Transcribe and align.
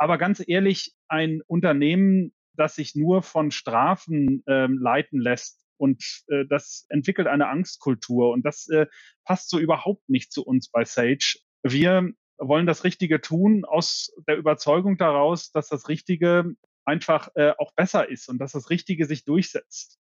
Aber 0.00 0.16
ganz 0.16 0.42
ehrlich, 0.46 0.94
ein 1.08 1.42
Unternehmen, 1.46 2.32
das 2.54 2.76
sich 2.76 2.94
nur 2.94 3.22
von 3.22 3.50
Strafen 3.50 4.42
ähm, 4.46 4.78
leiten 4.78 5.20
lässt 5.20 5.62
und 5.76 6.02
äh, 6.28 6.46
das 6.48 6.86
entwickelt 6.88 7.28
eine 7.28 7.48
Angstkultur 7.48 8.30
und 8.30 8.42
das 8.42 8.66
äh, 8.70 8.86
passt 9.26 9.50
so 9.50 9.58
überhaupt 9.58 10.08
nicht 10.08 10.32
zu 10.32 10.42
uns 10.42 10.70
bei 10.70 10.86
Sage. 10.86 11.38
Wir 11.62 12.12
wollen 12.38 12.66
das 12.66 12.84
Richtige 12.84 13.20
tun 13.20 13.66
aus 13.66 14.10
der 14.26 14.38
Überzeugung 14.38 14.96
daraus, 14.96 15.52
dass 15.52 15.68
das 15.68 15.90
Richtige 15.90 16.54
einfach 16.86 17.28
äh, 17.34 17.52
auch 17.58 17.74
besser 17.74 18.08
ist 18.08 18.30
und 18.30 18.38
dass 18.38 18.52
das 18.52 18.70
Richtige 18.70 19.04
sich 19.04 19.26
durchsetzt. 19.26 19.98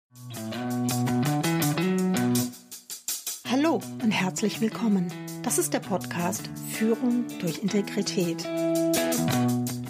Hallo 3.49 3.81
und 4.03 4.11
herzlich 4.11 4.61
willkommen. 4.61 5.07
Das 5.45 5.59
ist 5.59 5.73
der 5.73 5.79
Podcast 5.79 6.51
Führung 6.73 7.27
durch 7.41 7.63
Integrität. 7.63 8.45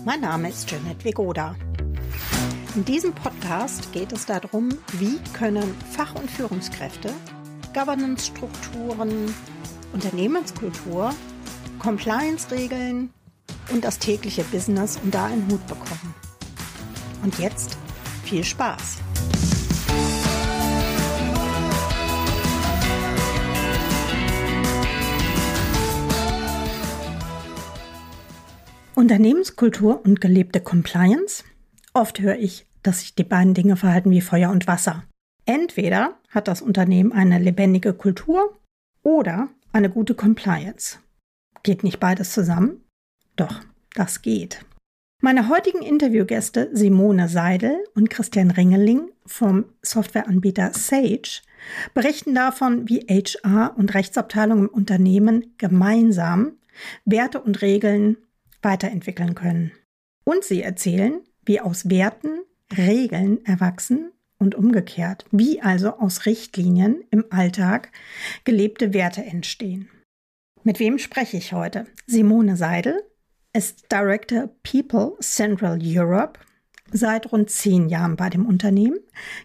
Mein 0.06 0.20
Name 0.20 0.50
ist 0.50 0.70
Janet 0.70 1.02
Vegoda. 1.02 1.56
In 2.74 2.84
diesem 2.84 3.14
Podcast 3.14 3.90
geht 3.92 4.12
es 4.12 4.26
darum, 4.26 4.68
wie 4.92 5.18
können 5.32 5.74
Fach- 5.92 6.14
und 6.14 6.30
Führungskräfte 6.30 7.10
Governance-Strukturen, 7.72 9.34
Unternehmenskultur, 9.94 11.14
Compliance-Regeln 11.78 13.14
und 13.72 13.82
das 13.82 13.98
tägliche 13.98 14.44
Business 14.44 15.00
unter 15.02 15.24
einen 15.24 15.50
Hut 15.50 15.66
bekommen. 15.66 16.14
Und 17.22 17.38
jetzt 17.38 17.78
viel 18.24 18.44
Spaß! 18.44 19.03
Unternehmenskultur 29.04 30.02
und 30.02 30.22
gelebte 30.22 30.60
Compliance? 30.60 31.44
Oft 31.92 32.20
höre 32.20 32.38
ich, 32.38 32.66
dass 32.82 33.00
sich 33.00 33.14
die 33.14 33.22
beiden 33.22 33.52
Dinge 33.52 33.76
verhalten 33.76 34.10
wie 34.10 34.22
Feuer 34.22 34.48
und 34.48 34.66
Wasser. 34.66 35.04
Entweder 35.44 36.16
hat 36.30 36.48
das 36.48 36.62
Unternehmen 36.62 37.12
eine 37.12 37.38
lebendige 37.38 37.92
Kultur 37.92 38.58
oder 39.02 39.50
eine 39.74 39.90
gute 39.90 40.14
Compliance. 40.14 41.00
Geht 41.62 41.84
nicht 41.84 42.00
beides 42.00 42.32
zusammen? 42.32 42.80
Doch, 43.36 43.60
das 43.92 44.22
geht. 44.22 44.64
Meine 45.20 45.50
heutigen 45.50 45.82
Interviewgäste 45.82 46.70
Simone 46.72 47.28
Seidel 47.28 47.76
und 47.94 48.08
Christian 48.08 48.52
Ringeling 48.52 49.10
vom 49.26 49.66
Softwareanbieter 49.82 50.72
Sage 50.72 51.42
berichten 51.92 52.34
davon, 52.34 52.88
wie 52.88 53.00
HR 53.00 53.74
und 53.76 53.92
Rechtsabteilungen 53.92 54.68
im 54.68 54.74
Unternehmen 54.74 55.52
gemeinsam 55.58 56.52
Werte 57.04 57.42
und 57.42 57.60
Regeln 57.60 58.16
weiterentwickeln 58.64 59.34
können. 59.34 59.72
Und 60.24 60.44
sie 60.44 60.62
erzählen, 60.62 61.20
wie 61.44 61.60
aus 61.60 61.90
Werten 61.90 62.40
Regeln 62.76 63.44
erwachsen 63.44 64.10
und 64.38 64.54
umgekehrt, 64.54 65.26
wie 65.30 65.60
also 65.60 65.98
aus 65.98 66.26
Richtlinien 66.26 67.04
im 67.10 67.24
Alltag 67.30 67.92
gelebte 68.44 68.94
Werte 68.94 69.24
entstehen. 69.24 69.88
Mit 70.62 70.78
wem 70.78 70.98
spreche 70.98 71.36
ich 71.36 71.52
heute? 71.52 71.86
Simone 72.06 72.56
Seidel 72.56 73.02
ist 73.52 73.92
Director 73.92 74.48
People 74.62 75.16
Central 75.20 75.78
Europe 75.82 76.40
seit 76.90 77.32
rund 77.32 77.50
zehn 77.50 77.88
Jahren 77.88 78.16
bei 78.16 78.30
dem 78.30 78.46
Unternehmen. 78.46 78.98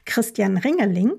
Christian 0.05 0.57
Ringeling 0.57 1.13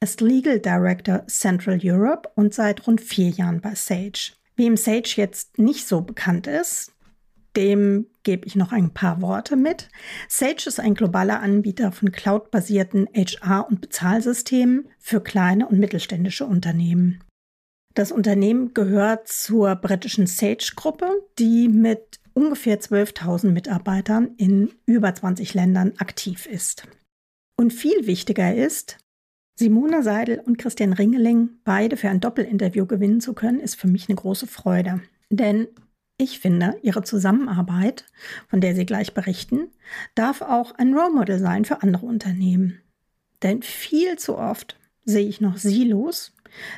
ist 0.00 0.20
Legal 0.20 0.60
Director 0.60 1.26
Central 1.26 1.78
Europe 1.82 2.30
und 2.34 2.54
seit 2.54 2.86
rund 2.86 3.00
vier 3.00 3.28
Jahren 3.28 3.60
bei 3.60 3.74
Sage. 3.74 4.32
Wem 4.56 4.76
Sage 4.76 5.14
jetzt 5.16 5.58
nicht 5.58 5.86
so 5.86 6.00
bekannt 6.00 6.46
ist, 6.46 6.92
dem 7.56 8.06
gebe 8.22 8.46
ich 8.46 8.56
noch 8.56 8.72
ein 8.72 8.92
paar 8.92 9.20
Worte 9.22 9.56
mit. 9.56 9.88
Sage 10.28 10.64
ist 10.66 10.80
ein 10.80 10.94
globaler 10.94 11.40
Anbieter 11.40 11.92
von 11.92 12.12
cloudbasierten 12.12 13.08
HR- 13.08 13.66
und 13.68 13.80
Bezahlsystemen 13.80 14.88
für 14.98 15.20
kleine 15.20 15.66
und 15.66 15.78
mittelständische 15.78 16.46
Unternehmen. 16.46 17.24
Das 17.94 18.12
Unternehmen 18.12 18.72
gehört 18.72 19.26
zur 19.26 19.74
britischen 19.74 20.26
Sage-Gruppe, 20.26 21.10
die 21.38 21.68
mit 21.68 22.20
ungefähr 22.34 22.80
12.000 22.80 23.50
Mitarbeitern 23.50 24.34
in 24.36 24.72
über 24.86 25.14
20 25.14 25.54
Ländern 25.54 25.94
aktiv 25.98 26.46
ist. 26.46 26.86
Und 27.56 27.72
viel 27.72 28.06
wichtiger 28.06 28.54
ist, 28.54 28.98
Simone 29.58 30.02
Seidel 30.02 30.40
und 30.40 30.56
Christian 30.56 30.94
Ringeling 30.94 31.50
beide 31.64 31.98
für 31.98 32.08
ein 32.08 32.20
Doppelinterview 32.20 32.86
gewinnen 32.86 33.20
zu 33.20 33.34
können, 33.34 33.60
ist 33.60 33.74
für 33.74 33.88
mich 33.88 34.08
eine 34.08 34.16
große 34.16 34.46
Freude. 34.46 35.02
Denn 35.28 35.68
ich 36.20 36.38
finde, 36.38 36.76
Ihre 36.82 37.02
Zusammenarbeit, 37.02 38.04
von 38.48 38.60
der 38.60 38.74
Sie 38.74 38.86
gleich 38.86 39.14
berichten, 39.14 39.68
darf 40.14 40.42
auch 40.42 40.72
ein 40.72 40.94
Role 40.94 41.14
Model 41.14 41.38
sein 41.38 41.64
für 41.64 41.82
andere 41.82 42.06
Unternehmen. 42.06 42.80
Denn 43.42 43.62
viel 43.62 44.18
zu 44.18 44.36
oft 44.36 44.78
sehe 45.04 45.26
ich 45.26 45.40
noch 45.40 45.56
Silos, 45.56 46.32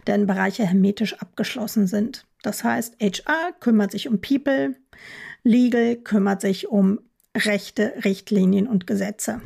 deren 0.06 0.26
Bereiche 0.26 0.64
hermetisch 0.64 1.14
abgeschlossen 1.14 1.86
sind. 1.86 2.26
Das 2.42 2.64
heißt, 2.64 2.96
HR 3.00 3.52
kümmert 3.58 3.90
sich 3.90 4.08
um 4.08 4.20
People, 4.20 4.76
Legal 5.44 5.96
kümmert 5.96 6.40
sich 6.40 6.68
um 6.68 7.00
Rechte, 7.36 7.94
Richtlinien 8.04 8.68
und 8.68 8.86
Gesetze. 8.86 9.40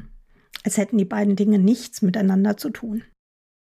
Als 0.65 0.77
hätten 0.77 0.99
die 0.99 1.05
beiden 1.05 1.37
Dinge 1.37 1.59
nichts 1.59 2.03
miteinander 2.03 2.57
zu 2.57 2.71
tun. 2.71 3.05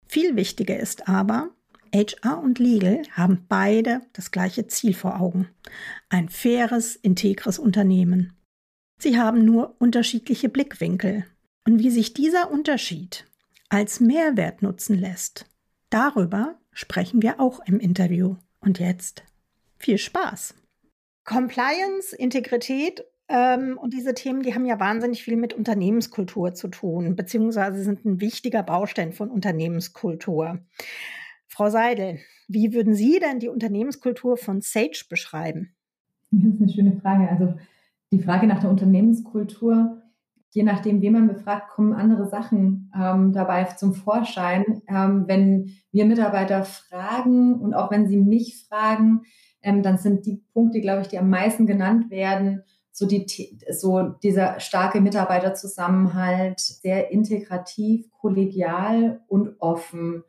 Viel 0.06 0.36
wichtiger 0.36 0.78
ist 0.78 1.08
aber, 1.08 1.50
HR 1.96 2.42
und 2.42 2.58
Legal 2.58 3.02
haben 3.12 3.46
beide 3.48 4.02
das 4.12 4.30
gleiche 4.30 4.66
Ziel 4.66 4.92
vor 4.92 5.20
Augen. 5.20 5.48
Ein 6.10 6.28
faires, 6.28 6.94
integres 6.96 7.58
Unternehmen. 7.58 8.34
Sie 8.98 9.18
haben 9.18 9.44
nur 9.44 9.76
unterschiedliche 9.78 10.48
Blickwinkel. 10.48 11.24
Und 11.66 11.78
wie 11.78 11.90
sich 11.90 12.12
dieser 12.12 12.50
Unterschied 12.50 13.26
als 13.68 14.00
Mehrwert 14.00 14.62
nutzen 14.62 14.98
lässt, 14.98 15.46
darüber 15.90 16.58
sprechen 16.72 17.22
wir 17.22 17.40
auch 17.40 17.60
im 17.66 17.80
Interview. 17.80 18.36
Und 18.60 18.78
jetzt 18.78 19.24
viel 19.78 19.98
Spaß. 19.98 20.54
Compliance, 21.24 22.14
Integrität 22.14 23.04
ähm, 23.28 23.78
und 23.78 23.92
diese 23.92 24.14
Themen, 24.14 24.42
die 24.42 24.54
haben 24.54 24.66
ja 24.66 24.78
wahnsinnig 24.78 25.24
viel 25.24 25.36
mit 25.36 25.54
Unternehmenskultur 25.54 26.54
zu 26.54 26.68
tun, 26.68 27.16
beziehungsweise 27.16 27.82
sind 27.82 28.04
ein 28.04 28.20
wichtiger 28.20 28.62
Baustein 28.62 29.12
von 29.12 29.30
Unternehmenskultur. 29.30 30.60
Frau 31.48 31.70
Seidel, 31.70 32.18
wie 32.48 32.72
würden 32.72 32.94
Sie 32.94 33.18
denn 33.18 33.38
die 33.38 33.48
Unternehmenskultur 33.48 34.36
von 34.36 34.60
Sage 34.60 35.04
beschreiben? 35.08 35.74
Das 36.30 36.44
ist 36.44 36.60
eine 36.60 36.72
schöne 36.72 37.00
Frage. 37.00 37.28
Also 37.28 37.54
die 38.12 38.20
Frage 38.20 38.46
nach 38.46 38.60
der 38.60 38.70
Unternehmenskultur, 38.70 40.02
je 40.50 40.62
nachdem, 40.62 41.02
wen 41.02 41.12
man 41.12 41.28
befragt, 41.28 41.70
kommen 41.70 41.92
andere 41.92 42.28
Sachen 42.28 42.90
ähm, 42.98 43.32
dabei 43.32 43.64
zum 43.64 43.94
Vorschein. 43.94 44.82
Ähm, 44.88 45.24
wenn 45.26 45.72
wir 45.92 46.04
Mitarbeiter 46.04 46.64
fragen 46.64 47.60
und 47.60 47.74
auch 47.74 47.90
wenn 47.90 48.08
sie 48.08 48.16
mich 48.16 48.64
fragen, 48.68 49.22
ähm, 49.62 49.82
dann 49.82 49.98
sind 49.98 50.26
die 50.26 50.42
Punkte, 50.52 50.80
glaube 50.80 51.02
ich, 51.02 51.08
die 51.08 51.18
am 51.18 51.28
meisten 51.28 51.66
genannt 51.66 52.10
werden, 52.10 52.62
so, 52.92 53.06
die, 53.06 53.26
so 53.70 54.14
dieser 54.22 54.58
starke 54.58 55.00
Mitarbeiterzusammenhalt, 55.00 56.60
sehr 56.60 57.10
integrativ, 57.10 58.10
kollegial 58.12 59.20
und 59.28 59.60
offen. 59.60 60.22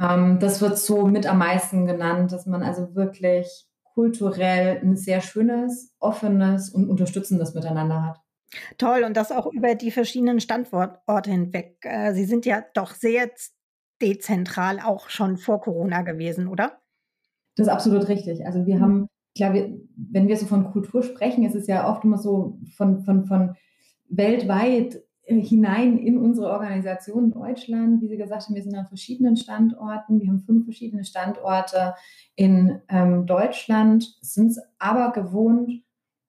Ähm, 0.00 0.38
das 0.38 0.60
wird 0.60 0.78
so 0.78 1.06
mit 1.06 1.26
am 1.26 1.38
meisten 1.38 1.86
genannt, 1.86 2.32
dass 2.32 2.46
man 2.46 2.62
also 2.62 2.94
wirklich 2.94 3.66
kulturell 3.94 4.80
ein 4.82 4.96
sehr 4.96 5.20
schönes, 5.20 5.94
offenes 5.98 6.70
und 6.70 6.88
unterstützendes 6.88 7.54
Miteinander 7.54 8.02
hat. 8.04 8.20
Toll, 8.78 9.04
und 9.04 9.16
das 9.16 9.32
auch 9.32 9.46
über 9.46 9.74
die 9.74 9.90
verschiedenen 9.90 10.40
Standorte 10.40 11.30
hinweg. 11.30 11.78
Äh, 11.82 12.14
Sie 12.14 12.24
sind 12.24 12.46
ja 12.46 12.62
doch 12.74 12.94
sehr 12.94 13.30
dezentral 14.00 14.80
auch 14.80 15.08
schon 15.08 15.38
vor 15.38 15.60
Corona 15.60 16.02
gewesen, 16.02 16.46
oder? 16.46 16.78
Das 17.56 17.66
ist 17.66 17.72
absolut 17.72 18.08
richtig. 18.08 18.44
Also 18.44 18.66
wir 18.66 18.80
haben, 18.80 19.08
klar, 19.34 19.54
wir, 19.54 19.78
wenn 19.96 20.28
wir 20.28 20.36
so 20.36 20.46
von 20.46 20.70
Kultur 20.70 21.02
sprechen, 21.02 21.44
ist 21.44 21.54
es 21.54 21.66
ja 21.66 21.90
oft 21.90 22.04
immer 22.04 22.18
so 22.18 22.58
von, 22.76 23.00
von, 23.00 23.24
von 23.24 23.56
weltweit 24.08 25.02
hinein 25.26 25.98
in 25.98 26.18
unsere 26.18 26.48
Organisation 26.48 27.32
Deutschland. 27.32 28.00
Wie 28.00 28.08
Sie 28.08 28.16
gesagt 28.16 28.44
haben, 28.44 28.54
wir 28.54 28.62
sind 28.62 28.74
an 28.74 28.86
verschiedenen 28.86 29.36
Standorten. 29.36 30.20
Wir 30.20 30.28
haben 30.28 30.40
fünf 30.40 30.64
verschiedene 30.64 31.04
Standorte 31.04 31.94
in 32.36 32.80
ähm, 32.88 33.26
Deutschland, 33.26 34.04
sind 34.20 34.52
es 34.52 34.60
aber 34.78 35.12
gewohnt, 35.12 35.82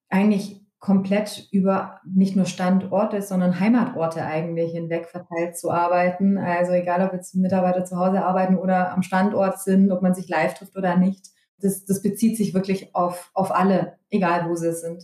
eigentlich 0.10 0.66
komplett 0.80 1.48
über 1.52 2.00
nicht 2.06 2.36
nur 2.36 2.46
Standorte, 2.46 3.22
sondern 3.22 3.60
Heimatorte 3.60 4.24
eigentlich 4.24 4.72
hinweg 4.72 5.08
verteilt 5.08 5.58
zu 5.58 5.72
arbeiten. 5.72 6.38
Also 6.38 6.72
egal, 6.74 7.06
ob 7.06 7.14
jetzt 7.14 7.36
Mitarbeiter 7.36 7.84
zu 7.84 7.98
Hause 7.98 8.24
arbeiten 8.24 8.58
oder 8.58 8.94
am 8.94 9.02
Standort 9.02 9.60
sind, 9.60 9.92
ob 9.92 10.02
man 10.02 10.14
sich 10.14 10.30
live 10.30 10.54
trifft 10.54 10.78
oder 10.78 10.98
nicht. 10.98 11.28
Das, 11.60 11.86
das 11.86 12.04
bezieht 12.04 12.38
sich 12.38 12.54
wirklich 12.54 12.96
auf, 12.96 13.32
auf 13.34 13.52
alle, 13.52 13.98
egal 14.10 14.48
wo 14.50 14.56
sie 14.56 14.74
sind. 14.74 15.04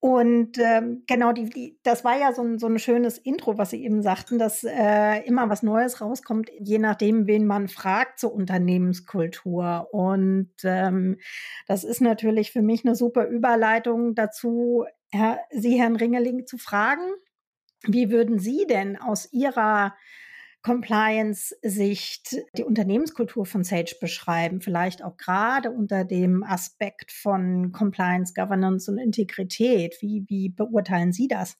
Und 0.00 0.58
ähm, 0.58 1.02
genau, 1.08 1.32
die, 1.32 1.50
die, 1.50 1.78
das 1.82 2.04
war 2.04 2.16
ja 2.16 2.32
so 2.32 2.42
ein, 2.42 2.58
so 2.60 2.68
ein 2.68 2.78
schönes 2.78 3.18
Intro, 3.18 3.58
was 3.58 3.70
Sie 3.70 3.82
eben 3.84 4.00
sagten, 4.00 4.38
dass 4.38 4.62
äh, 4.62 5.24
immer 5.26 5.48
was 5.48 5.64
Neues 5.64 6.00
rauskommt, 6.00 6.50
je 6.60 6.78
nachdem, 6.78 7.26
wen 7.26 7.46
man 7.46 7.66
fragt 7.66 8.20
zur 8.20 8.32
Unternehmenskultur. 8.32 9.88
Und 9.90 10.52
ähm, 10.62 11.16
das 11.66 11.82
ist 11.82 12.00
natürlich 12.00 12.52
für 12.52 12.62
mich 12.62 12.84
eine 12.84 12.94
super 12.94 13.26
Überleitung 13.26 14.14
dazu, 14.14 14.84
Herr, 15.10 15.40
Sie, 15.50 15.80
Herrn 15.80 15.96
Ringeling, 15.96 16.46
zu 16.46 16.58
fragen, 16.58 17.10
wie 17.82 18.10
würden 18.10 18.38
Sie 18.38 18.66
denn 18.68 18.96
aus 18.96 19.32
Ihrer 19.32 19.94
Compliance-Sicht 20.62 22.36
die 22.56 22.64
Unternehmenskultur 22.64 23.46
von 23.46 23.64
Sage 23.64 23.94
beschreiben? 24.00 24.60
Vielleicht 24.60 25.02
auch 25.02 25.16
gerade 25.16 25.70
unter 25.70 26.04
dem 26.04 26.42
Aspekt 26.42 27.12
von 27.12 27.72
Compliance, 27.72 28.34
Governance 28.34 28.90
und 28.90 28.98
Integrität. 28.98 29.96
Wie, 30.00 30.24
wie 30.28 30.48
beurteilen 30.48 31.12
Sie 31.12 31.28
das? 31.28 31.56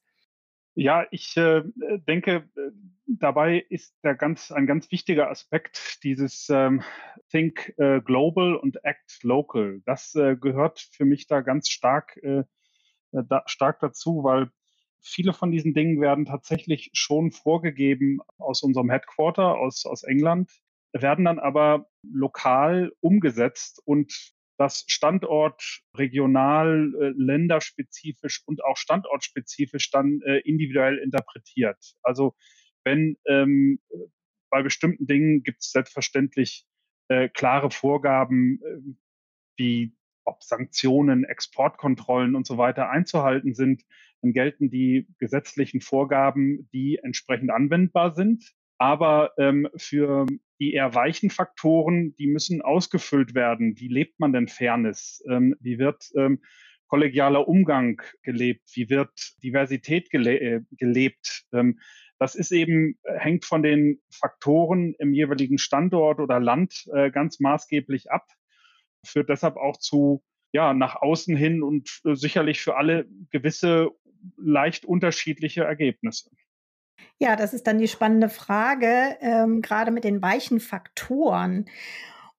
Ja, 0.75 1.07
ich 1.11 1.37
äh, 1.37 1.65
denke, 2.07 2.49
äh, 2.57 2.71
dabei 3.07 3.65
ist 3.69 3.97
der 4.05 4.15
ganz, 4.15 4.53
ein 4.53 4.67
ganz 4.67 4.93
wichtiger 4.93 5.29
Aspekt 5.29 6.05
dieses 6.05 6.49
ähm, 6.51 6.83
Think 7.31 7.75
äh, 7.79 8.01
Global 8.01 8.55
und 8.55 8.85
Act 8.85 9.25
Local. 9.25 9.81
Das 9.87 10.15
äh, 10.15 10.37
gehört 10.37 10.79
für 10.93 11.05
mich 11.05 11.27
da 11.27 11.41
ganz 11.41 11.69
stark, 11.69 12.17
äh, 12.19 12.45
da, 13.11 13.43
stark 13.47 13.81
dazu, 13.81 14.23
weil 14.23 14.53
viele 15.01 15.33
von 15.33 15.51
diesen 15.51 15.75
Dingen 15.75 16.01
werden 16.01 16.25
tatsächlich 16.25 16.91
schon 16.93 17.31
vorgegeben 17.31 18.21
aus 18.39 18.63
unserem 18.63 18.91
Headquarter, 18.91 19.57
aus, 19.57 19.87
aus 19.87 20.03
England, 20.03 20.51
werden 20.93 21.25
dann 21.25 21.39
aber 21.39 21.89
lokal 22.03 22.93
umgesetzt 23.01 23.81
und 23.85 24.35
das 24.59 24.85
Standort 24.89 25.83
regional, 25.95 26.93
äh, 27.01 27.13
länderspezifisch 27.17 28.43
und 28.45 28.65
auch 28.65 28.77
standortspezifisch 28.77 29.91
dann 29.91 30.21
äh, 30.23 30.39
individuell 30.39 30.99
interpretiert. 30.99 31.95
Also 32.03 32.35
wenn 32.85 33.17
ähm, 33.27 33.81
bei 34.51 34.63
bestimmten 34.63 35.07
Dingen 35.07 35.43
gibt 35.43 35.63
es 35.63 35.71
selbstverständlich 35.71 36.67
äh, 37.09 37.29
klare 37.29 37.71
Vorgaben, 37.71 38.61
äh, 38.63 38.95
wie 39.57 39.93
ob 40.29 40.43
Sanktionen, 40.45 41.25
Exportkontrollen 41.25 42.37
und 42.37 42.47
so 42.47 42.59
weiter 42.59 42.91
einzuhalten 42.91 43.55
sind, 43.55 43.83
dann 44.23 44.33
gelten 44.33 44.71
die 44.71 45.07
gesetzlichen 45.19 45.81
Vorgaben, 45.81 46.69
die 46.73 46.99
entsprechend 47.03 47.51
anwendbar 47.51 48.15
sind. 48.15 48.53
Aber 48.79 49.33
ähm, 49.39 49.69
für 49.77 50.27
die 50.61 50.73
eher 50.73 50.95
weichen 50.95 51.31
Faktoren, 51.31 52.15
die 52.17 52.29
müssen 52.29 52.63
ausgefüllt 52.63 53.35
werden. 53.35 53.79
Wie 53.79 53.89
lebt 53.89 54.21
man 54.21 54.33
denn 54.33 54.49
Fairness? 54.49 55.23
Ähm, 55.29 55.57
wie 55.61 55.79
wird 55.79 56.11
ähm, 56.17 56.41
kollegialer 56.87 57.49
Umgang 57.49 58.01
gelebt? 58.23 58.71
Wie 58.75 58.89
wird 58.89 59.11
Diversität 59.43 60.11
gele 60.11 60.39
äh, 60.39 60.61
gelebt? 60.73 61.45
Ähm, 61.53 61.81
das 62.19 62.35
ist 62.35 62.51
eben, 62.51 62.99
hängt 63.05 63.45
von 63.45 63.63
den 63.63 64.01
Faktoren 64.11 64.95
im 64.99 65.13
jeweiligen 65.13 65.59
Standort 65.59 66.19
oder 66.19 66.41
Land 66.41 66.89
äh, 66.93 67.11
ganz 67.13 67.39
maßgeblich 67.39 68.11
ab, 68.11 68.27
führt 69.05 69.29
deshalb 69.29 69.57
auch 69.57 69.77
zu, 69.77 70.23
ja, 70.53 70.75
nach 70.75 70.97
außen 70.97 71.37
hin 71.37 71.63
und 71.63 72.01
äh, 72.05 72.15
sicherlich 72.15 72.61
für 72.61 72.77
alle 72.77 73.07
gewisse 73.31 73.91
leicht 74.37 74.85
unterschiedliche 74.85 75.65
Ergebnisse. 75.65 76.31
Ja, 77.19 77.37
das 77.37 77.55
ist 77.55 77.67
dann 77.67 77.79
die 77.79 77.89
spannende 77.89 78.29
Frage, 78.29 79.17
ähm, 79.21 79.61
gerade 79.63 79.91
mit 79.91 80.05
den 80.05 80.23
weichen 80.23 80.61
Faktoren. 80.61 81.67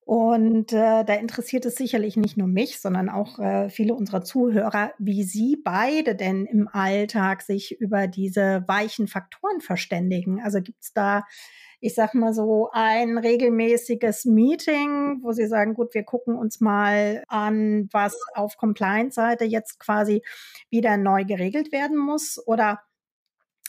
Und 0.09 0.73
äh, 0.73 1.05
da 1.05 1.13
interessiert 1.13 1.65
es 1.65 1.75
sicherlich 1.75 2.17
nicht 2.17 2.35
nur 2.35 2.47
mich, 2.47 2.81
sondern 2.81 3.09
auch 3.09 3.37
äh, 3.37 3.69
viele 3.69 3.93
unserer 3.93 4.23
Zuhörer, 4.23 4.91
wie 4.97 5.21
Sie 5.21 5.55
beide 5.63 6.15
denn 6.15 6.47
im 6.47 6.67
Alltag 6.67 7.43
sich 7.43 7.79
über 7.79 8.07
diese 8.07 8.63
weichen 8.65 9.07
Faktoren 9.07 9.61
verständigen. 9.61 10.41
Also 10.43 10.61
gibt 10.63 10.81
es 10.81 10.93
da, 10.93 11.25
ich 11.79 11.93
sag 11.93 12.15
mal 12.15 12.33
so, 12.33 12.69
ein 12.73 13.19
regelmäßiges 13.19 14.25
Meeting, 14.25 15.19
wo 15.21 15.31
Sie 15.31 15.45
sagen, 15.45 15.75
gut, 15.75 15.93
wir 15.93 16.05
gucken 16.05 16.35
uns 16.35 16.59
mal 16.59 17.23
an, 17.27 17.87
was 17.91 18.17
auf 18.33 18.57
Compliance-Seite 18.57 19.45
jetzt 19.45 19.77
quasi 19.77 20.23
wieder 20.71 20.97
neu 20.97 21.23
geregelt 21.23 21.71
werden 21.71 21.97
muss? 21.97 22.41
Oder 22.47 22.79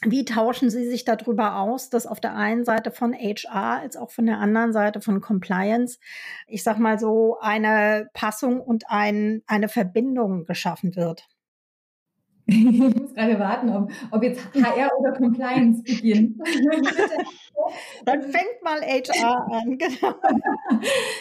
wie 0.03 0.25
tauschen 0.25 0.71
Sie 0.71 0.87
sich 0.87 1.05
darüber 1.05 1.59
aus, 1.59 1.91
dass 1.91 2.07
auf 2.07 2.21
der 2.21 2.35
einen 2.35 2.65
Seite 2.65 2.91
von 2.91 3.13
HR 3.13 3.81
als 3.81 3.97
auch 3.97 4.11
von 4.11 4.27
der 4.27 4.39
anderen 4.39 4.73
Seite 4.73 5.01
von 5.01 5.21
Compliance, 5.21 5.99
ich 6.47 6.63
sag 6.63 6.79
mal 6.79 6.99
so, 6.99 7.39
eine 7.41 8.09
Passung 8.15 8.61
und 8.61 8.85
ein, 8.89 9.43
eine 9.47 9.69
Verbindung 9.69 10.47
geschaffen 10.47 10.97
wird? 10.97 11.29
Ich 12.47 12.65
muss 12.65 13.15
gerade 13.15 13.39
warten, 13.39 13.69
ob, 13.71 13.93
ob 14.11 14.23
jetzt 14.23 14.41
HR 14.55 14.91
oder 14.99 15.13
Compliance 15.13 15.83
beginnt. 15.83 16.37
Dann 18.05 18.23
fängt 18.23 18.63
mal 18.63 18.81
HR 18.81 19.47
an, 19.53 19.79
genau. 19.79 20.15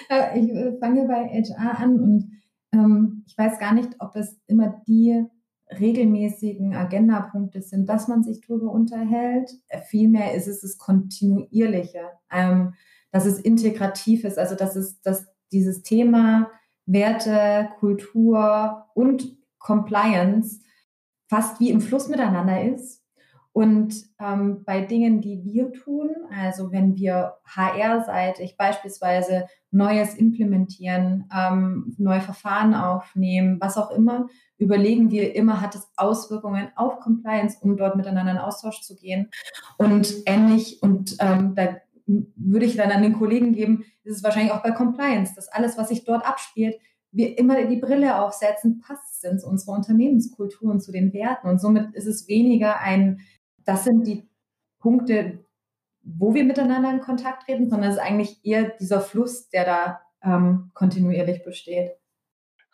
Ich 0.36 0.50
äh, 0.50 0.78
fange 0.80 1.06
bei 1.06 1.28
HR 1.28 1.80
an 1.80 2.00
und 2.00 2.32
ähm, 2.74 3.24
ich 3.28 3.38
weiß 3.38 3.60
gar 3.60 3.74
nicht, 3.74 3.90
ob 4.00 4.16
es 4.16 4.40
immer 4.48 4.82
die 4.88 5.24
regelmäßigen 5.72 6.74
Agendapunkte 6.74 7.62
sind, 7.62 7.88
dass 7.88 8.08
man 8.08 8.24
sich 8.24 8.42
darüber 8.42 8.72
unterhält. 8.72 9.52
Vielmehr 9.88 10.34
ist 10.34 10.48
es 10.48 10.62
das 10.62 10.78
Kontinuierliche, 10.78 12.10
ähm, 12.32 12.74
dass 13.12 13.26
es 13.26 13.40
integrativ 13.40 14.24
ist, 14.24 14.38
also 14.38 14.56
dass 14.56 14.76
es 14.76 15.02
dass 15.02 15.28
dieses 15.52 15.84
Thema 15.84 16.50
Werte, 16.86 17.70
Kultur 17.80 18.86
und 18.96 19.38
Compliance 19.60 20.62
fast 21.28 21.60
wie 21.60 21.70
im 21.70 21.82
Fluss 21.82 22.08
miteinander 22.08 22.64
ist 22.64 22.99
und 23.52 23.96
ähm, 24.20 24.64
bei 24.64 24.82
Dingen, 24.82 25.22
die 25.22 25.44
wir 25.44 25.72
tun, 25.72 26.12
also 26.36 26.72
wenn 26.72 26.96
wir 26.96 27.34
HR-seitig 27.46 28.58
beispielsweise 28.58 29.48
Neues 29.72 30.14
implementieren, 30.14 31.28
ähm, 31.36 31.96
neue 31.98 32.22
Verfahren 32.22 32.74
aufnehmen, 32.74 33.58
was 33.60 33.78
auch 33.78 33.92
immer, 33.92 34.28
überlegen 34.58 35.10
wir 35.10 35.36
immer, 35.36 35.62
hat 35.62 35.76
es 35.76 35.90
Auswirkungen 35.98 36.70
auf 36.76 37.00
Compliance, 37.00 37.58
um 37.62 37.76
dort 37.76 37.96
miteinander 37.96 38.34
in 38.34 38.38
Austausch 38.38 38.82
zu 38.82 38.96
gehen. 38.96 39.30
Und 39.78 40.14
ähnlich, 40.26 40.82
und 40.84 41.18
ähm, 41.20 41.56
da 41.56 41.78
würde 42.06 42.66
ich 42.66 42.76
dann 42.76 42.92
an 42.92 43.04
den 43.04 43.18
Kollegen 43.18 43.54
geben, 43.54 43.84
ist 44.04 44.18
es 44.18 44.24
wahrscheinlich 44.24 44.52
auch 44.52 44.64
bei 44.64 44.72
Compliance, 44.72 45.34
dass 45.36 45.48
alles, 45.48 45.78
was 45.78 45.90
sich 45.90 46.04
dort 46.04 46.26
abspielt, 46.26 46.76
wir 47.12 47.38
immer 47.38 47.64
die 47.66 47.78
Brille 47.78 48.22
aufsetzen, 48.22 48.80
passt 48.80 49.24
es 49.24 49.24
in 49.24 49.40
unsere 49.44 49.72
Unternehmenskultur 49.72 50.72
und 50.72 50.82
zu 50.82 50.92
den 50.92 51.12
Werten. 51.14 51.48
Und 51.48 51.60
somit 51.60 51.94
ist 51.96 52.06
es 52.06 52.28
weniger 52.28 52.80
ein 52.80 53.22
das 53.66 53.84
sind 53.84 54.06
die 54.06 54.28
Punkte, 54.80 55.46
wo 56.02 56.34
wir 56.34 56.44
miteinander 56.44 56.92
in 56.92 57.02
Kontakt 57.02 57.44
treten, 57.46 57.70
sondern 57.70 57.90
es 57.90 57.98
ist 57.98 58.02
eigentlich 58.02 58.40
eher 58.44 58.70
dieser 58.80 59.02
Fluss, 59.02 59.50
der 59.50 59.66
da 59.66 60.02
ähm, 60.24 60.72
kontinuierlich 60.74 61.44
besteht. 61.44 61.92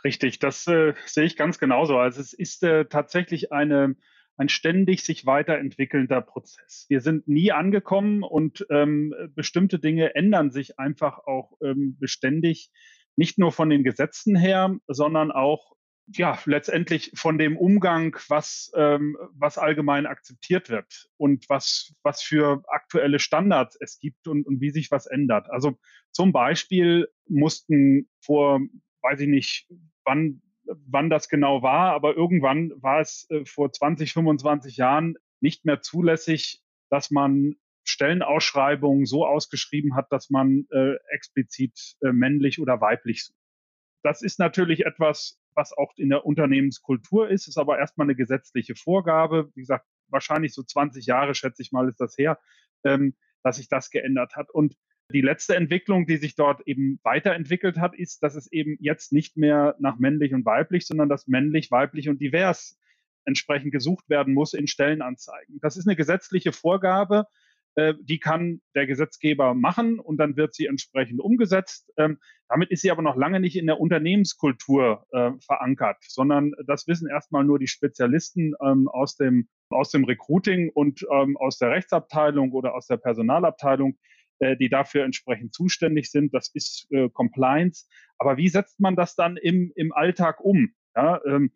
Richtig, 0.04 0.40
das 0.40 0.68
äh, 0.68 0.94
sehe 1.06 1.26
ich 1.26 1.36
ganz 1.36 1.58
genauso. 1.58 1.98
Also 1.98 2.22
es 2.22 2.34
ist 2.34 2.64
äh, 2.64 2.86
tatsächlich 2.86 3.52
eine, 3.52 3.96
ein 4.38 4.50
ständig 4.50 5.04
sich 5.04 5.26
weiterentwickelnder 5.26 6.22
Prozess. 6.22 6.86
Wir 6.89 7.01
sind 7.01 7.27
nie 7.27 7.51
angekommen 7.51 8.22
und 8.22 8.65
ähm, 8.70 9.13
bestimmte 9.34 9.80
Dinge 9.80 10.13
ändern 10.13 10.51
sich 10.51 10.77
einfach 10.77 11.20
auch 11.25 11.58
ähm, 11.63 11.98
beständig, 12.00 12.70
nicht 13.15 13.39
nur 13.39 13.51
von 13.51 13.70
den 13.70 13.84
Gesetzen 13.84 14.36
her, 14.36 14.75
sondern 14.88 15.32
auch 15.32 15.75
ja, 16.08 16.38
letztendlich 16.46 17.12
von 17.16 17.38
dem 17.38 17.58
Umgang, 17.58 18.16
was, 18.28 18.72
ähm, 18.76 19.18
was 19.32 19.58
allgemein 19.58 20.06
akzeptiert 20.06 20.70
wird 20.70 21.10
und 21.18 21.50
was, 21.50 21.94
was 22.04 22.22
für 22.22 22.64
aktuelle 22.68 23.20
Standards 23.20 23.78
es 23.80 24.00
gibt 24.00 24.28
und, 24.28 24.46
und 24.46 24.62
wie 24.62 24.70
sich 24.70 24.92
was 24.92 25.08
ändert. 25.08 25.50
Also 25.50 25.78
zum 26.12 26.32
Beispiel 26.32 27.08
mussten 27.28 28.08
vor, 28.22 28.60
weiß 29.02 29.22
ich 29.22 29.28
nicht, 29.28 29.68
wann, 30.04 30.42
wann 30.64 31.10
das 31.10 31.28
genau 31.28 31.64
war, 31.64 31.94
aber 31.94 32.16
irgendwann 32.16 32.72
war 32.76 33.00
es 33.00 33.28
äh, 33.30 33.46
vor 33.46 33.72
20, 33.72 34.14
25 34.14 34.78
Jahren 34.78 35.16
nicht 35.40 35.66
mehr 35.66 35.82
zulässig, 35.82 36.62
dass 36.90 37.10
man 37.10 37.56
Stellenausschreibungen 37.84 39.06
so 39.06 39.26
ausgeschrieben 39.26 39.96
hat, 39.96 40.12
dass 40.12 40.30
man 40.30 40.66
äh, 40.72 40.96
explizit 41.10 41.96
äh, 42.02 42.12
männlich 42.12 42.60
oder 42.60 42.82
weiblich 42.82 43.26
sucht. 43.26 43.45
Das 44.06 44.22
ist 44.22 44.38
natürlich 44.38 44.86
etwas, 44.86 45.42
was 45.56 45.76
auch 45.76 45.92
in 45.98 46.10
der 46.10 46.28
Unternehmenskultur 46.28 47.28
ist, 47.28 47.48
ist 47.48 47.58
aber 47.58 47.80
erstmal 47.80 48.06
eine 48.06 48.16
gesetzliche 48.16 48.76
Vorgabe. 48.76 49.50
Wie 49.56 49.62
gesagt, 49.62 49.88
wahrscheinlich 50.10 50.54
so 50.54 50.62
20 50.62 51.08
Jahre, 51.08 51.34
schätze 51.34 51.64
ich 51.64 51.72
mal, 51.72 51.90
ist 51.90 52.00
das 52.00 52.16
her, 52.16 52.38
ähm, 52.84 53.16
dass 53.42 53.56
sich 53.56 53.68
das 53.68 53.90
geändert 53.90 54.36
hat. 54.36 54.52
Und 54.52 54.76
die 55.12 55.22
letzte 55.22 55.56
Entwicklung, 55.56 56.06
die 56.06 56.18
sich 56.18 56.36
dort 56.36 56.62
eben 56.68 57.00
weiterentwickelt 57.02 57.80
hat, 57.80 57.96
ist, 57.96 58.22
dass 58.22 58.36
es 58.36 58.52
eben 58.52 58.78
jetzt 58.80 59.12
nicht 59.12 59.38
mehr 59.38 59.76
nach 59.80 59.98
männlich 59.98 60.36
und 60.36 60.46
weiblich, 60.46 60.86
sondern 60.86 61.10
dass 61.10 61.26
männlich, 61.26 61.72
weiblich 61.72 62.08
und 62.08 62.22
divers 62.22 62.80
entsprechend 63.26 63.72
gesucht 63.72 64.08
werden 64.08 64.36
muss 64.36 64.54
in 64.54 64.68
Stellenanzeigen. 64.68 65.58
Das 65.62 65.78
ist 65.78 65.88
eine 65.88 65.96
gesetzliche 65.96 66.52
Vorgabe, 66.52 67.26
die 67.77 68.20
kann 68.20 68.62
der 68.74 68.88
Gesetzgeber 68.88 69.53
machen 69.53 70.00
und 70.00 70.17
dann 70.17 70.38
wird 70.38 70.53
sie 70.53 70.65
entsprechend 70.65 71.20
umgesetzt. 71.20 71.91
Ähm, 71.98 72.20
damit 72.48 72.72
ist 72.72 72.82
sie 72.82 72.91
aber 72.91 73.01
noch 73.01 73.15
lange 73.15 73.39
nicht 73.39 73.58
in 73.58 73.65
der 73.65 73.79
Unternehmenskultur 73.79 75.05
äh, 75.12 75.32
verankert, 75.46 75.98
sondern 76.08 76.53
das 76.67 76.88
wissen 76.88 77.10
erstmal 77.10 77.44
nur 77.44 77.60
die 77.60 77.67
Spezialisten 77.67 78.53
ähm, 78.62 78.88
aus 78.88 79.17
dem 79.17 79.50
aus 79.70 79.91
dem 79.91 80.05
Recruiting 80.05 80.70
und 80.70 81.05
ähm, 81.12 81.38
aus 81.38 81.58
der 81.58 81.72
Rechtsabteilung 81.72 82.51
oder 82.51 82.75
aus 82.75 82.88
der 82.88 82.98
Personalabteilung, 82.98 83.98
äh, 84.39 84.55
die 84.55 84.70
dafür 84.70 85.03
entsprechend 85.03 85.53
zuständig 85.53 86.12
sind. 86.12 86.34
Das 86.34 86.50
ist 86.53 86.88
äh, 86.91 87.10
Compliance. 87.10 87.88
Aber 88.17 88.38
wie 88.38 88.50
setzt 88.50 88.79
man 88.79 88.96
das 88.96 89.15
dann 89.15 89.38
im, 89.38 89.72
im 89.75 89.91
Alltag 89.91 90.39
um? 90.39 90.74
Ja, 90.96 91.20
ähm, 91.25 91.51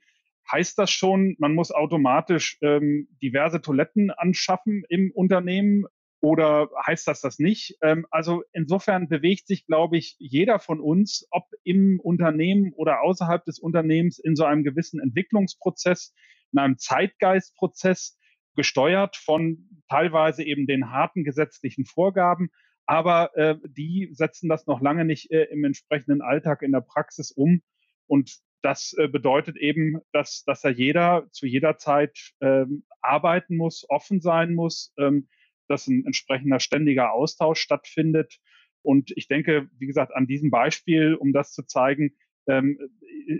heißt 0.52 0.78
das 0.80 0.92
schon, 0.92 1.36
man 1.40 1.54
muss 1.54 1.72
automatisch 1.72 2.58
ähm, 2.62 3.08
diverse 3.22 3.62
Toiletten 3.62 4.12
anschaffen 4.12 4.84
im 4.90 5.12
Unternehmen 5.12 5.86
oder 6.22 6.70
heißt 6.86 7.08
das 7.08 7.22
das 7.22 7.40
nicht? 7.40 7.78
Ähm, 7.82 8.06
also 8.12 8.44
insofern 8.52 9.08
bewegt 9.08 9.48
sich, 9.48 9.66
glaube 9.66 9.98
ich, 9.98 10.16
jeder 10.20 10.60
von 10.60 10.80
uns, 10.80 11.26
ob 11.32 11.46
im 11.64 12.00
Unternehmen 12.00 12.74
oder 12.74 13.02
außerhalb 13.02 13.46
des 13.46 13.60
Unternehmens, 13.60 14.20
in 14.20 14.36
so 14.36 14.44
einem 14.44 14.64
gewissen 14.64 15.00
Entwicklungsprozess, 15.00 16.14
in 16.52 16.60
einem 16.60 16.78
Zeitgeistprozess, 16.78 18.18
gesteuert 18.56 19.16
von 19.16 19.70
teilweise 19.90 20.44
eben 20.44 20.68
den 20.68 20.92
harten 20.92 21.24
gesetzlichen 21.24 21.86
Vorgaben, 21.86 22.50
aber 22.86 23.38
äh, 23.38 23.56
die 23.64 24.10
setzen 24.12 24.50
das 24.50 24.66
noch 24.68 24.82
lange 24.82 25.06
nicht 25.06 25.32
äh, 25.32 25.44
im 25.46 25.64
entsprechenden 25.64 26.22
Alltag 26.22 26.64
in 26.64 26.72
der 26.72 26.82
Praxis 26.82 27.32
um. 27.32 27.62
Und 28.08 28.40
das 28.62 28.94
äh, 28.98 29.08
bedeutet 29.08 29.56
eben, 29.58 30.02
dass, 30.12 30.44
dass 30.44 30.62
da 30.62 30.70
jeder 30.70 31.28
zu 31.32 31.46
jeder 31.46 31.78
Zeit 31.78 32.34
ähm, 32.42 32.84
arbeiten 33.02 33.56
muss, 33.56 33.86
offen 33.88 34.20
sein 34.20 34.56
muss, 34.56 34.92
ähm, 34.98 35.30
dass 35.70 35.88
ein 35.88 36.06
entsprechender 36.06 36.60
ständiger 36.60 37.14
Austausch 37.14 37.60
stattfindet. 37.60 38.40
Und 38.82 39.12
ich 39.16 39.28
denke, 39.28 39.70
wie 39.78 39.88
gesagt, 39.88 40.16
an 40.16 40.28
diesem 40.28 40.52
Beispiel, 40.52 41.16
um 41.16 41.34
das 41.34 41.54
zu 41.54 41.64
zeigen, 41.64 42.16
ähm, 42.48 42.80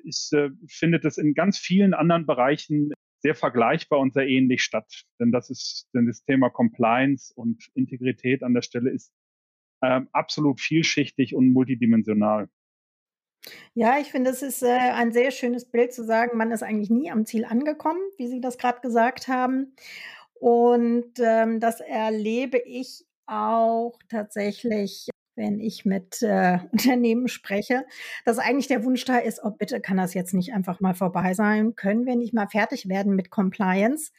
ist, 0.04 0.34
äh, 0.34 0.50
findet 0.68 1.06
es 1.06 1.18
in 1.18 1.34
ganz 1.34 1.58
vielen 1.58 1.94
anderen 1.94 2.26
Bereichen 2.26 2.92
sehr 3.22 3.36
vergleichbar 3.36 4.00
und 4.00 4.14
sehr 4.14 4.28
ähnlich 4.28 4.64
statt. 4.64 5.04
Denn 5.20 5.32
das 5.32 5.50
ist, 5.50 5.90
denn 5.94 6.08
das 6.08 6.24
Thema 6.24 6.50
Compliance 6.50 7.34
und 7.36 7.70
Integrität 7.74 8.44
an 8.44 8.54
der 8.54 8.62
Stelle 8.62 8.92
ist 8.92 9.14
ähm, 9.82 10.08
absolut 10.12 10.60
vielschichtig 10.60 11.36
und 11.36 11.52
multidimensional. 11.52 12.50
Ja, 13.74 14.00
ich 14.00 14.12
finde, 14.12 14.32
es 14.32 14.42
ist 14.42 14.62
äh, 14.62 14.68
ein 14.68 15.12
sehr 15.14 15.32
schönes 15.32 15.66
Bild 15.66 15.94
zu 15.94 16.04
sagen, 16.04 16.38
man 16.38 16.52
ist 16.52 16.64
eigentlich 16.64 16.90
nie 16.90 17.10
am 17.10 17.26
Ziel 17.26 17.46
angekommen, 17.46 18.02
wie 18.18 18.28
Sie 18.28 18.42
das 18.42 18.58
gerade 18.58 18.82
gesagt 18.82 19.28
haben. 19.28 19.74
Und 20.40 21.20
ähm, 21.20 21.60
das 21.60 21.82
erlebe 21.82 22.58
ich 22.58 23.06
auch 23.28 24.00
tatsächlich, 24.10 25.10
wenn 25.36 25.60
ich 25.60 25.86
mit 25.86 26.22
äh, 26.22 26.60
Unternehmen 26.72 27.28
spreche, 27.28 27.86
dass 28.26 28.40
eigentlich 28.40 28.68
der 28.68 28.84
Wunsch 28.86 29.06
da 29.06 29.18
ist, 29.18 29.42
oh 29.44 29.52
bitte 29.52 29.82
kann 29.82 29.98
das 29.98 30.14
jetzt 30.14 30.34
nicht 30.34 30.54
einfach 30.54 30.80
mal 30.80 30.94
vorbei 30.94 31.34
sein, 31.34 31.76
können 31.76 32.06
wir 32.06 32.16
nicht 32.16 32.34
mal 32.34 32.48
fertig 32.48 32.88
werden 32.88 33.16
mit 33.16 33.30
Compliance. 33.30 34.12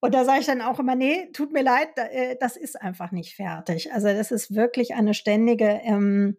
Und 0.00 0.14
da 0.14 0.24
sage 0.24 0.40
ich 0.40 0.46
dann 0.46 0.62
auch 0.62 0.80
immer, 0.80 0.96
nee, 0.96 1.30
tut 1.32 1.52
mir 1.52 1.62
leid, 1.62 1.90
äh, 1.96 2.36
das 2.40 2.56
ist 2.56 2.80
einfach 2.80 3.12
nicht 3.12 3.36
fertig. 3.36 3.92
Also 3.92 4.08
das 4.08 4.32
ist 4.32 4.54
wirklich 4.54 4.94
eine 4.94 5.14
ständige 5.14 5.80
ähm, 5.84 6.36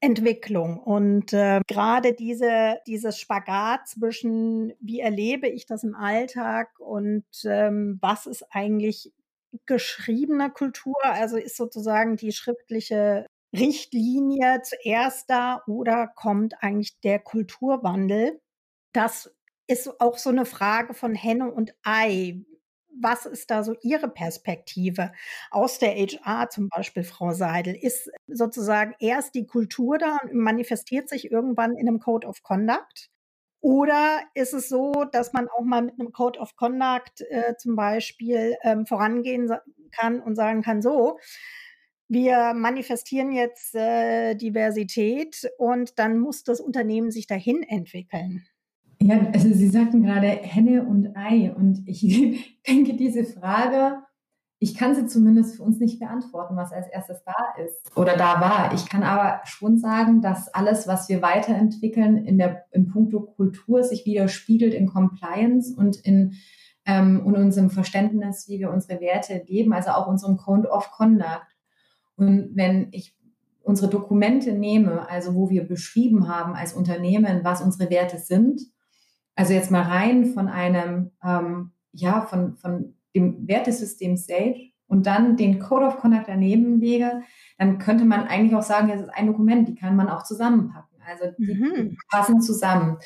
Entwicklung. 0.00 0.78
Und 0.78 1.32
äh, 1.32 1.60
gerade 1.66 2.12
diese, 2.12 2.78
dieses 2.86 3.18
Spagat 3.18 3.88
zwischen, 3.88 4.74
wie 4.80 5.00
erlebe 5.00 5.48
ich 5.48 5.66
das 5.66 5.84
im 5.84 5.94
Alltag 5.94 6.78
und 6.78 7.24
ähm, 7.44 7.98
was 8.00 8.26
ist 8.26 8.44
eigentlich 8.50 9.12
geschriebene 9.66 10.50
Kultur, 10.50 10.96
also 11.02 11.36
ist 11.36 11.56
sozusagen 11.56 12.16
die 12.16 12.32
schriftliche 12.32 13.26
Richtlinie 13.52 14.62
zuerst 14.62 15.28
da 15.28 15.62
oder 15.66 16.06
kommt 16.06 16.62
eigentlich 16.62 17.00
der 17.00 17.18
Kulturwandel? 17.18 18.40
Das 18.92 19.34
ist 19.66 20.00
auch 20.00 20.18
so 20.18 20.30
eine 20.30 20.44
Frage 20.44 20.94
von 20.94 21.14
Henne 21.14 21.50
und 21.50 21.74
Ei 21.82 22.44
was 23.00 23.26
ist 23.26 23.50
da 23.50 23.62
so 23.62 23.74
Ihre 23.82 24.08
Perspektive 24.08 25.12
aus 25.50 25.78
der 25.78 25.94
HR 25.94 26.48
zum 26.50 26.68
Beispiel, 26.68 27.04
Frau 27.04 27.32
Seidel? 27.32 27.74
Ist 27.74 28.10
sozusagen 28.26 28.94
erst 28.98 29.34
die 29.34 29.46
Kultur 29.46 29.98
da 29.98 30.18
und 30.22 30.34
manifestiert 30.34 31.08
sich 31.08 31.30
irgendwann 31.30 31.76
in 31.76 31.88
einem 31.88 32.00
Code 32.00 32.26
of 32.26 32.42
Conduct? 32.42 33.10
Oder 33.60 34.20
ist 34.34 34.54
es 34.54 34.68
so, 34.68 35.04
dass 35.12 35.32
man 35.32 35.48
auch 35.48 35.62
mal 35.64 35.82
mit 35.82 36.00
einem 36.00 36.12
Code 36.12 36.38
of 36.38 36.56
Conduct 36.56 37.20
äh, 37.28 37.56
zum 37.58 37.76
Beispiel 37.76 38.56
ähm, 38.62 38.86
vorangehen 38.86 39.52
kann 39.90 40.20
und 40.20 40.34
sagen 40.34 40.62
kann, 40.62 40.80
so, 40.80 41.18
wir 42.08 42.54
manifestieren 42.54 43.32
jetzt 43.32 43.74
äh, 43.74 44.34
Diversität 44.34 45.48
und 45.58 45.98
dann 45.98 46.18
muss 46.18 46.42
das 46.42 46.60
Unternehmen 46.60 47.10
sich 47.10 47.26
dahin 47.26 47.62
entwickeln? 47.62 48.46
Ja, 49.02 49.18
also 49.32 49.48
Sie 49.52 49.68
sagten 49.68 50.02
gerade 50.02 50.26
Henne 50.26 50.84
und 50.84 51.16
Ei 51.16 51.52
und 51.54 51.82
ich 51.86 52.02
denke, 52.68 52.94
diese 52.94 53.24
Frage, 53.24 54.02
ich 54.62 54.74
kann 54.74 54.94
sie 54.94 55.06
zumindest 55.06 55.56
für 55.56 55.62
uns 55.62 55.80
nicht 55.80 55.98
beantworten, 55.98 56.54
was 56.54 56.70
als 56.70 56.86
erstes 56.86 57.24
da 57.24 57.62
ist 57.64 57.96
oder 57.96 58.14
da 58.14 58.42
war. 58.42 58.74
Ich 58.74 58.86
kann 58.86 59.02
aber 59.02 59.40
schon 59.44 59.78
sagen, 59.78 60.20
dass 60.20 60.52
alles, 60.52 60.86
was 60.86 61.08
wir 61.08 61.22
weiterentwickeln 61.22 62.18
in 62.18 62.36
der, 62.36 62.66
im 62.70 62.88
Punkto 62.88 63.22
Kultur 63.22 63.82
sich 63.82 64.04
widerspiegelt 64.04 64.74
in 64.74 64.86
Compliance 64.86 65.74
und 65.74 65.96
in, 65.96 66.34
ähm, 66.84 67.22
in 67.24 67.36
unserem 67.36 67.70
Verständnis, 67.70 68.48
wie 68.48 68.58
wir 68.58 68.70
unsere 68.70 69.00
Werte 69.00 69.42
leben, 69.46 69.72
also 69.72 69.92
auch 69.92 70.06
unserem 70.06 70.36
Code 70.36 70.68
of 70.68 70.90
Conduct. 70.90 71.56
Und 72.16 72.50
wenn 72.54 72.88
ich 72.92 73.16
unsere 73.62 73.88
Dokumente 73.88 74.52
nehme, 74.52 75.08
also 75.08 75.34
wo 75.34 75.48
wir 75.48 75.66
beschrieben 75.66 76.28
haben 76.28 76.54
als 76.54 76.74
Unternehmen, 76.74 77.40
was 77.44 77.62
unsere 77.62 77.88
Werte 77.88 78.18
sind, 78.18 78.60
also 79.40 79.54
jetzt 79.54 79.70
mal 79.70 79.84
rein 79.84 80.26
von 80.26 80.48
einem, 80.48 81.12
ähm, 81.24 81.70
ja, 81.92 82.20
von, 82.20 82.58
von 82.58 82.94
dem 83.16 83.48
Wertesystem 83.48 84.18
Sage 84.18 84.72
und 84.86 85.06
dann 85.06 85.38
den 85.38 85.58
Code 85.58 85.86
of 85.86 85.96
Conduct 85.96 86.28
daneben 86.28 86.78
lege, 86.78 87.22
dann 87.56 87.78
könnte 87.78 88.04
man 88.04 88.24
eigentlich 88.24 88.54
auch 88.54 88.62
sagen, 88.62 88.90
es 88.90 89.00
ist 89.00 89.08
ein 89.08 89.28
Dokument, 89.28 89.66
die 89.66 89.74
kann 89.74 89.96
man 89.96 90.10
auch 90.10 90.24
zusammenpacken. 90.24 90.98
Also 91.08 91.34
die 91.38 91.54
mhm. 91.54 91.96
passen 92.10 92.42
zusammen. 92.42 92.98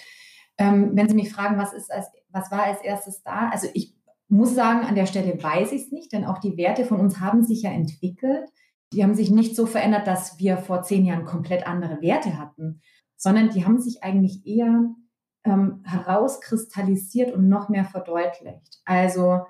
Ähm, 0.58 0.90
wenn 0.94 1.08
Sie 1.08 1.14
mich 1.14 1.32
fragen, 1.32 1.56
was 1.56 1.72
ist 1.72 1.92
als, 1.92 2.08
was 2.30 2.50
war 2.50 2.64
als 2.64 2.82
erstes 2.82 3.22
da? 3.22 3.50
Also 3.50 3.68
ich 3.72 3.94
muss 4.26 4.56
sagen, 4.56 4.80
an 4.84 4.96
der 4.96 5.06
Stelle 5.06 5.40
weiß 5.40 5.70
ich 5.70 5.82
es 5.82 5.92
nicht, 5.92 6.12
denn 6.12 6.24
auch 6.24 6.38
die 6.38 6.56
Werte 6.56 6.84
von 6.84 6.98
uns 6.98 7.20
haben 7.20 7.44
sich 7.44 7.62
ja 7.62 7.70
entwickelt. 7.70 8.48
Die 8.92 9.04
haben 9.04 9.14
sich 9.14 9.30
nicht 9.30 9.54
so 9.54 9.66
verändert, 9.66 10.08
dass 10.08 10.40
wir 10.40 10.56
vor 10.56 10.82
zehn 10.82 11.04
Jahren 11.04 11.26
komplett 11.26 11.64
andere 11.64 12.02
Werte 12.02 12.40
hatten, 12.40 12.80
sondern 13.16 13.50
die 13.50 13.64
haben 13.64 13.78
sich 13.78 14.02
eigentlich 14.02 14.44
eher 14.44 14.96
ähm, 15.44 15.82
herauskristallisiert 15.84 17.32
und 17.32 17.48
noch 17.48 17.68
mehr 17.68 17.84
verdeutlicht. 17.84 18.80
Also 18.84 19.42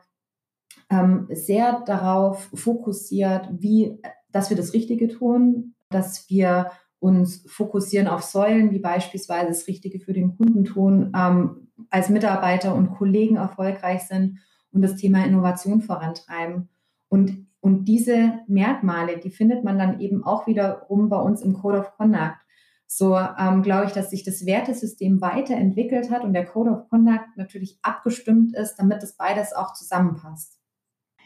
ähm, 0.91 1.29
sehr 1.31 1.83
darauf 1.87 2.51
fokussiert, 2.55 3.49
wie, 3.53 4.01
dass 4.31 4.51
wir 4.51 4.57
das 4.57 4.73
Richtige 4.73 5.09
tun, 5.09 5.75
dass 5.91 6.29
wir 6.29 6.71
uns 6.99 7.45
fokussieren 7.47 8.09
auf 8.09 8.23
Säulen, 8.23 8.71
wie 8.71 8.79
beispielsweise 8.79 9.49
das 9.49 9.67
Richtige 9.67 10.01
für 10.01 10.13
den 10.13 10.37
Kunden 10.37 10.65
tun, 10.65 11.13
ähm, 11.15 11.69
als 11.91 12.09
Mitarbeiter 12.09 12.75
und 12.75 12.93
Kollegen 12.93 13.37
erfolgreich 13.37 14.03
sind 14.03 14.39
und 14.73 14.83
das 14.83 14.97
Thema 14.97 15.25
Innovation 15.25 15.83
vorantreiben. 15.83 16.69
Und, 17.09 17.47
und 17.61 17.85
diese 17.85 18.41
Merkmale, 18.49 19.19
die 19.19 19.31
findet 19.31 19.65
man 19.65 19.79
dann 19.79 20.01
eben 20.01 20.25
auch 20.25 20.47
wiederum 20.47 21.09
bei 21.09 21.19
uns 21.19 21.43
im 21.43 21.55
Code 21.55 21.79
of 21.79 21.93
Conduct 21.97 22.44
so 22.87 23.17
ähm, 23.17 23.63
glaube 23.63 23.87
ich, 23.87 23.93
dass 23.93 24.11
sich 24.11 24.25
das 24.25 24.47
Wertesystem 24.47 25.21
weiterentwickelt 25.21 26.11
hat 26.11 26.25
und 26.25 26.33
der 26.33 26.47
Code 26.47 26.71
of 26.71 26.89
Conduct 26.89 27.37
natürlich 27.37 27.79
abgestimmt 27.83 28.55
ist, 28.55 28.77
damit 28.77 29.03
das 29.03 29.17
beides 29.17 29.53
auch 29.53 29.73
zusammenpasst. 29.75 30.61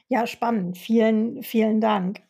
Ja, 0.09 0.27
spannend. 0.27 0.79
Vielen, 0.79 1.43
vielen 1.43 1.81
Dank. 1.81 2.23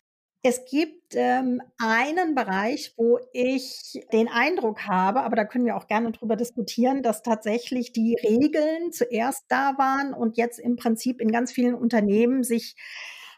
Es 0.42 0.64
gibt 0.64 1.14
ähm, 1.14 1.60
einen 1.78 2.34
Bereich, 2.34 2.94
wo 2.96 3.18
ich 3.32 4.00
den 4.12 4.28
Eindruck 4.28 4.86
habe, 4.86 5.22
aber 5.22 5.36
da 5.36 5.44
können 5.44 5.64
wir 5.66 5.76
auch 5.76 5.88
gerne 5.88 6.12
drüber 6.12 6.36
diskutieren, 6.36 7.02
dass 7.02 7.22
tatsächlich 7.22 7.92
die 7.92 8.16
Regeln 8.22 8.92
zuerst 8.92 9.44
da 9.48 9.76
waren 9.78 10.14
und 10.14 10.36
jetzt 10.36 10.58
im 10.60 10.76
Prinzip 10.76 11.20
in 11.20 11.32
ganz 11.32 11.52
vielen 11.52 11.74
Unternehmen 11.74 12.44
sich 12.44 12.76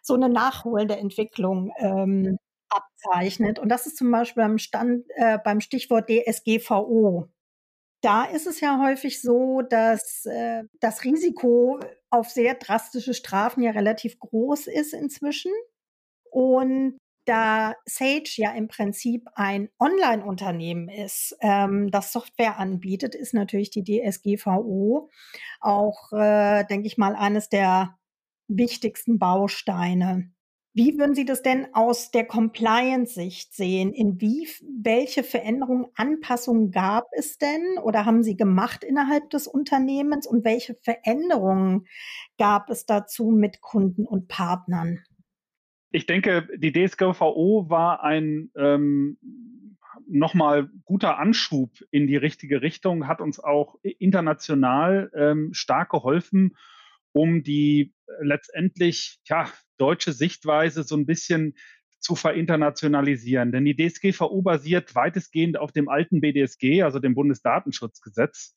so 0.03 0.15
eine 0.15 0.29
nachholende 0.29 0.97
Entwicklung 0.97 1.73
ähm, 1.79 2.39
abzeichnet. 3.03 3.59
Und 3.59 3.69
das 3.69 3.87
ist 3.87 3.97
zum 3.97 4.11
Beispiel 4.11 4.43
beim, 4.43 4.59
Stand, 4.59 5.05
äh, 5.17 5.39
beim 5.43 5.61
Stichwort 5.61 6.09
DSGVO. 6.09 7.29
Da 8.03 8.25
ist 8.25 8.47
es 8.47 8.61
ja 8.61 8.81
häufig 8.83 9.21
so, 9.21 9.61
dass 9.63 10.25
äh, 10.25 10.63
das 10.81 11.05
Risiko 11.05 11.81
auf 12.09 12.31
sehr 12.31 12.55
drastische 12.55 13.15
Strafen 13.15 13.63
ja 13.63 13.73
relativ 13.73 14.19
groß 14.19 14.69
ist 14.69 14.95
inzwischen. 14.95 15.53
Und 16.31 16.97
da 17.27 17.75
Sage 17.85 18.31
ja 18.37 18.53
im 18.53 18.69
Prinzip 18.69 19.29
ein 19.35 19.69
Online-Unternehmen 19.79 20.89
ist, 20.89 21.37
ähm, 21.43 21.91
das 21.91 22.13
Software 22.13 22.59
anbietet, 22.59 23.15
ist 23.15 23.35
natürlich 23.35 23.71
die 23.71 23.85
DSGVO 23.85 25.11
auch, 25.61 26.13
äh, 26.13 26.65
denke 26.65 26.87
ich 26.87 26.97
mal, 26.97 27.15
eines 27.15 27.51
der 27.51 27.99
wichtigsten 28.49 29.19
Bausteine. 29.19 30.33
Wie 30.73 30.97
würden 30.99 31.17
Sie 31.17 31.25
das 31.25 31.43
denn 31.43 31.67
aus 31.75 32.13
der 32.13 32.25
Compliance-Sicht 32.25 33.53
sehen? 33.53 33.93
In 33.93 34.21
wie, 34.21 34.49
welche 34.81 35.25
Veränderungen, 35.25 35.87
Anpassungen 35.97 36.71
gab 36.71 37.07
es 37.13 37.39
denn 37.39 37.79
oder 37.83 38.07
haben 38.07 38.23
Sie 38.23 38.37
gemacht 38.37 38.85
innerhalb 38.85 39.31
des 39.31 39.49
Unternehmens 39.49 40.29
und 40.29 40.45
welche 40.45 40.77
Veränderungen 40.77 41.87
gab 42.39 42.71
es 42.71 42.87
dazu 42.87 43.31
mit 43.31 43.61
Kunden 43.61 44.07
und 44.07 44.29
Partnern? 44.29 45.01
Ich 45.91 46.07
denke, 46.07 46.47
die 46.57 46.73
DSGVO 46.73 47.69
war 47.69 48.05
ein, 48.05 48.53
ähm, 48.57 49.19
nochmal 50.07 50.71
guter 50.85 51.19
Anschub 51.19 51.73
in 51.91 52.07
die 52.07 52.17
richtige 52.17 52.63
Richtung, 52.63 53.09
hat 53.09 53.21
uns 53.21 53.41
auch 53.41 53.75
international 53.83 55.11
ähm, 55.17 55.53
stark 55.53 55.91
geholfen, 55.91 56.57
um 57.11 57.43
die 57.43 57.93
letztendlich 58.21 59.19
ja, 59.25 59.49
deutsche 59.81 60.13
Sichtweise 60.13 60.83
so 60.83 60.97
ein 60.97 61.07
bisschen 61.07 61.55
zu 61.99 62.17
verinternationalisieren. 62.17 63.53
Denn 63.53 63.65
die 63.65 63.77
DSGVO 63.77 64.43
basiert 64.43 64.95
weitestgehend 64.95 65.59
auf 65.59 65.73
dem 65.73 65.89
alten 65.89 66.21
BDSG, 66.21 66.83
also 66.83 66.99
dem 66.99 67.15
Bundesdatenschutzgesetz. 67.15 68.55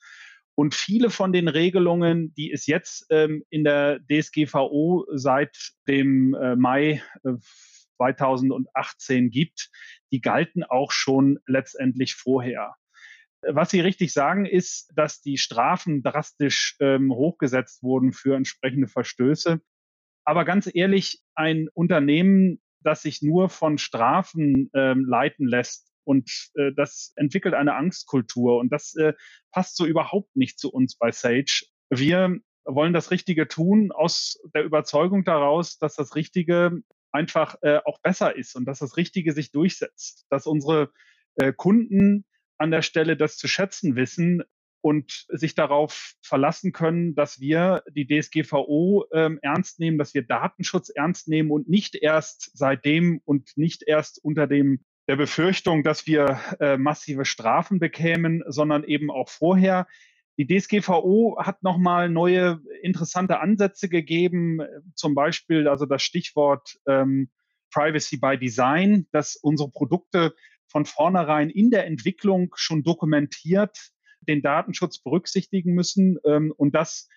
Und 0.55 0.75
viele 0.75 1.09
von 1.09 1.33
den 1.33 1.47
Regelungen, 1.47 2.33
die 2.35 2.51
es 2.51 2.67
jetzt 2.67 3.07
ähm, 3.09 3.43
in 3.49 3.63
der 3.63 3.99
DSGVO 4.09 5.05
seit 5.13 5.73
dem 5.87 6.35
äh, 6.35 6.55
Mai 6.55 7.01
äh, 7.23 7.33
2018 7.97 9.29
gibt, 9.29 9.69
die 10.11 10.21
galten 10.21 10.63
auch 10.63 10.91
schon 10.91 11.39
letztendlich 11.47 12.15
vorher. 12.15 12.75
Was 13.41 13.71
Sie 13.71 13.81
richtig 13.81 14.13
sagen, 14.13 14.45
ist, 14.45 14.91
dass 14.95 15.21
die 15.21 15.37
Strafen 15.37 16.01
drastisch 16.01 16.77
ähm, 16.79 17.11
hochgesetzt 17.11 17.83
wurden 17.83 18.13
für 18.13 18.35
entsprechende 18.35 18.87
Verstöße. 18.87 19.59
Aber 20.25 20.45
ganz 20.45 20.69
ehrlich, 20.73 21.21
ein 21.35 21.67
Unternehmen, 21.73 22.61
das 22.81 23.01
sich 23.01 23.21
nur 23.21 23.49
von 23.49 23.77
Strafen 23.77 24.69
ähm, 24.73 25.05
leiten 25.05 25.47
lässt 25.47 25.91
und 26.05 26.29
äh, 26.55 26.71
das 26.75 27.13
entwickelt 27.15 27.53
eine 27.53 27.75
Angstkultur 27.75 28.57
und 28.57 28.71
das 28.71 28.95
äh, 28.95 29.13
passt 29.51 29.77
so 29.77 29.85
überhaupt 29.85 30.35
nicht 30.35 30.59
zu 30.59 30.71
uns 30.71 30.97
bei 30.97 31.11
Sage. 31.11 31.65
Wir 31.89 32.37
wollen 32.65 32.93
das 32.93 33.11
Richtige 33.11 33.47
tun 33.47 33.91
aus 33.91 34.39
der 34.53 34.63
Überzeugung 34.63 35.23
daraus, 35.23 35.77
dass 35.77 35.95
das 35.95 36.15
Richtige 36.15 36.81
einfach 37.11 37.55
äh, 37.61 37.79
auch 37.85 37.99
besser 38.01 38.35
ist 38.35 38.55
und 38.55 38.65
dass 38.65 38.79
das 38.79 38.97
Richtige 38.97 39.33
sich 39.33 39.51
durchsetzt, 39.51 40.25
dass 40.29 40.47
unsere 40.47 40.91
äh, 41.35 41.53
Kunden 41.53 42.25
an 42.57 42.71
der 42.71 42.81
Stelle 42.81 43.17
das 43.17 43.37
zu 43.37 43.47
schätzen 43.47 43.95
wissen 43.95 44.43
und 44.83 45.25
sich 45.29 45.55
darauf 45.55 46.15
verlassen 46.21 46.73
können, 46.73 47.15
dass 47.15 47.39
wir 47.39 47.83
die 47.95 48.05
DSGVO 48.05 49.05
ähm, 49.13 49.39
ernst 49.41 49.79
nehmen, 49.79 49.97
dass 49.97 50.13
wir 50.13 50.23
Datenschutz 50.23 50.89
ernst 50.89 51.29
nehmen 51.29 51.51
und 51.51 51.69
nicht 51.69 51.95
erst 51.95 52.51
seitdem 52.53 53.21
und 53.23 53.51
nicht 53.55 53.83
erst 53.87 54.21
unter 54.21 54.45
dem 54.45 54.83
der 55.07 55.15
Befürchtung, 55.15 55.83
dass 55.83 56.05
wir 56.05 56.37
äh, 56.59 56.77
massive 56.77 57.23
Strafen 57.23 57.79
bekämen, 57.79 58.43
sondern 58.47 58.83
eben 58.83 59.09
auch 59.09 59.29
vorher. 59.29 59.87
Die 60.37 60.47
DSGVO 60.47 61.37
hat 61.39 61.63
nochmal 61.63 62.09
neue 62.09 62.59
interessante 62.81 63.39
Ansätze 63.39 63.87
gegeben, 63.87 64.59
zum 64.95 65.15
Beispiel 65.15 65.69
also 65.69 65.85
das 65.85 66.03
Stichwort 66.03 66.77
ähm, 66.87 67.29
Privacy 67.71 68.17
by 68.17 68.37
Design, 68.37 69.07
dass 69.13 69.37
unsere 69.37 69.71
Produkte 69.71 70.33
von 70.67 70.85
vornherein 70.85 71.49
in 71.49 71.69
der 71.69 71.85
Entwicklung 71.85 72.51
schon 72.55 72.83
dokumentiert 72.83 73.93
den 74.27 74.41
Datenschutz 74.41 74.99
berücksichtigen 74.99 75.73
müssen 75.73 76.17
ähm, 76.25 76.53
und 76.55 76.75
das 76.75 77.07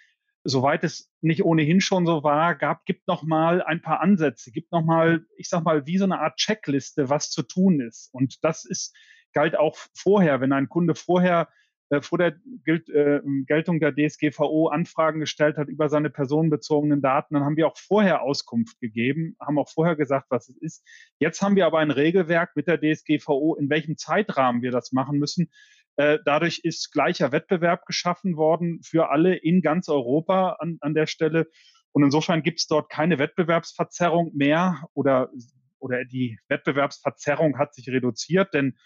soweit 0.48 0.84
es 0.84 1.10
nicht 1.20 1.44
ohnehin 1.44 1.80
schon 1.80 2.06
so 2.06 2.22
war, 2.22 2.54
gab, 2.54 2.84
gibt 2.84 3.08
noch 3.08 3.22
mal 3.22 3.62
ein 3.62 3.82
paar 3.82 4.00
Ansätze, 4.00 4.52
gibt 4.52 4.72
noch 4.72 4.84
mal, 4.84 5.26
ich 5.36 5.48
sag 5.48 5.64
mal, 5.64 5.86
wie 5.86 5.98
so 5.98 6.04
eine 6.04 6.20
Art 6.20 6.36
Checkliste, 6.36 7.08
was 7.10 7.30
zu 7.30 7.42
tun 7.42 7.80
ist. 7.80 8.10
Und 8.12 8.44
das 8.44 8.64
ist 8.64 8.94
galt 9.32 9.56
auch 9.56 9.76
vorher, 9.94 10.40
wenn 10.40 10.52
ein 10.52 10.68
Kunde 10.68 10.94
vorher 10.94 11.48
äh, 11.90 12.00
vor 12.00 12.18
der 12.18 12.36
äh, 12.64 13.20
Geltung 13.46 13.80
der 13.80 13.94
DSGVO 13.94 14.68
Anfragen 14.68 15.20
gestellt 15.20 15.56
hat 15.56 15.68
über 15.68 15.88
seine 15.88 16.10
personenbezogenen 16.10 17.02
Daten, 17.02 17.34
dann 17.34 17.44
haben 17.44 17.56
wir 17.56 17.66
auch 17.66 17.76
vorher 17.76 18.22
Auskunft 18.22 18.80
gegeben, 18.80 19.36
haben 19.40 19.58
auch 19.58 19.68
vorher 19.68 19.94
gesagt, 19.94 20.26
was 20.30 20.48
es 20.48 20.56
ist. 20.56 20.84
Jetzt 21.18 21.42
haben 21.42 21.54
wir 21.54 21.66
aber 21.66 21.78
ein 21.78 21.90
Regelwerk 21.90 22.56
mit 22.56 22.66
der 22.66 22.80
DSGVO, 22.80 23.56
in 23.56 23.68
welchem 23.68 23.96
Zeitrahmen 23.96 24.62
wir 24.62 24.70
das 24.70 24.92
machen 24.92 25.18
müssen. 25.18 25.50
Äh, 25.96 26.18
dadurch 26.24 26.60
ist 26.62 26.92
gleicher 26.92 27.32
Wettbewerb 27.32 27.86
geschaffen 27.86 28.36
worden 28.36 28.80
für 28.82 29.10
alle 29.10 29.34
in 29.34 29.62
ganz 29.62 29.88
Europa 29.88 30.56
an, 30.60 30.78
an 30.80 30.94
der 30.94 31.06
Stelle. 31.06 31.48
Und 31.92 32.04
insofern 32.04 32.42
gibt 32.42 32.60
es 32.60 32.66
dort 32.66 32.90
keine 32.90 33.18
Wettbewerbsverzerrung 33.18 34.32
mehr 34.34 34.84
oder, 34.92 35.30
oder 35.78 36.04
die 36.04 36.38
Wettbewerbsverzerrung 36.48 37.58
hat 37.58 37.74
sich 37.74 37.88
reduziert, 37.88 38.52
denn 38.52 38.76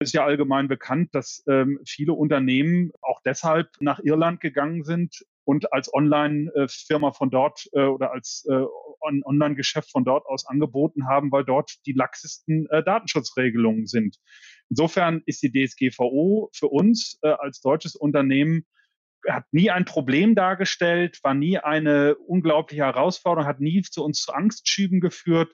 ist 0.00 0.14
ja 0.14 0.24
allgemein 0.24 0.66
bekannt, 0.66 1.14
dass 1.14 1.44
ähm, 1.46 1.78
viele 1.86 2.14
Unternehmen 2.14 2.90
auch 3.02 3.20
deshalb 3.22 3.68
nach 3.80 3.98
Irland 3.98 4.40
gegangen 4.40 4.82
sind 4.82 5.26
und 5.50 5.72
als 5.72 5.92
Online-Firma 5.92 7.10
von 7.10 7.28
dort 7.28 7.64
äh, 7.72 7.82
oder 7.82 8.12
als 8.12 8.46
äh, 8.48 8.62
Online-Geschäft 9.00 9.90
von 9.90 10.04
dort 10.04 10.24
aus 10.26 10.46
angeboten 10.46 11.08
haben, 11.08 11.32
weil 11.32 11.44
dort 11.44 11.72
die 11.86 11.92
laxesten 11.92 12.68
äh, 12.70 12.84
Datenschutzregelungen 12.84 13.88
sind. 13.88 14.16
Insofern 14.68 15.22
ist 15.26 15.42
die 15.42 15.50
DSGVO 15.50 16.50
für 16.54 16.68
uns 16.68 17.18
als 17.22 17.60
deutsches 17.60 17.96
Unternehmen 17.96 18.64
hat 19.28 19.44
nie 19.50 19.70
ein 19.70 19.84
Problem 19.84 20.36
dargestellt, 20.36 21.18
war 21.24 21.34
nie 21.34 21.58
eine 21.58 22.14
unglaubliche 22.14 22.84
Herausforderung, 22.84 23.48
hat 23.48 23.60
nie 23.60 23.82
zu 23.82 24.04
uns 24.04 24.22
zu 24.22 24.32
Angstschüben 24.32 25.00
geführt, 25.00 25.52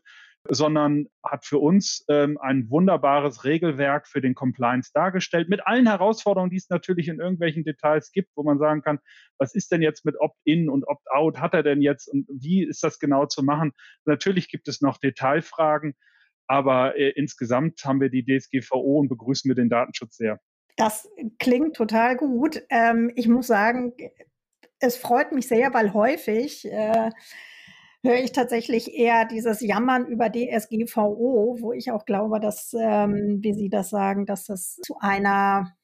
sondern 0.51 1.07
hat 1.25 1.45
für 1.45 1.59
uns 1.59 2.05
ähm, 2.09 2.39
ein 2.41 2.71
wunderbares 2.71 3.45
Regelwerk 3.45 4.09
für 4.09 4.21
den 4.21 4.35
Compliance 4.35 4.91
dargestellt, 4.93 5.49
mit 5.49 5.67
allen 5.67 5.87
Herausforderungen, 5.87 6.51
die 6.51 6.57
es 6.57 6.69
natürlich 6.69 7.09
in 7.09 7.21
irgendwelchen 7.21 7.65
Details 7.65 8.13
gibt, 8.13 8.31
wo 8.37 8.43
man 8.43 8.59
sagen 8.59 8.83
kann, 8.83 8.99
was 9.39 9.55
ist 9.55 9.73
denn 9.73 9.83
jetzt 9.83 10.05
mit 10.05 10.17
Opt-in 10.19 10.69
und 10.69 10.87
Opt-out, 10.87 11.41
hat 11.41 11.55
er 11.55 11.63
denn 11.63 11.83
jetzt 11.83 12.09
und 12.09 12.27
wie 12.29 12.65
ist 12.65 12.83
das 12.83 12.99
genau 12.99 13.27
zu 13.27 13.43
machen? 13.43 13.73
Natürlich 14.05 14.49
gibt 14.49 14.69
es 14.69 14.81
noch 14.81 14.99
Detailfragen, 14.99 15.95
aber 16.47 16.97
äh, 16.97 17.11
insgesamt 17.11 17.85
haben 17.85 18.01
wir 18.01 18.11
die 18.11 18.25
DSGVO 18.25 19.01
und 19.01 19.09
begrüßen 19.09 19.49
wir 19.49 19.55
den 19.55 19.69
Datenschutz 19.69 20.17
sehr. 20.17 20.41
Das 20.77 21.09
klingt 21.39 21.75
total 21.75 22.17
gut. 22.17 22.63
Ähm, 22.69 23.11
ich 23.17 23.29
muss 23.29 23.47
sagen, 23.47 23.95
es 24.79 24.97
freut 24.97 25.33
mich 25.33 25.49
sehr, 25.49 25.73
weil 25.73 25.95
häufig 25.95 26.67
äh, 26.67 27.11
höre 28.07 28.23
ich 28.23 28.33
tatsächlich 28.33 28.95
eher 28.95 29.25
dieses 29.27 29.61
Jammern 29.61 30.07
über 30.07 30.31
DSGVO, 30.31 31.59
wo 31.61 31.73
ich 31.73 31.91
auch 31.91 32.05
glaube, 32.05 32.41
dass, 32.41 32.75
ähm, 32.79 33.39
wie 33.43 33.53
Sie 33.53 33.69
das 33.69 33.91
sagen, 33.91 34.27
dass 34.27 34.45
das 34.45 34.77
zu 34.77 34.97
einer, 35.01 35.77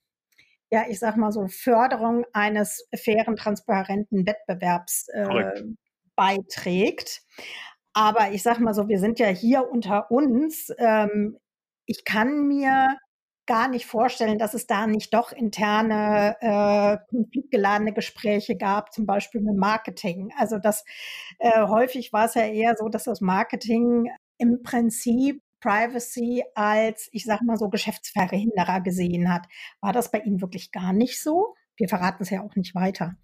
ja, 0.71 0.85
ich 0.89 0.99
sag 0.99 1.17
mal 1.17 1.33
so, 1.33 1.47
Förderung 1.49 2.25
eines 2.33 2.89
fairen, 2.95 3.37
transparenten 3.37 4.27
Wettbewerbs 4.27 5.09
äh, 5.09 5.63
beiträgt. 6.17 7.23
Aber 7.93 8.31
ich 8.33 8.43
sag 8.43 8.59
mal 8.59 8.75
so, 8.75 8.89
wir 8.89 8.99
sind 8.99 9.19
ja 9.19 9.29
hier 9.29 9.69
unter 9.71 10.11
uns. 10.11 10.73
Ähm, 10.79 11.39
ich 11.87 12.05
kann 12.05 12.47
mir 12.47 12.97
gar 13.47 13.69
nicht 13.69 13.87
vorstellen, 13.87 14.39
dass 14.39 14.55
es 14.55 14.67
da 14.67 14.87
nicht 14.87 15.13
doch 15.15 15.33
interne 15.33 16.37
äh, 16.41 16.99
konfliktgeladene 17.11 17.93
Gespräche 17.93 18.57
gab, 18.57 18.93
zum 18.93 19.07
Beispiel 19.07 19.41
mit 19.41 19.57
Marketing. 19.57 20.31
Also 20.39 20.59
das 20.59 20.85
äh, 21.39 21.67
häufig 21.67 22.13
war 22.13 22.27
es 22.27 22.35
ja 22.35 22.47
eher 22.47 22.77
so, 22.77 22.89
dass 22.89 23.05
das 23.05 23.21
Marketing 23.21 24.11
im 24.39 24.63
Prinzip 24.63 25.43
Privacy 25.61 26.43
als, 26.55 27.09
ich 27.13 27.25
sag 27.25 27.43
mal 27.43 27.57
so, 27.57 27.69
Geschäftsverhinderer 27.69 28.81
gesehen 28.81 29.33
hat. 29.33 29.47
War 29.81 29.93
das 29.93 30.11
bei 30.11 30.19
Ihnen 30.19 30.41
wirklich 30.41 30.73
gar 30.73 30.93
nicht 30.93 31.23
so? 31.23 31.55
Wir 31.77 31.89
verraten 31.89 32.23
es 32.23 32.31
ja 32.31 32.43
auch 32.43 32.55
nicht 32.57 32.75
weiter. 32.75 33.17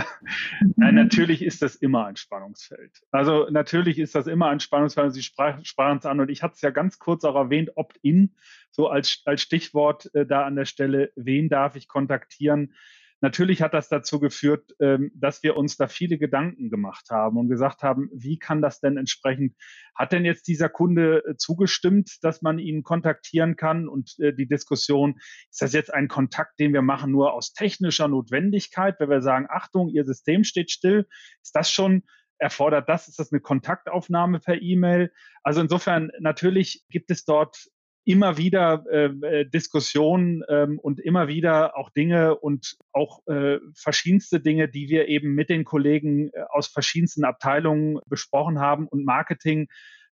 Nein, 0.76 0.94
natürlich 0.94 1.42
ist 1.42 1.62
das 1.62 1.76
immer 1.76 2.06
ein 2.06 2.16
Spannungsfeld. 2.16 3.02
Also 3.10 3.48
natürlich 3.50 3.98
ist 3.98 4.14
das 4.14 4.26
immer 4.26 4.48
ein 4.48 4.60
Spannungsfeld. 4.60 5.14
Sie 5.14 5.22
sprachen 5.22 5.98
es 5.98 6.06
an 6.06 6.20
und 6.20 6.30
ich 6.30 6.42
hatte 6.42 6.54
es 6.54 6.60
ja 6.62 6.70
ganz 6.70 6.98
kurz 6.98 7.24
auch 7.24 7.34
erwähnt, 7.34 7.72
Opt-in, 7.76 8.34
so 8.70 8.88
als, 8.88 9.22
als 9.24 9.42
Stichwort 9.42 10.14
äh, 10.14 10.26
da 10.26 10.44
an 10.44 10.56
der 10.56 10.64
Stelle, 10.64 11.12
wen 11.16 11.48
darf 11.48 11.76
ich 11.76 11.88
kontaktieren? 11.88 12.74
Natürlich 13.20 13.62
hat 13.62 13.74
das 13.74 13.88
dazu 13.88 14.20
geführt, 14.20 14.74
ähm, 14.80 15.10
dass 15.14 15.42
wir 15.42 15.56
uns 15.56 15.76
da 15.76 15.88
viele 15.88 16.18
Gedanken 16.18 16.70
gemacht 16.70 17.10
haben 17.10 17.36
und 17.36 17.48
gesagt 17.48 17.82
haben, 17.82 18.08
wie 18.12 18.38
kann 18.38 18.62
das 18.62 18.80
denn 18.80 18.96
entsprechend, 18.96 19.54
hat 19.94 20.12
denn 20.12 20.24
jetzt 20.24 20.46
dieser 20.46 20.68
Kunde 20.68 21.24
äh, 21.26 21.36
zugestimmt, 21.36 22.18
dass 22.22 22.42
man 22.42 22.58
ihn 22.58 22.84
kontaktieren 22.84 23.56
kann 23.56 23.88
und 23.88 24.18
äh, 24.20 24.32
die 24.32 24.46
Diskussion, 24.46 25.16
ist 25.50 25.60
das 25.60 25.72
jetzt 25.72 25.92
ein 25.92 26.06
Kontakt, 26.06 26.60
den 26.60 26.72
wir 26.72 26.82
machen 26.82 27.10
nur 27.10 27.32
aus 27.32 27.52
technischer 27.52 28.06
Notwendigkeit, 28.06 28.96
wenn 29.00 29.10
wir 29.10 29.22
sagen, 29.22 29.46
Achtung, 29.48 29.88
Ihr 29.88 30.04
System 30.04 30.44
steht 30.44 30.70
still, 30.70 31.08
ist 31.42 31.56
das 31.56 31.70
schon 31.70 32.04
erfordert 32.38 32.88
das? 32.88 33.08
Ist 33.08 33.18
das 33.18 33.32
eine 33.32 33.40
Kontaktaufnahme 33.40 34.38
per 34.40 34.62
E-Mail? 34.62 35.12
Also 35.42 35.60
insofern, 35.60 36.10
natürlich 36.20 36.84
gibt 36.88 37.10
es 37.10 37.24
dort 37.24 37.68
immer 38.08 38.38
wieder 38.38 38.86
ähm, 38.90 39.22
äh, 39.22 39.44
Diskussionen 39.44 40.42
ähm, 40.48 40.78
und 40.78 40.98
immer 40.98 41.28
wieder 41.28 41.76
auch 41.76 41.90
Dinge 41.90 42.38
und 42.38 42.78
auch 42.92 43.20
äh, 43.26 43.58
verschiedenste 43.74 44.40
Dinge, 44.40 44.66
die 44.66 44.88
wir 44.88 45.08
eben 45.08 45.34
mit 45.34 45.50
den 45.50 45.64
Kollegen 45.64 46.30
äh, 46.32 46.44
aus 46.48 46.68
verschiedensten 46.68 47.24
Abteilungen 47.24 48.00
besprochen 48.06 48.60
haben. 48.60 48.88
Und 48.88 49.04
Marketing 49.04 49.68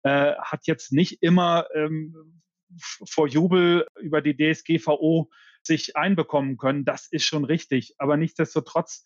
äh, 0.03 0.35
hat 0.35 0.67
jetzt 0.67 0.93
nicht 0.93 1.21
immer 1.21 1.65
ähm, 1.75 2.41
vor 2.79 3.27
Jubel 3.27 3.85
über 3.99 4.21
die 4.21 4.37
DSGVO 4.37 5.29
sich 5.61 5.97
einbekommen 5.97 6.55
können. 6.55 6.85
Das 6.85 7.11
ist 7.11 7.25
schon 7.25 7.43
richtig. 7.43 7.95
Aber 7.97 8.15
nichtsdestotrotz, 8.15 9.03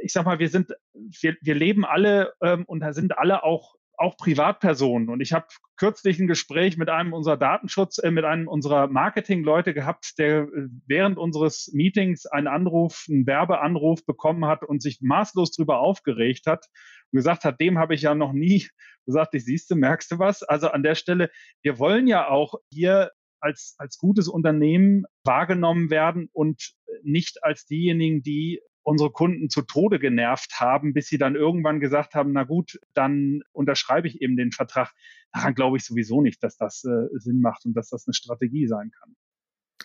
ich 0.00 0.12
sag 0.12 0.24
mal, 0.24 0.38
wir 0.38 0.48
sind, 0.48 0.72
wir, 0.94 1.36
wir 1.40 1.56
leben 1.56 1.84
alle 1.84 2.34
ähm, 2.40 2.62
und 2.66 2.84
sind 2.94 3.18
alle 3.18 3.42
auch 3.42 3.74
auch 3.98 4.16
Privatpersonen. 4.16 5.08
Und 5.08 5.20
ich 5.20 5.32
habe 5.32 5.46
kürzlich 5.76 6.18
ein 6.18 6.26
Gespräch 6.26 6.76
mit 6.76 6.88
einem 6.88 7.12
unserer 7.12 7.36
Datenschutz, 7.36 7.98
äh, 7.98 8.10
mit 8.10 8.24
einem 8.24 8.48
unserer 8.48 8.86
Marketingleute 8.86 9.74
gehabt, 9.74 10.18
der 10.18 10.42
äh, 10.42 10.68
während 10.86 11.18
unseres 11.18 11.70
Meetings 11.72 12.26
einen 12.26 12.46
Anruf, 12.46 13.06
einen 13.08 13.26
Werbeanruf 13.26 14.04
bekommen 14.06 14.46
hat 14.46 14.62
und 14.62 14.82
sich 14.82 15.00
maßlos 15.00 15.52
darüber 15.52 15.80
aufgeregt 15.80 16.46
hat 16.46 16.66
und 17.12 17.18
gesagt 17.18 17.44
hat, 17.44 17.60
dem 17.60 17.78
habe 17.78 17.94
ich 17.94 18.02
ja 18.02 18.14
noch 18.14 18.32
nie 18.32 18.66
gesagt, 19.06 19.34
ich 19.34 19.44
siehst 19.44 19.70
du, 19.70 19.76
merkst 19.76 20.12
du 20.12 20.18
was? 20.18 20.42
Also 20.42 20.68
an 20.68 20.82
der 20.82 20.94
Stelle, 20.94 21.30
wir 21.62 21.78
wollen 21.78 22.06
ja 22.06 22.28
auch 22.28 22.54
hier 22.72 23.10
als, 23.40 23.74
als 23.78 23.98
gutes 23.98 24.28
Unternehmen 24.28 25.04
wahrgenommen 25.24 25.90
werden 25.90 26.28
und 26.32 26.72
nicht 27.02 27.44
als 27.44 27.66
diejenigen, 27.66 28.22
die 28.22 28.60
unsere 28.88 29.10
Kunden 29.10 29.50
zu 29.50 29.62
Tode 29.62 29.98
genervt 29.98 30.60
haben, 30.60 30.94
bis 30.94 31.08
sie 31.08 31.18
dann 31.18 31.36
irgendwann 31.36 31.78
gesagt 31.78 32.14
haben, 32.14 32.32
na 32.32 32.44
gut, 32.44 32.80
dann 32.94 33.42
unterschreibe 33.52 34.08
ich 34.08 34.22
eben 34.22 34.36
den 34.36 34.50
Vertrag. 34.50 34.92
Daran 35.32 35.54
glaube 35.54 35.76
ich 35.76 35.84
sowieso 35.84 36.22
nicht, 36.22 36.42
dass 36.42 36.56
das 36.56 36.84
äh, 36.84 37.18
Sinn 37.18 37.40
macht 37.40 37.66
und 37.66 37.74
dass 37.74 37.90
das 37.90 38.06
eine 38.06 38.14
Strategie 38.14 38.66
sein 38.66 38.90
kann. 38.98 39.14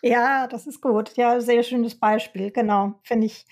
Ja, 0.01 0.47
das 0.47 0.67
ist 0.67 0.81
gut. 0.81 1.15
Ja, 1.15 1.39
sehr 1.39 1.63
schönes 1.63 1.99
Beispiel. 1.99 2.51
Genau. 2.51 2.99
Finde 3.03 3.27
ich, 3.27 3.45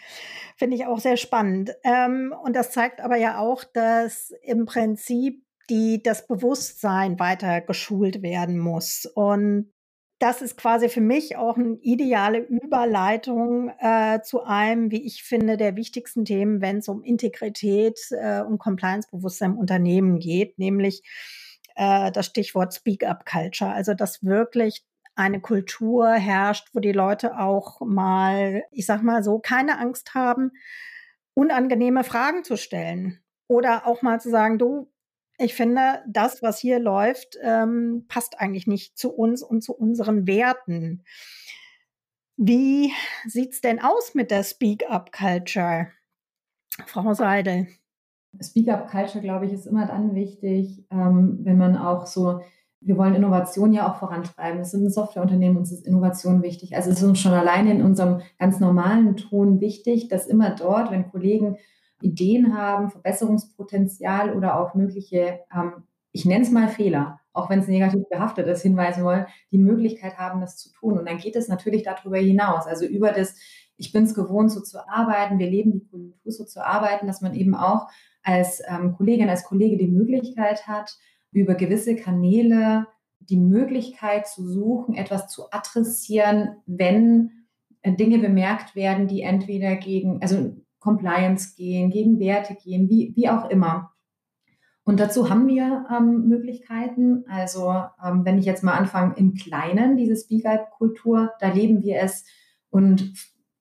finde 0.58 0.76
ich 0.76 0.86
auch 0.86 1.00
sehr 1.00 1.18
spannend. 1.18 1.72
Ähm, 1.84 2.34
und 2.44 2.56
das 2.56 2.72
zeigt 2.72 3.02
aber 3.02 3.18
ja 3.18 3.38
auch, 3.38 3.64
dass 3.64 4.32
im 4.44 4.66
Prinzip 4.66 5.44
die, 5.70 6.02
das 6.02 6.28
Bewusstsein 6.28 7.20
weiter 7.20 7.62
geschult 7.62 8.22
werden 8.22 8.58
muss. 8.58 9.06
Und 9.16 9.72
das 10.22 10.44
ist 10.44 10.56
quasi 10.56 10.88
für 10.88 11.02
mich 11.02 11.36
auch 11.36 11.58
eine 11.58 11.78
ideale 11.82 12.40
Überleitung 12.40 13.72
äh, 13.80 14.22
zu 14.22 14.44
einem, 14.44 14.92
wie 14.92 15.04
ich 15.04 15.24
finde, 15.24 15.58
der 15.58 15.76
wichtigsten 15.76 16.26
Themen, 16.26 16.62
wenn 16.62 16.78
es 16.78 16.88
um 16.88 17.04
Integrität 17.04 18.00
äh, 18.12 18.42
und 18.42 18.60
Compliance-Bewusstsein 18.60 19.54
im 19.54 19.58
Unternehmen 19.58 20.20
geht, 20.20 20.60
nämlich 20.60 21.02
äh, 21.76 22.12
das 22.12 22.28
Stichwort 22.28 22.72
Speak-up-Culture. 22.72 23.74
Also 23.74 23.96
dass 23.96 24.24
wirklich 24.24 24.86
eine 25.16 25.42
Kultur 25.42 26.12
herrscht, 26.12 26.70
wo 26.74 26.80
die 26.80 26.92
Leute 26.92 27.40
auch 27.40 27.82
mal, 27.82 28.64
ich 28.70 28.86
sag 28.86 29.02
mal 29.02 29.24
so, 29.24 29.40
keine 29.40 29.80
Angst 29.80 30.14
haben, 30.14 30.52
unangenehme 31.34 32.04
Fragen 32.04 32.44
zu 32.44 32.58
stellen. 32.58 33.24
Oder 33.48 33.88
auch 33.88 34.04
mal 34.04 34.22
zu 34.22 34.30
sagen, 34.30 34.60
du, 34.60 34.92
ich 35.38 35.54
finde, 35.56 36.04
das, 36.08 36.42
was 36.42 36.60
hier 36.60 36.80
läuft, 36.80 37.38
ähm, 37.42 38.06
passt 38.08 38.40
eigentlich 38.40 38.68
nicht 38.68 38.98
zu 38.98 39.12
uns 39.12 39.42
und 39.42 39.62
zu 39.62 39.74
unseren 39.74 40.28
Werten. 40.28 41.04
Wie 42.38 42.92
sieht 43.28 43.54
es 43.54 43.62
denn 43.62 43.80
aus 43.80 44.16
mit 44.16 44.32
der 44.32 44.44
Speak-up-Culture, 44.44 45.88
Frau 46.86 47.14
Seidel? 47.14 47.68
Speak-up-Culture, 48.40 49.22
glaube 49.22 49.46
ich, 49.46 49.54
ist 49.54 49.68
immer 49.68 49.86
dann 49.86 50.16
wichtig, 50.16 50.86
ähm, 50.90 51.40
wenn 51.44 51.58
man 51.58 51.78
auch 51.78 52.06
so, 52.06 52.42
wir 52.80 52.98
wollen 52.98 53.16
Innovation 53.16 53.74
ja 53.74 53.92
auch 53.92 53.98
vorantreiben. 53.98 54.62
Es 54.62 54.72
sind 54.72 54.90
Softwareunternehmen, 54.90 55.58
uns 55.58 55.72
ist 55.72 55.86
Innovation 55.86 56.42
wichtig. 56.42 56.76
Also 56.76 56.90
es 56.90 56.98
ist 56.98 57.04
uns 57.04 57.20
schon 57.20 57.34
alleine 57.34 57.72
in 57.72 57.84
unserem 57.84 58.22
ganz 58.40 58.60
normalen 58.60 59.18
Ton 59.18 59.60
wichtig, 59.60 60.08
dass 60.08 60.28
immer 60.28 60.56
dort, 60.56 60.92
wenn 60.92 61.12
Kollegen 61.12 61.58
Ideen 62.02 62.58
haben, 62.58 62.90
Verbesserungspotenzial 62.90 64.36
oder 64.36 64.60
auch 64.60 64.74
mögliche, 64.76 65.40
ähm, 65.54 65.84
ich 66.12 66.26
nenne 66.26 66.44
es 66.44 66.52
mal 66.52 66.68
Fehler, 66.68 67.20
auch 67.34 67.50
wenn 67.50 67.60
es 67.60 67.68
negativ 67.68 68.04
behaftet 68.10 68.48
ist, 68.48 68.62
hinweisen 68.62 69.04
wollen, 69.04 69.26
die 69.52 69.58
Möglichkeit 69.58 70.18
haben, 70.18 70.42
das 70.42 70.58
zu 70.58 70.72
tun. 70.74 70.98
Und 70.98 71.08
dann 71.08 71.18
geht 71.18 71.36
es 71.36 71.48
natürlich 71.48 71.84
darüber 71.84 72.18
hinaus, 72.18 72.68
also 72.68 72.86
über 72.86 73.12
das, 73.12 73.36
ich 73.78 73.92
bin 73.92 74.04
es 74.04 74.14
gewohnt, 74.14 74.52
so 74.52 74.62
zu 74.62 74.86
arbeiten, 74.88 75.40
wir 75.40 75.50
leben 75.50 75.72
die 75.72 75.86
Kultur 75.86 76.32
so 76.32 76.44
zu 76.44 76.66
arbeiten, 76.66 77.08
dass 77.08 77.22
man 77.22 77.34
eben 77.34 77.56
auch 77.56 77.88
als 78.24 78.62
ähm, 78.68 78.94
Kollegin, 78.94 79.30
als 79.30 79.46
Kollege 79.46 79.78
die 79.78 79.88
Möglichkeit 79.88 80.68
hat, 80.68 80.98
über 81.32 81.56
gewisse 81.56 81.96
Kanäle 81.96 82.88
die 83.20 83.38
Möglichkeit 83.38 84.28
zu 84.28 84.48
suchen, 84.48 84.96
etwas 84.96 85.28
zu 85.28 85.52
adressieren, 85.52 86.58
wenn 86.66 87.32
äh, 87.82 87.94
Dinge 87.94 88.20
bemerkt 88.20 88.76
werden, 88.76 89.08
die 89.08 89.22
entweder 89.22 89.76
gegen, 89.76 90.22
also 90.22 90.56
Compliance 90.82 91.56
gehen, 91.56 91.92
gegen 91.92 92.20
Werte 92.20 92.56
gehen, 92.56 92.90
wie, 92.90 93.14
wie 93.16 93.30
auch 93.30 93.50
immer. 93.50 93.94
Und 94.84 95.00
dazu 95.00 95.30
haben 95.30 95.48
wir 95.48 95.86
ähm, 95.96 96.28
Möglichkeiten. 96.28 97.24
Also 97.30 97.72
ähm, 98.04 98.26
wenn 98.26 98.40
ich 98.40 98.46
jetzt 98.46 98.64
mal 98.64 98.74
anfange 98.74 99.16
im 99.16 99.36
Kleinen, 99.36 99.96
diese 99.96 100.18
Speak-Up-Kultur, 100.18 101.32
da 101.40 101.54
leben 101.54 101.84
wir 101.84 102.02
es 102.02 102.26
und 102.72 103.14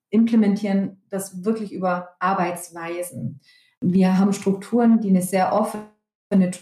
implementieren 0.09 1.03
das 1.09 1.45
wirklich 1.45 1.71
über 1.71 2.09
Arbeitsweisen. 2.19 3.39
Wir 3.81 4.17
haben 4.17 4.33
Strukturen, 4.33 4.99
die 4.99 5.09
eine 5.09 5.21
sehr 5.21 5.53
offene, 5.53 5.85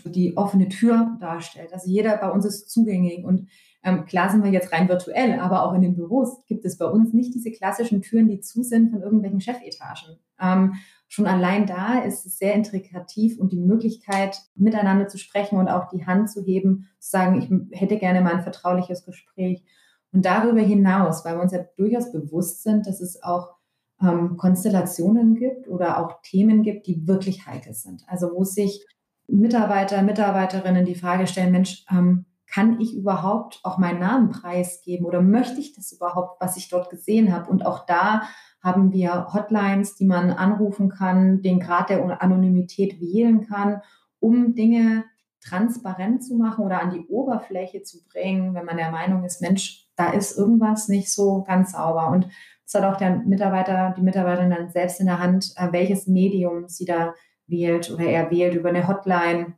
die 0.06 0.36
offene 0.36 0.68
Tür 0.68 1.18
darstellt. 1.22 1.74
Also 1.74 1.90
jeder 1.90 2.18
bei 2.18 2.30
uns 2.30 2.46
ist 2.46 2.70
zugänglich 2.70 3.24
und 3.24 3.48
ähm, 3.82 4.06
klar 4.06 4.30
sind 4.30 4.44
wir 4.44 4.52
jetzt 4.52 4.74
rein 4.74 4.90
virtuell, 4.90 5.40
aber 5.40 5.64
auch 5.64 5.74
in 5.74 5.82
den 5.82 5.96
Büros 5.96 6.44
gibt 6.48 6.66
es 6.66 6.78
bei 6.78 6.86
uns 6.86 7.14
nicht 7.14 7.34
diese 7.34 7.52
klassischen 7.52 8.02
Türen, 8.02 8.28
die 8.28 8.42
zu 8.42 8.62
sind 8.62 8.92
von 8.92 9.02
irgendwelchen 9.02 9.40
Chefetagen. 9.40 10.20
Ähm, 10.42 10.76
schon 11.08 11.26
allein 11.26 11.66
da 11.66 12.00
ist 12.00 12.26
es 12.26 12.38
sehr 12.38 12.54
integrativ 12.54 13.40
und 13.40 13.52
die 13.52 13.60
Möglichkeit, 13.60 14.42
miteinander 14.56 15.08
zu 15.08 15.18
sprechen 15.18 15.58
und 15.58 15.68
auch 15.68 15.90
die 15.90 16.06
Hand 16.06 16.30
zu 16.30 16.44
heben, 16.44 16.88
zu 17.00 17.10
sagen, 17.10 17.42
ich 17.72 17.80
hätte 17.80 17.98
gerne 17.98 18.22
mal 18.22 18.36
ein 18.36 18.44
vertrauliches 18.44 19.06
Gespräch. 19.06 19.64
Und 20.12 20.26
darüber 20.26 20.62
hinaus, 20.62 21.26
weil 21.26 21.36
wir 21.36 21.42
uns 21.42 21.52
ja 21.52 21.64
durchaus 21.78 22.12
bewusst 22.12 22.64
sind, 22.64 22.88
dass 22.88 23.00
es 23.02 23.22
auch 23.22 23.56
ähm, 24.02 24.38
Konstellationen 24.38 25.36
gibt 25.36 25.68
oder 25.68 26.00
auch 26.00 26.22
Themen 26.22 26.64
gibt, 26.64 26.88
die 26.88 27.08
wirklich 27.08 27.46
heikel 27.46 27.74
sind. 27.74 28.04
Also 28.08 28.32
wo 28.34 28.44
sich 28.44 28.86
Mitarbeiter, 29.28 30.02
Mitarbeiterinnen 30.02 30.86
die 30.86 30.96
Frage 30.96 31.28
stellen, 31.28 31.52
Mensch, 31.52 31.86
ähm, 31.92 32.26
kann 32.52 32.80
ich 32.80 32.96
überhaupt 32.96 33.60
auch 33.64 33.78
meinen 33.78 34.00
Namen 34.00 34.30
preisgeben 34.30 35.06
oder 35.06 35.22
möchte 35.22 35.60
ich 35.60 35.74
das 35.74 35.92
überhaupt, 35.92 36.42
was 36.42 36.58
ich 36.58 36.70
dort 36.70 36.90
gesehen 36.90 37.34
habe? 37.34 37.50
Und 37.50 37.66
auch 37.66 37.86
da 37.86 38.24
haben 38.62 38.92
wir 38.92 39.28
Hotlines, 39.34 39.96
die 39.96 40.06
man 40.06 40.32
anrufen 40.32 40.90
kann, 40.90 41.42
den 41.42 41.60
Grad 41.60 41.90
der 41.90 42.22
Anonymität 42.22 43.00
wählen 43.00 43.48
kann, 43.48 43.82
um 44.20 44.56
Dinge 44.56 45.06
transparent 45.42 46.24
zu 46.24 46.36
machen 46.36 46.66
oder 46.66 46.82
an 46.82 46.92
die 46.92 47.06
Oberfläche 47.08 47.84
zu 47.84 48.04
bringen, 48.06 48.54
wenn 48.54 48.66
man 48.66 48.78
der 48.78 48.92
Meinung 48.92 49.24
ist, 49.24 49.42
Mensch, 49.42 49.88
da 49.96 50.12
ist 50.12 50.38
irgendwas 50.38 50.90
nicht 50.90 51.12
so 51.12 51.44
ganz 51.44 51.72
sauber. 51.72 52.10
Und 52.10 52.28
es 52.66 52.74
hat 52.74 52.84
auch 52.84 52.98
der 52.98 53.18
Mitarbeiter, 53.18 53.94
die 53.98 54.02
Mitarbeiterin 54.02 54.50
dann 54.50 54.70
selbst 54.70 55.00
in 55.00 55.06
der 55.06 55.20
Hand, 55.20 55.54
äh, 55.56 55.72
welches 55.72 56.08
Medium 56.08 56.68
sie 56.68 56.86
da 56.86 57.14
wählt 57.48 57.90
oder 57.92 58.06
er 58.06 58.30
wählt 58.32 58.56
über 58.56 58.70
eine 58.70 58.88
Hotline, 58.88 59.54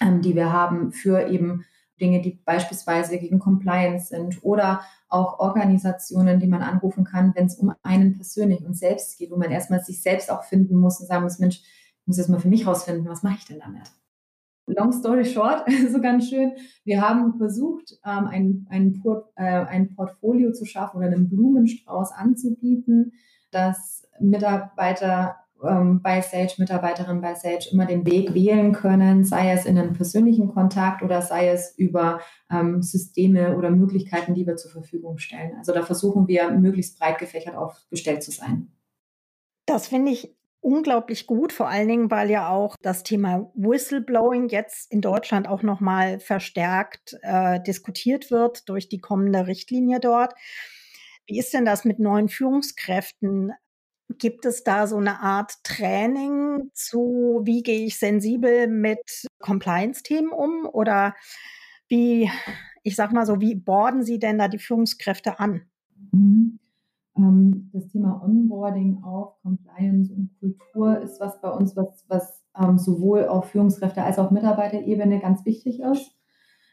ähm, 0.00 0.20
die 0.20 0.34
wir 0.34 0.52
haben 0.52 0.92
für 0.92 1.28
eben 1.28 1.64
Dinge, 2.00 2.20
die 2.20 2.40
beispielsweise 2.44 3.18
gegen 3.18 3.38
Compliance 3.38 4.08
sind 4.08 4.42
oder 4.42 4.82
auch 5.08 5.38
Organisationen, 5.38 6.40
die 6.40 6.46
man 6.46 6.62
anrufen 6.62 7.04
kann, 7.04 7.34
wenn 7.34 7.46
es 7.46 7.56
um 7.56 7.72
einen 7.82 8.14
persönlich 8.14 8.64
und 8.64 8.76
selbst 8.76 9.18
geht, 9.18 9.30
wo 9.30 9.36
man 9.36 9.50
erstmal 9.50 9.82
sich 9.82 10.02
selbst 10.02 10.30
auch 10.30 10.44
finden 10.44 10.78
muss 10.78 11.00
und 11.00 11.06
sagen 11.06 11.24
muss, 11.24 11.38
Mensch, 11.38 11.60
ich 12.00 12.06
muss 12.06 12.18
jetzt 12.18 12.28
mal 12.28 12.40
für 12.40 12.48
mich 12.48 12.66
rausfinden, 12.66 13.08
was 13.08 13.22
mache 13.22 13.36
ich 13.38 13.44
denn 13.44 13.60
damit? 13.60 13.90
Long 14.66 14.92
story 14.92 15.24
short, 15.24 15.64
so 15.92 16.00
ganz 16.00 16.28
schön. 16.28 16.52
Wir 16.84 17.00
haben 17.00 17.36
versucht, 17.38 17.98
ähm, 18.04 18.26
ein, 18.26 18.66
ein, 18.70 19.00
Port, 19.00 19.30
äh, 19.36 19.42
ein 19.42 19.94
Portfolio 19.94 20.52
zu 20.52 20.64
schaffen 20.64 20.98
oder 20.98 21.06
einen 21.06 21.28
Blumenstrauß 21.28 22.12
anzubieten, 22.12 23.12
dass 23.50 24.06
Mitarbeiter 24.20 25.36
ähm, 25.64 26.00
bei 26.02 26.20
Sage, 26.20 26.54
Mitarbeiterinnen 26.58 27.20
bei 27.20 27.34
Sage 27.34 27.66
immer 27.72 27.86
den 27.86 28.06
Weg 28.06 28.34
wählen 28.34 28.72
können, 28.72 29.24
sei 29.24 29.52
es 29.52 29.64
in 29.64 29.78
einem 29.78 29.92
persönlichen 29.92 30.48
Kontakt 30.48 31.02
oder 31.02 31.22
sei 31.22 31.48
es 31.48 31.74
über 31.76 32.20
ähm, 32.50 32.82
Systeme 32.82 33.56
oder 33.56 33.70
Möglichkeiten, 33.70 34.34
die 34.34 34.46
wir 34.46 34.56
zur 34.56 34.70
Verfügung 34.70 35.18
stellen. 35.18 35.56
Also 35.58 35.72
da 35.72 35.82
versuchen 35.82 36.28
wir 36.28 36.50
möglichst 36.50 36.98
breit 36.98 37.18
gefächert 37.18 37.56
aufgestellt 37.56 38.22
zu 38.22 38.30
sein. 38.30 38.72
Das 39.66 39.88
finde 39.88 40.12
ich 40.12 40.34
unglaublich 40.60 41.26
gut, 41.26 41.52
vor 41.52 41.68
allen 41.68 41.88
Dingen, 41.88 42.10
weil 42.10 42.30
ja 42.30 42.50
auch 42.50 42.76
das 42.82 43.02
Thema 43.02 43.50
Whistleblowing 43.54 44.48
jetzt 44.48 44.92
in 44.92 45.00
Deutschland 45.00 45.48
auch 45.48 45.62
nochmal 45.62 46.20
verstärkt 46.20 47.16
äh, 47.22 47.60
diskutiert 47.62 48.30
wird 48.30 48.68
durch 48.68 48.88
die 48.88 49.00
kommende 49.00 49.46
Richtlinie 49.46 50.00
dort. 50.00 50.34
Wie 51.26 51.38
ist 51.38 51.54
denn 51.54 51.64
das 51.64 51.84
mit 51.84 51.98
neuen 51.98 52.28
Führungskräften? 52.28 53.52
Gibt 54.18 54.44
es 54.44 54.64
da 54.64 54.86
so 54.86 54.96
eine 54.96 55.20
Art 55.20 55.52
Training 55.62 56.70
zu, 56.74 57.40
wie 57.44 57.62
gehe 57.62 57.86
ich 57.86 57.98
sensibel 57.98 58.66
mit 58.66 59.26
Compliance-Themen 59.40 60.32
um? 60.32 60.66
Oder 60.66 61.14
wie, 61.88 62.30
ich 62.82 62.96
sag 62.96 63.12
mal 63.12 63.26
so, 63.26 63.40
wie 63.40 63.54
borden 63.54 64.02
Sie 64.02 64.18
denn 64.18 64.38
da 64.38 64.48
die 64.48 64.58
Führungskräfte 64.58 65.38
an? 65.38 65.62
Mhm. 66.12 66.58
Ähm, 67.16 67.70
das 67.72 67.88
Thema 67.88 68.22
Onboarding 68.22 69.02
auf 69.02 69.40
Compliance 69.42 70.12
und 70.12 70.30
Kultur 70.40 71.00
ist 71.00 71.20
was 71.20 71.40
bei 71.40 71.50
uns, 71.50 71.76
was, 71.76 72.04
was 72.08 72.42
ähm, 72.58 72.78
sowohl 72.78 73.26
auf 73.26 73.50
Führungskräfte 73.50 74.02
als 74.02 74.18
auch 74.18 74.30
Mitarbeiterebene 74.30 75.20
ganz 75.20 75.44
wichtig 75.44 75.80
ist. 75.80 76.16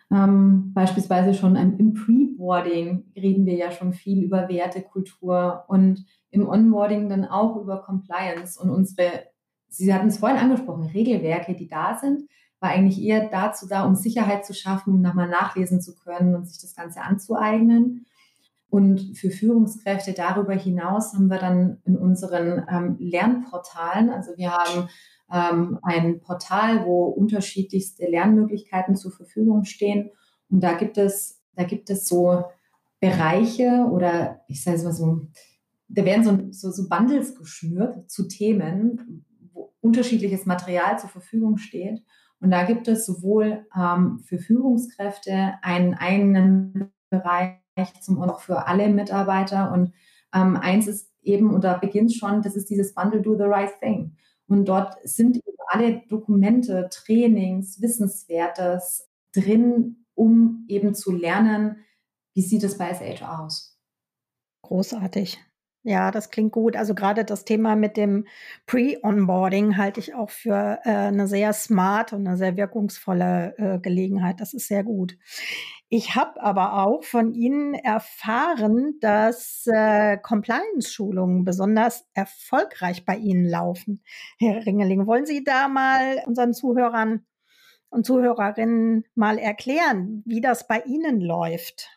Ähm, 0.10 0.72
beispielsweise 0.74 1.34
schon 1.34 1.56
im 1.56 1.94
Pre-Boarding 1.94 3.12
reden 3.16 3.46
wir 3.46 3.56
ja 3.56 3.72
schon 3.72 3.94
viel 3.94 4.24
über 4.24 4.48
Werte, 4.48 4.82
Kultur 4.82 5.66
und 5.68 6.06
im 6.30 6.48
Onboarding 6.48 7.10
dann 7.10 7.26
auch 7.26 7.58
über 7.58 7.82
Compliance 7.82 8.60
und 8.62 8.70
unsere, 8.70 9.26
Sie 9.70 9.94
hatten 9.94 10.08
es 10.08 10.20
vorhin 10.20 10.38
angesprochen, 10.38 10.86
Regelwerke, 10.86 11.56
die 11.56 11.68
da 11.68 11.98
sind, 12.00 12.30
war 12.60 12.70
eigentlich 12.70 13.02
eher 13.02 13.28
dazu 13.30 13.68
da, 13.68 13.86
um 13.86 13.96
Sicherheit 13.96 14.46
zu 14.46 14.54
schaffen, 14.54 14.94
um 14.94 15.02
nochmal 15.02 15.28
nachlesen 15.28 15.82
zu 15.82 15.94
können 15.96 16.36
und 16.36 16.48
sich 16.48 16.60
das 16.60 16.74
Ganze 16.76 17.02
anzueignen. 17.02 18.06
Und 18.70 19.18
für 19.18 19.30
Führungskräfte 19.30 20.14
darüber 20.14 20.54
hinaus 20.54 21.14
haben 21.14 21.28
wir 21.28 21.38
dann 21.38 21.82
in 21.86 21.98
unseren 21.98 22.66
ähm, 22.70 22.96
Lernportalen, 23.00 24.10
also 24.10 24.32
wir 24.38 24.52
haben 24.52 24.90
ähm, 25.32 25.80
ein 25.82 26.22
Portal, 26.22 26.86
wo 26.86 27.06
unterschiedlichste 27.06 28.06
Lernmöglichkeiten 28.06 28.96
zur 28.96 29.12
Verfügung 29.12 29.66
stehen. 29.66 30.12
Und 30.50 30.62
da 30.62 30.74
gibt 30.74 30.98
es, 30.98 31.42
da 31.56 31.64
gibt 31.64 31.90
es 31.90 32.08
so 32.08 32.46
Bereiche 33.00 33.88
oder 33.92 34.42
ich 34.48 34.64
sage 34.64 34.78
es 34.78 34.84
mal 34.84 34.94
so, 34.94 35.28
da 35.90 36.04
werden 36.06 36.24
so, 36.24 36.70
so, 36.70 36.72
so 36.72 36.90
Bundles 36.90 37.36
geschnürt 37.36 38.10
zu 38.10 38.28
Themen, 38.28 39.26
wo 39.54 39.74
unterschiedliches 39.82 40.46
Material 40.46 41.00
zur 41.00 41.10
Verfügung 41.10 41.58
steht. 41.58 42.04
Und 42.40 42.52
da 42.52 42.66
gibt 42.66 42.88
es 42.88 43.06
sowohl 43.06 43.66
ähm, 43.76 44.20
für 44.26 44.38
Führungskräfte 44.38 45.54
einen 45.62 45.94
eigenen 45.94 46.92
Bereich 47.10 47.58
zum 48.02 48.18
und 48.18 48.30
auch 48.30 48.42
für 48.42 48.68
alle 48.68 48.90
Mitarbeiter. 48.90 49.72
Und 49.72 49.94
ähm, 50.34 50.56
eins 50.58 50.88
ist 50.88 51.12
eben, 51.22 51.54
und 51.54 51.64
da 51.64 51.78
beginnt 51.78 52.14
schon, 52.14 52.42
das 52.42 52.56
ist 52.56 52.70
dieses 52.70 52.94
Bundle 52.94 53.22
Do 53.22 53.36
the 53.36 53.44
Right 53.44 53.72
Thing. 53.80 54.16
Und 54.48 54.66
dort 54.66 54.96
sind 55.04 55.40
alle 55.68 56.02
Dokumente, 56.08 56.90
Trainings, 56.92 57.82
Wissenswertes 57.82 59.10
drin, 59.34 60.06
um 60.16 60.66
eben 60.68 60.96
zu 60.96 61.12
lernen, 61.12 61.78
wie 62.34 62.42
sieht 62.42 62.64
es 62.64 62.78
bei 62.78 62.94
SH 62.94 63.24
aus. 63.24 63.78
Großartig. 64.64 65.40
Ja, 65.84 66.12
das 66.12 66.32
klingt 66.32 66.52
gut. 66.52 66.76
Also 66.76 66.94
gerade 66.94 67.24
das 67.24 67.46
Thema 67.46 67.78
mit 67.78 67.96
dem 67.96 68.26
Pre-Onboarding 68.66 69.78
halte 69.78 70.02
ich 70.02 70.14
auch 70.16 70.30
für 70.30 70.80
äh, 70.84 70.90
eine 70.90 71.28
sehr 71.28 71.54
smart 71.54 72.12
und 72.12 72.28
eine 72.28 72.36
sehr 72.36 72.58
wirkungsvolle 72.58 73.56
äh, 73.58 73.80
Gelegenheit. 73.80 74.42
Das 74.42 74.54
ist 74.54 74.68
sehr 74.68 74.84
gut. 74.84 75.18
Ich 75.90 76.16
habe 76.16 76.42
aber 76.42 76.86
auch 76.86 77.04
von 77.06 77.34
Ihnen 77.34 77.74
erfahren, 77.74 78.98
dass 79.00 79.66
äh, 79.68 80.18
Compliance-Schulungen 80.18 81.46
besonders 81.46 82.06
erfolgreich 82.14 83.06
bei 83.06 83.16
Ihnen 83.16 83.46
laufen. 83.46 84.04
Herr 84.38 84.66
Ringeling, 84.66 85.08
wollen 85.08 85.26
Sie 85.26 85.46
da 85.46 85.70
mal 85.70 86.22
unseren 86.26 86.54
Zuhörern 86.54 87.26
und 87.90 88.06
Zuhörerinnen 88.06 89.06
mal 89.16 89.38
erklären, 89.38 90.24
wie 90.26 90.42
das 90.42 90.68
bei 90.68 90.82
Ihnen 90.82 91.22
läuft? 91.22 91.88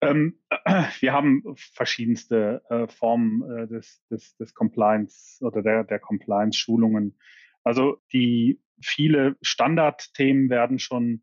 Ähm, 0.00 0.38
wir 1.00 1.12
haben 1.12 1.42
verschiedenste 1.56 2.62
äh, 2.68 2.86
Formen 2.86 3.42
äh, 3.50 3.66
des, 3.66 4.04
des, 4.08 4.36
des 4.36 4.54
Compliance 4.54 5.44
oder 5.44 5.62
der, 5.62 5.82
der 5.82 5.98
Compliance-Schulungen. 5.98 7.18
Also 7.64 8.00
die 8.12 8.60
viele 8.80 9.36
Standardthemen 9.42 10.48
werden 10.48 10.78
schon 10.78 11.22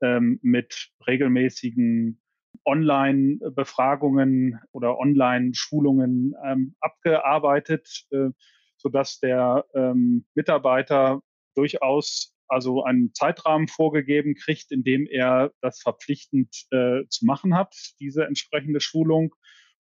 ähm, 0.00 0.38
mit 0.42 0.90
regelmäßigen 1.06 2.20
Online-Befragungen 2.64 4.60
oder 4.72 4.98
Online-Schulungen 4.98 6.34
ähm, 6.44 6.74
abgearbeitet, 6.80 8.06
äh, 8.10 8.30
sodass 8.76 9.20
der 9.20 9.64
ähm, 9.74 10.26
Mitarbeiter 10.34 11.20
durchaus 11.54 12.32
also 12.48 12.84
einen 12.84 13.12
Zeitrahmen 13.14 13.68
vorgegeben 13.68 14.34
kriegt, 14.34 14.70
in 14.70 14.84
dem 14.84 15.06
er 15.06 15.52
das 15.60 15.80
verpflichtend 15.80 16.66
äh, 16.70 17.02
zu 17.08 17.24
machen 17.24 17.56
hat, 17.56 17.74
diese 17.98 18.24
entsprechende 18.24 18.80
Schulung. 18.80 19.34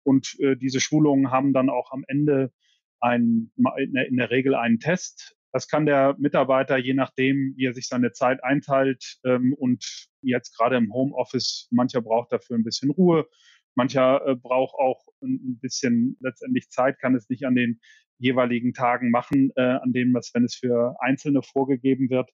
Und 0.03 0.38
äh, 0.40 0.57
diese 0.57 0.81
Schulungen 0.81 1.31
haben 1.31 1.53
dann 1.53 1.70
auch 1.70 1.90
am 1.90 2.05
Ende 2.07 2.53
ein, 3.00 3.50
in 3.85 4.16
der 4.16 4.31
Regel 4.31 4.55
einen 4.55 4.81
Test. 4.81 5.37
Das 5.55 5.69
kann 5.69 5.87
der 5.87 6.17
Mitarbeiter, 6.19 6.79
je 6.79 6.95
nachdem, 6.95 7.55
wie 7.57 7.67
er 7.67 7.75
sich 7.75 7.87
seine 7.87 8.11
Zeit 8.11 8.43
einteilt 8.43 9.21
ähm, 9.25 9.55
und 9.57 10.09
jetzt 10.21 10.59
gerade 10.59 10.77
im 10.77 10.93
Homeoffice, 10.93 11.69
mancher 11.71 12.03
braucht 12.03 12.33
dafür 12.33 12.57
ein 12.57 12.64
bisschen 12.64 12.90
Ruhe, 12.90 13.29
mancher 13.77 14.27
äh, 14.27 14.35
braucht 14.35 14.75
auch 14.75 15.07
ein 15.23 15.61
bisschen 15.61 16.17
letztendlich 16.19 16.71
Zeit, 16.71 16.99
kann 16.99 17.14
es 17.14 17.29
nicht 17.29 17.47
an 17.47 17.55
den 17.55 17.79
jeweiligen 18.19 18.73
Tagen 18.73 19.12
machen, 19.12 19.53
äh, 19.55 19.62
an 19.62 19.93
denen 19.93 20.12
was, 20.12 20.33
wenn 20.35 20.43
es 20.43 20.57
für 20.57 20.97
Einzelne 20.99 21.40
vorgegeben 21.43 22.11
wird, 22.11 22.31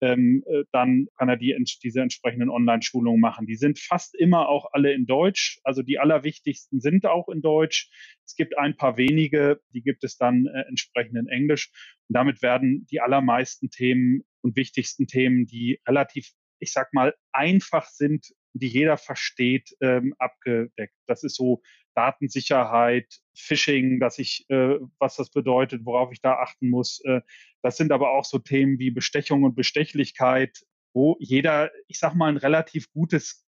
ähm, 0.00 0.42
äh, 0.46 0.64
dann 0.72 1.08
kann 1.16 1.28
er 1.28 1.36
die, 1.36 1.56
diese 1.82 2.00
entsprechenden 2.00 2.50
Online-Schulungen 2.50 3.20
machen. 3.20 3.46
Die 3.46 3.56
sind 3.56 3.78
fast 3.78 4.14
immer 4.14 4.48
auch 4.48 4.72
alle 4.72 4.92
in 4.92 5.06
Deutsch. 5.06 5.60
Also 5.64 5.82
die 5.82 5.98
allerwichtigsten 5.98 6.80
sind 6.80 7.06
auch 7.06 7.28
in 7.28 7.42
Deutsch. 7.42 7.90
Es 8.24 8.34
gibt 8.34 8.56
ein 8.58 8.76
paar 8.76 8.96
wenige, 8.96 9.60
die 9.74 9.82
gibt 9.82 10.04
es 10.04 10.16
dann 10.16 10.46
äh, 10.46 10.62
entsprechend 10.68 11.16
in 11.16 11.28
Englisch. 11.28 11.70
Und 12.08 12.14
damit 12.14 12.42
werden 12.42 12.86
die 12.90 13.00
allermeisten 13.00 13.70
Themen 13.70 14.22
und 14.42 14.56
wichtigsten 14.56 15.06
Themen, 15.06 15.46
die 15.46 15.80
relativ, 15.86 16.30
ich 16.58 16.72
sag 16.72 16.92
mal, 16.94 17.14
einfach 17.32 17.86
sind, 17.86 18.26
die 18.52 18.68
jeder 18.68 18.96
versteht, 18.96 19.76
ähm, 19.80 20.14
abgedeckt. 20.18 20.94
Das 21.06 21.22
ist 21.24 21.36
so 21.36 21.62
Datensicherheit, 21.94 23.06
Phishing, 23.34 24.00
dass 24.00 24.18
ich, 24.18 24.44
äh, 24.48 24.78
was 24.98 25.16
das 25.16 25.30
bedeutet, 25.30 25.84
worauf 25.84 26.12
ich 26.12 26.20
da 26.20 26.34
achten 26.34 26.70
muss. 26.70 27.00
Äh, 27.04 27.20
das 27.62 27.76
sind 27.76 27.92
aber 27.92 28.10
auch 28.10 28.24
so 28.24 28.38
Themen 28.38 28.78
wie 28.78 28.90
Bestechung 28.90 29.44
und 29.44 29.54
Bestechlichkeit, 29.54 30.60
wo 30.92 31.16
jeder, 31.20 31.70
ich 31.88 31.98
sag 31.98 32.14
mal, 32.14 32.28
ein 32.28 32.36
relativ 32.36 32.90
gutes, 32.92 33.46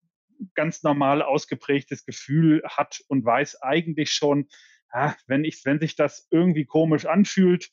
ganz 0.55 0.83
normal 0.83 1.21
ausgeprägtes 1.21 2.05
Gefühl 2.05 2.63
hat 2.65 3.01
und 3.07 3.25
weiß 3.25 3.61
eigentlich 3.61 4.11
schon, 4.11 4.47
ah, 4.91 5.13
wenn 5.27 5.43
ich, 5.43 5.63
wenn 5.65 5.79
sich 5.79 5.95
das 5.95 6.27
irgendwie 6.31 6.65
komisch 6.65 7.05
anfühlt, 7.05 7.69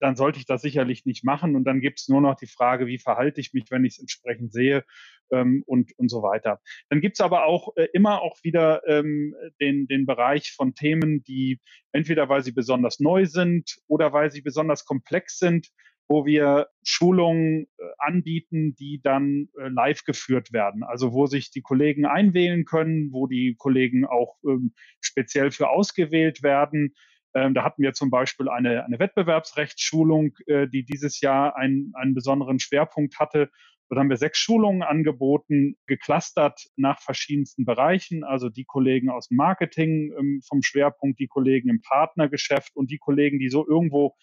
dann 0.00 0.16
sollte 0.16 0.38
ich 0.38 0.46
das 0.46 0.62
sicherlich 0.62 1.04
nicht 1.06 1.24
machen. 1.24 1.56
Und 1.56 1.64
dann 1.64 1.80
gibt 1.80 2.00
es 2.00 2.08
nur 2.08 2.20
noch 2.20 2.36
die 2.36 2.46
Frage, 2.46 2.86
wie 2.86 2.98
verhalte 2.98 3.40
ich 3.40 3.52
mich, 3.52 3.70
wenn 3.70 3.84
ich 3.84 3.94
es 3.94 3.98
entsprechend 3.98 4.52
sehe 4.52 4.84
ähm, 5.32 5.62
und, 5.66 5.92
und 5.98 6.08
so 6.08 6.22
weiter. 6.22 6.60
Dann 6.88 7.00
gibt 7.00 7.16
es 7.16 7.20
aber 7.20 7.44
auch 7.44 7.76
äh, 7.76 7.88
immer 7.92 8.22
auch 8.22 8.36
wieder 8.42 8.86
ähm, 8.86 9.34
den, 9.60 9.86
den 9.86 10.06
Bereich 10.06 10.52
von 10.52 10.74
Themen, 10.74 11.22
die 11.24 11.60
entweder 11.92 12.28
weil 12.28 12.42
sie 12.42 12.52
besonders 12.52 13.00
neu 13.00 13.26
sind 13.26 13.78
oder 13.86 14.12
weil 14.12 14.30
sie 14.30 14.42
besonders 14.42 14.84
komplex 14.84 15.38
sind, 15.38 15.68
wo 16.08 16.24
wir 16.24 16.68
Schulungen 16.84 17.66
äh, 17.78 17.84
anbieten, 17.98 18.74
die 18.76 19.00
dann 19.02 19.48
äh, 19.58 19.68
live 19.68 20.04
geführt 20.04 20.52
werden. 20.52 20.82
Also 20.82 21.12
wo 21.12 21.26
sich 21.26 21.50
die 21.50 21.62
Kollegen 21.62 22.06
einwählen 22.06 22.64
können, 22.64 23.12
wo 23.12 23.26
die 23.26 23.56
Kollegen 23.58 24.06
auch 24.06 24.36
ähm, 24.46 24.72
speziell 25.00 25.50
für 25.50 25.68
ausgewählt 25.68 26.42
werden 26.42 26.94
ähm, 27.34 27.54
da 27.54 27.62
hatten 27.62 27.82
wir 27.82 27.92
zum 27.92 28.10
Beispiel 28.10 28.48
eine, 28.48 28.84
eine 28.84 28.98
Wettbewerbsrechtsschulung, 28.98 30.34
äh, 30.46 30.66
die 30.66 30.84
dieses 30.84 31.20
Jahr 31.20 31.56
einen, 31.56 31.92
einen 31.94 32.14
besonderen 32.14 32.58
Schwerpunkt 32.58 33.18
hatte. 33.18 33.50
Dort 33.88 33.98
haben 33.98 34.10
wir 34.10 34.16
sechs 34.18 34.38
Schulungen 34.38 34.82
angeboten, 34.82 35.76
geclustert 35.86 36.66
nach 36.76 37.00
verschiedensten 37.00 37.64
Bereichen. 37.64 38.22
Also 38.22 38.50
die 38.50 38.64
Kollegen 38.64 39.08
aus 39.08 39.28
dem 39.28 39.38
Marketing 39.38 40.12
ähm, 40.18 40.42
vom 40.46 40.62
Schwerpunkt, 40.62 41.18
die 41.18 41.26
Kollegen 41.26 41.70
im 41.70 41.80
Partnergeschäft 41.80 42.76
und 42.76 42.90
die 42.90 42.98
Kollegen, 42.98 43.38
die 43.38 43.48
so 43.48 43.66
irgendwo 43.66 44.14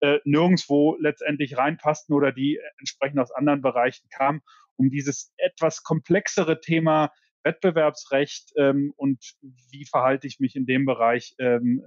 äh, 0.00 0.18
nirgendwo 0.24 0.96
letztendlich 0.98 1.58
reinpassten 1.58 2.14
oder 2.14 2.32
die 2.32 2.58
entsprechend 2.78 3.18
aus 3.18 3.30
anderen 3.30 3.60
Bereichen 3.60 4.08
kamen, 4.08 4.40
um 4.76 4.88
dieses 4.88 5.34
etwas 5.36 5.82
komplexere 5.82 6.60
Thema 6.60 7.12
Wettbewerbsrecht 7.42 8.52
ähm, 8.56 8.92
und 8.96 9.34
wie 9.70 9.84
verhalte 9.84 10.26
ich 10.26 10.40
mich 10.40 10.56
in 10.56 10.64
dem 10.64 10.86
Bereich 10.86 11.34
ähm, 11.38 11.82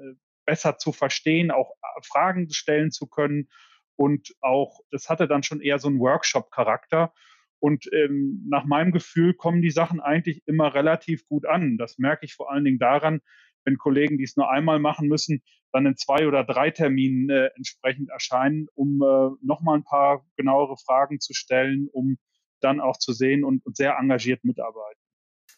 besser 0.46 0.78
zu 0.78 0.92
verstehen, 0.92 1.52
auch 1.52 1.72
äh, 1.72 2.02
Fragen 2.04 2.52
stellen 2.52 2.92
zu 2.92 3.08
können. 3.08 3.50
Und 3.96 4.34
auch, 4.42 4.80
das 4.92 5.10
hatte 5.10 5.28
dann 5.28 5.44
schon 5.44 5.62
eher 5.62 5.80
so 5.80 5.88
einen 5.88 6.00
Workshop-Charakter. 6.00 7.14
Und 7.60 7.90
ähm, 7.94 8.46
nach 8.50 8.66
meinem 8.66 8.92
Gefühl 8.92 9.34
kommen 9.34 9.62
die 9.62 9.72
Sachen 9.72 10.02
eigentlich 10.02 10.42
immer 10.46 10.74
relativ 10.74 11.26
gut 11.28 11.46
an. 11.46 11.78
Das 11.78 11.98
merke 11.98 12.26
ich 12.26 12.34
vor 12.34 12.52
allen 12.52 12.66
Dingen 12.66 12.80
daran, 12.80 13.22
wenn 13.66 13.78
Kollegen, 13.78 14.18
die 14.18 14.26
es 14.26 14.36
nur 14.36 14.50
einmal 14.50 14.80
machen 14.80 15.08
müssen, 15.08 15.42
dann 15.72 15.86
in 15.86 15.96
zwei 15.96 16.28
oder 16.28 16.44
drei 16.44 16.72
Terminen 16.72 17.30
äh, 17.30 17.50
entsprechend 17.56 18.10
erscheinen, 18.10 18.68
um 18.76 19.02
äh, 19.02 19.46
nochmal 19.46 19.78
ein 19.78 19.84
paar 19.84 20.26
genauere 20.36 20.76
Fragen 20.78 21.20
zu 21.20 21.34
stellen, 21.34 21.88
um 21.92 22.18
dann 22.60 22.80
auch 22.80 22.98
zu 22.98 23.14
sehen 23.14 23.44
und, 23.44 23.66
und 23.66 23.76
sehr 23.76 23.98
engagiert 23.98 24.44
mitarbeiten. 24.44 25.00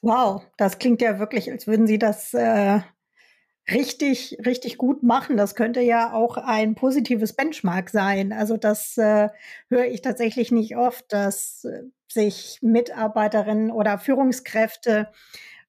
Wow, 0.02 0.46
das 0.58 0.78
klingt 0.78 1.02
ja 1.02 1.20
wirklich, 1.20 1.52
als 1.52 1.68
würden 1.68 1.88
Sie 1.88 1.98
das 1.98 2.34
äh, 2.34 2.80
richtig, 3.70 4.38
richtig 4.46 4.78
gut 4.78 5.04
machen. 5.04 5.38
Das 5.38 5.56
könnte 5.56 5.82
ja 5.82 6.14
auch 6.14 6.38
ein 6.38 6.76
positives 6.76 7.34
Benchmark 7.34 7.90
sein. 7.90 8.32
Also 8.32 8.58
das 8.58 8.98
äh, 8.98 9.30
höre 9.70 9.86
ich 9.86 10.02
tatsächlich 10.02 10.52
nicht 10.52 10.78
oft, 10.78 11.12
dass 11.12 11.66
äh, 11.66 11.84
sich 12.08 12.60
Mitarbeiterinnen 12.62 13.72
oder 13.72 13.98
Führungskräfte 13.98 15.12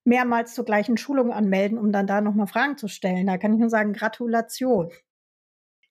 mehrmals 0.05 0.55
zur 0.55 0.65
gleichen 0.65 0.97
Schulung 0.97 1.33
anmelden, 1.33 1.79
um 1.79 1.91
dann 1.91 2.07
da 2.07 2.21
nochmal 2.21 2.47
Fragen 2.47 2.79
zu 2.79 2.89
stellen. 2.89 3.27
Da 3.27 3.39
kann 3.39 3.55
ich 3.55 3.59
nur 3.59 3.71
sagen, 3.71 3.93
Gratulation. 3.93 4.91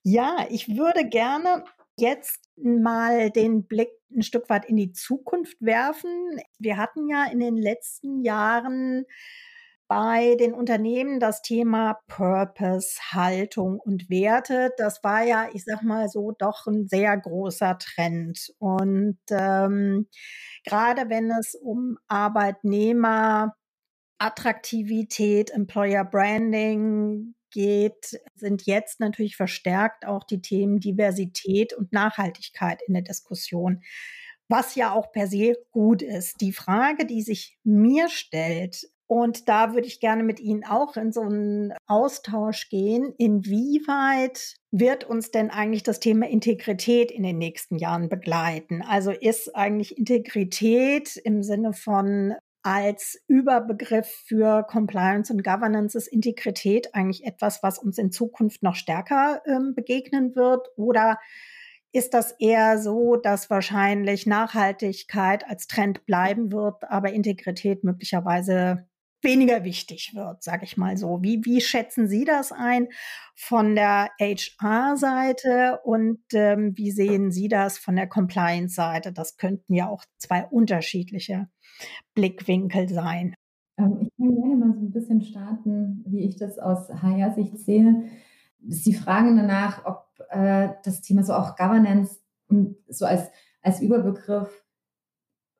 Ja, 0.03 0.45
ich 0.49 0.77
würde 0.77 1.07
gerne 1.07 1.65
jetzt 1.97 2.49
mal 2.55 3.31
den 3.31 3.65
Blick 3.65 3.89
ein 4.15 4.21
Stück 4.21 4.49
weit 4.49 4.65
in 4.65 4.77
die 4.77 4.93
Zukunft 4.93 5.57
werfen. 5.59 6.39
Wir 6.59 6.77
hatten 6.77 7.09
ja 7.09 7.25
in 7.25 7.39
den 7.39 7.57
letzten 7.57 8.21
Jahren 8.21 9.05
bei 9.87 10.35
den 10.35 10.53
Unternehmen 10.53 11.19
das 11.19 11.41
Thema 11.41 11.99
Purpose, 12.07 12.99
Haltung 13.11 13.79
und 13.79 14.09
Werte. 14.09 14.71
Das 14.77 15.03
war 15.03 15.23
ja, 15.23 15.47
ich 15.53 15.63
sag 15.63 15.83
mal 15.83 16.09
so, 16.09 16.31
doch 16.31 16.65
ein 16.67 16.87
sehr 16.87 17.15
großer 17.17 17.77
Trend. 17.77 18.53
Und 18.57 19.19
ähm, 19.29 20.07
gerade 20.65 21.09
wenn 21.09 21.29
es 21.31 21.55
um 21.55 21.97
Arbeitnehmer, 22.07 23.55
Attraktivität, 24.17 25.51
Employer 25.51 26.03
Branding 26.05 27.35
geht, 27.51 28.19
sind 28.35 28.65
jetzt 28.65 28.99
natürlich 28.99 29.35
verstärkt 29.35 30.05
auch 30.05 30.23
die 30.23 30.41
Themen 30.41 30.79
Diversität 30.79 31.73
und 31.73 31.93
Nachhaltigkeit 31.93 32.81
in 32.87 32.93
der 32.93 33.03
Diskussion 33.03 33.83
was 34.47 34.75
ja 34.75 34.93
auch 34.93 35.11
per 35.11 35.27
se 35.27 35.55
gut 35.71 36.01
ist. 36.01 36.39
Die 36.41 36.53
Frage, 36.53 37.05
die 37.05 37.21
sich 37.21 37.57
mir 37.63 38.09
stellt, 38.09 38.87
und 39.07 39.47
da 39.47 39.73
würde 39.73 39.87
ich 39.87 39.99
gerne 39.99 40.23
mit 40.23 40.39
Ihnen 40.39 40.63
auch 40.65 40.97
in 40.97 41.11
so 41.11 41.21
einen 41.21 41.73
Austausch 41.85 42.69
gehen. 42.69 43.13
Inwieweit 43.17 44.55
wird 44.71 45.03
uns 45.03 45.29
denn 45.29 45.51
eigentlich 45.51 45.83
das 45.83 45.99
Thema 45.99 46.27
Integrität 46.27 47.11
in 47.11 47.23
den 47.23 47.37
nächsten 47.37 47.77
Jahren 47.77 48.09
begleiten? 48.09 48.81
Also 48.81 49.11
ist 49.11 49.55
eigentlich 49.55 49.97
Integrität 49.97 51.17
im 51.17 51.43
Sinne 51.43 51.73
von 51.73 52.33
als 52.63 53.21
Überbegriff 53.27 54.07
für 54.25 54.63
Compliance 54.63 55.31
und 55.31 55.43
Governance 55.43 55.95
ist 55.95 56.07
Integrität 56.07 56.95
eigentlich 56.95 57.23
etwas, 57.23 57.61
was 57.61 57.77
uns 57.77 57.99
in 57.99 58.11
Zukunft 58.11 58.63
noch 58.63 58.73
stärker 58.73 59.43
ähm, 59.45 59.75
begegnen 59.75 60.35
wird? 60.35 60.67
Oder 60.75 61.19
ist 61.91 62.15
das 62.15 62.31
eher 62.39 62.79
so, 62.79 63.17
dass 63.17 63.51
wahrscheinlich 63.51 64.25
Nachhaltigkeit 64.25 65.47
als 65.47 65.67
Trend 65.67 66.07
bleiben 66.07 66.51
wird, 66.51 66.83
aber 66.89 67.13
Integrität 67.13 67.83
möglicherweise 67.83 68.87
weniger 69.25 69.65
wichtig 69.65 70.13
wird, 70.15 70.41
sage 70.41 70.63
ich 70.63 70.77
mal 70.77 70.95
so. 70.95 71.21
Wie, 71.21 71.43
wie 71.43 71.59
schätzen 71.59 72.07
Sie 72.07 72.23
das 72.23 72.53
ein 72.53 72.87
von 73.35 73.75
der 73.75 74.11
HR-Seite 74.19 75.81
und 75.83 76.21
ähm, 76.33 76.71
wie 76.77 76.91
sehen 76.91 77.31
Sie 77.31 77.49
das 77.49 77.77
von 77.77 77.97
der 77.97 78.07
Compliance-Seite? 78.07 79.11
Das 79.11 79.35
könnten 79.35 79.73
ja 79.73 79.89
auch 79.89 80.05
zwei 80.17 80.45
unterschiedliche 80.45 81.49
Blickwinkel 82.13 82.87
sein. 82.87 83.35
Ähm, 83.77 83.97
ich 84.01 84.09
kann 84.17 84.35
gerne 84.35 84.55
mal 84.55 84.73
so 84.73 84.79
ein 84.79 84.91
bisschen 84.91 85.21
starten, 85.21 86.03
wie 86.07 86.23
ich 86.23 86.37
das 86.37 86.57
aus 86.57 86.89
HR-Sicht 86.89 87.57
sehe. 87.57 88.05
Sie 88.67 88.93
fragen 88.93 89.35
danach, 89.35 89.85
ob 89.85 90.05
äh, 90.29 90.69
das 90.83 91.01
Thema 91.01 91.23
so 91.23 91.33
auch 91.33 91.57
Governance 91.57 92.19
so 92.87 93.05
als, 93.05 93.29
als 93.61 93.81
Überbegriff 93.81 94.64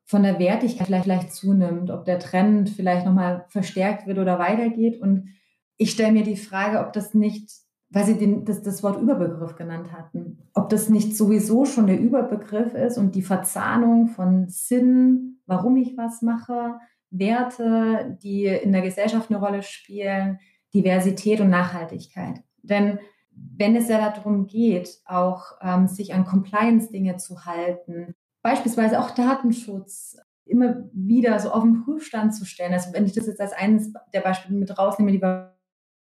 von 0.06 0.22
der 0.22 0.40
Wertigkeit 0.40 0.86
vielleicht, 0.86 1.04
vielleicht 1.04 1.34
zunimmt, 1.34 1.90
ob 1.90 2.06
der 2.06 2.20
Trend 2.20 2.70
vielleicht 2.70 3.06
nochmal 3.06 3.46
verstärkt 3.50 4.06
wird 4.06 4.20
oder 4.20 4.38
weitergeht. 4.38 5.02
Und 5.02 5.30
ich 5.78 5.92
stelle 5.92 6.14
mir 6.14 6.24
die 6.24 6.38
Frage, 6.38 6.80
ob 6.80 6.94
das 6.94 7.14
nicht, 7.16 7.52
weil 7.90 8.06
Sie 8.06 8.18
den, 8.18 8.46
das, 8.46 8.62
das 8.62 8.84
Wort 8.84 9.02
Überbegriff 9.02 9.56
genannt 9.56 9.92
hatten, 9.92 10.38
ob 10.54 10.70
das 10.70 10.90
nicht 10.90 11.18
sowieso 11.18 11.66
schon 11.66 11.88
der 11.88 12.00
Überbegriff 12.00 12.76
ist 12.76 12.98
und 12.98 13.16
die 13.16 13.24
Verzahnung 13.24 14.08
von 14.08 14.48
Sinn, 14.48 15.42
warum 15.48 15.76
ich 15.78 15.98
was 15.98 16.22
mache, 16.22 16.76
Werte, 17.10 18.18
die 18.22 18.46
in 18.46 18.74
der 18.74 18.82
Gesellschaft 18.82 19.32
eine 19.32 19.40
Rolle 19.40 19.64
spielen, 19.64 20.40
Diversität 20.74 21.42
und 21.42 21.50
Nachhaltigkeit. 21.50 22.44
Denn 22.62 23.00
wenn 23.32 23.76
es 23.76 23.90
ja 23.90 24.10
darum 24.12 24.46
geht, 24.46 25.02
auch 25.06 25.54
ähm, 25.62 25.88
sich 25.88 26.14
an 26.14 26.26
Compliance-Dinge 26.26 27.18
zu 27.18 27.46
halten, 27.46 28.16
beispielsweise 28.46 29.00
auch 29.00 29.10
Datenschutz 29.10 30.20
immer 30.46 30.88
wieder 30.94 31.40
so 31.40 31.50
auf 31.50 31.64
den 31.64 31.84
Prüfstand 31.84 32.36
zu 32.36 32.46
stellen, 32.46 32.74
also 32.74 32.94
wenn 32.94 33.08
ich 33.08 33.14
das 33.14 33.26
jetzt 33.26 33.42
als 33.42 33.54
eines 33.54 33.92
der 34.14 34.22
Beispiele 34.22 34.56
mit 34.56 34.78
rausnehme, 34.78 35.12
die 35.12 35.20
wir 35.20 35.56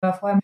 vorher, 0.03 0.39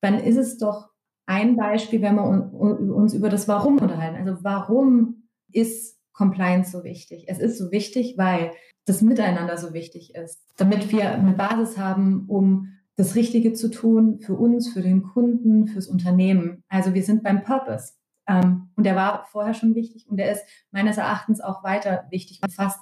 dann 0.00 0.20
ist 0.20 0.36
es 0.36 0.58
doch 0.58 0.90
ein 1.26 1.56
Beispiel, 1.56 2.00
wenn 2.00 2.14
wir 2.14 2.22
uns 2.22 3.12
über 3.12 3.28
das 3.28 3.48
Warum 3.48 3.78
unterhalten. 3.78 4.16
Also 4.16 4.44
warum 4.44 5.24
ist 5.50 5.98
Compliance 6.12 6.70
so 6.70 6.84
wichtig? 6.84 7.24
Es 7.26 7.40
ist 7.40 7.58
so 7.58 7.72
wichtig, 7.72 8.14
weil 8.16 8.52
das 8.84 9.02
Miteinander 9.02 9.56
so 9.56 9.74
wichtig 9.74 10.14
ist, 10.14 10.44
damit 10.58 10.92
wir 10.92 11.10
eine 11.10 11.32
Basis 11.32 11.76
haben, 11.76 12.26
um 12.28 12.68
das 12.94 13.16
Richtige 13.16 13.52
zu 13.52 13.68
tun 13.68 14.20
für 14.20 14.34
uns, 14.34 14.72
für 14.72 14.80
den 14.80 15.02
Kunden, 15.02 15.66
fürs 15.66 15.88
Unternehmen. 15.88 16.62
Also 16.68 16.94
wir 16.94 17.02
sind 17.02 17.24
beim 17.24 17.42
Purpose. 17.42 17.94
Ähm, 18.28 18.68
und 18.76 18.84
der 18.84 18.96
war 18.96 19.24
vorher 19.30 19.54
schon 19.54 19.74
wichtig 19.74 20.06
und 20.08 20.16
der 20.16 20.32
ist 20.32 20.44
meines 20.70 20.96
Erachtens 20.96 21.40
auch 21.40 21.62
weiter 21.64 22.04
wichtig 22.10 22.40
und 22.42 22.52
fast 22.52 22.80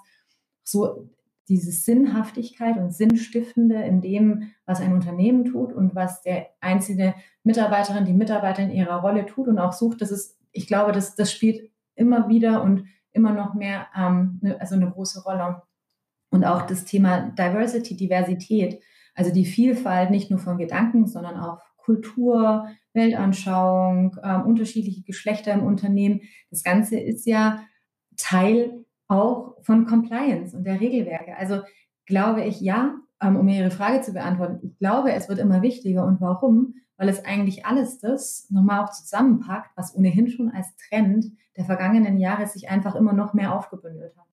so 0.62 1.08
diese 1.48 1.72
Sinnhaftigkeit 1.72 2.76
und 2.76 2.94
Sinnstiftende 2.94 3.82
in 3.82 4.00
dem, 4.00 4.52
was 4.66 4.80
ein 4.80 4.92
Unternehmen 4.92 5.44
tut 5.44 5.72
und 5.72 5.94
was 5.94 6.22
der 6.22 6.48
einzelne 6.60 7.14
Mitarbeiterin, 7.42 8.04
die 8.04 8.12
Mitarbeiter 8.12 8.62
in 8.62 8.70
ihrer 8.70 9.00
Rolle 9.00 9.26
tut 9.26 9.48
und 9.48 9.58
auch 9.58 9.72
sucht. 9.72 10.00
Das 10.00 10.12
ist, 10.12 10.38
ich 10.52 10.68
glaube, 10.68 10.92
das, 10.92 11.16
das 11.16 11.32
spielt 11.32 11.70
immer 11.96 12.28
wieder 12.28 12.62
und 12.62 12.86
immer 13.10 13.32
noch 13.32 13.54
mehr, 13.54 13.88
ähm, 13.96 14.38
ne, 14.42 14.60
also 14.60 14.76
eine 14.76 14.88
große 14.88 15.24
Rolle. 15.24 15.62
Und 16.30 16.44
auch 16.44 16.62
das 16.62 16.84
Thema 16.84 17.30
Diversity, 17.30 17.96
Diversität 17.96 18.80
also 19.14 19.32
die 19.32 19.44
Vielfalt 19.44 20.10
nicht 20.10 20.30
nur 20.30 20.38
von 20.38 20.58
Gedanken, 20.58 21.06
sondern 21.06 21.38
auch 21.38 21.60
Kultur, 21.84 22.68
Weltanschauung, 22.92 24.16
äh, 24.22 24.36
unterschiedliche 24.36 25.02
Geschlechter 25.02 25.52
im 25.52 25.64
Unternehmen. 25.64 26.22
Das 26.50 26.62
Ganze 26.62 26.98
ist 26.98 27.26
ja 27.26 27.62
Teil 28.16 28.84
auch 29.08 29.56
von 29.62 29.86
Compliance 29.86 30.56
und 30.56 30.64
der 30.64 30.80
Regelwerke. 30.80 31.36
Also 31.36 31.62
glaube 32.06 32.42
ich, 32.44 32.60
ja, 32.60 32.96
ähm, 33.22 33.36
um 33.36 33.48
Ihre 33.48 33.70
Frage 33.70 34.00
zu 34.00 34.12
beantworten, 34.12 34.60
ich 34.62 34.78
glaube, 34.78 35.12
es 35.12 35.28
wird 35.28 35.38
immer 35.38 35.62
wichtiger. 35.62 36.04
Und 36.04 36.20
warum? 36.20 36.74
Weil 36.96 37.08
es 37.08 37.24
eigentlich 37.24 37.66
alles 37.66 37.98
das 37.98 38.46
nochmal 38.50 38.84
auch 38.84 38.90
zusammenpackt, 38.90 39.70
was 39.76 39.94
ohnehin 39.94 40.28
schon 40.28 40.50
als 40.50 40.74
Trend 40.76 41.26
der 41.56 41.64
vergangenen 41.64 42.18
Jahre 42.18 42.46
sich 42.46 42.68
einfach 42.68 42.94
immer 42.94 43.12
noch 43.12 43.34
mehr 43.34 43.54
aufgebündelt 43.54 44.16
hat. 44.16 44.26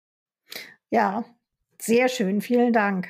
Ja, 0.90 1.24
sehr 1.80 2.08
schön. 2.08 2.42
Vielen 2.42 2.74
Dank. 2.74 3.10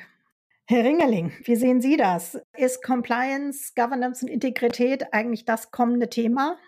Herr 0.70 0.84
Ringeling, 0.84 1.32
wie 1.44 1.56
sehen 1.56 1.80
Sie 1.80 1.96
das? 1.96 2.38
Ist 2.54 2.84
Compliance, 2.84 3.72
Governance 3.74 4.22
und 4.22 4.30
Integrität 4.30 5.14
eigentlich 5.14 5.46
das 5.46 5.70
kommende 5.70 6.10
Thema? 6.10 6.58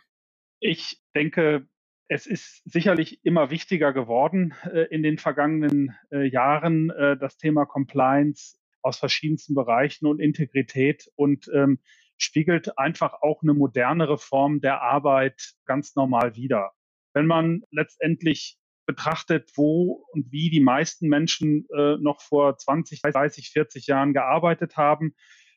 Ich 0.59 1.03
denke, 1.15 1.69
es 2.09 2.27
ist 2.27 2.63
sicherlich 2.65 3.23
immer 3.27 3.51
wichtiger 3.51 3.93
geworden 3.93 4.55
äh, 4.65 4.87
in 4.91 5.03
den 5.03 5.19
vergangenen 5.19 5.95
äh, 6.11 6.27
Jahren, 6.27 6.89
äh, 6.89 7.19
das 7.19 7.37
Thema 7.37 7.67
Compliance 7.67 8.57
aus 8.81 8.99
verschiedensten 8.99 9.55
Bereichen 9.55 10.07
und 10.07 10.19
Integrität 10.19 11.11
und 11.17 11.51
ähm, 11.55 11.79
spiegelt 12.17 12.79
einfach 12.79 13.21
auch 13.21 13.43
eine 13.43 13.53
modernere 13.53 14.17
Form 14.17 14.63
der 14.63 14.81
Arbeit 14.81 15.53
ganz 15.67 15.95
normal 15.95 16.37
wider. 16.37 16.73
Wenn 17.13 17.27
man 17.27 17.65
letztendlich 17.71 18.60
betrachtet, 18.91 19.53
wo 19.55 20.05
und 20.13 20.33
wie 20.33 20.51
die 20.51 20.61
meisten 20.61 21.09
Menschen 21.09 21.67
äh, 21.77 21.97
noch 21.99 22.21
vor 22.21 22.59
20, 22.59 23.03
30, 23.03 23.51
40 23.51 23.87
Jahren 23.87 24.13
gearbeitet 24.13 24.77
haben, 24.77 25.15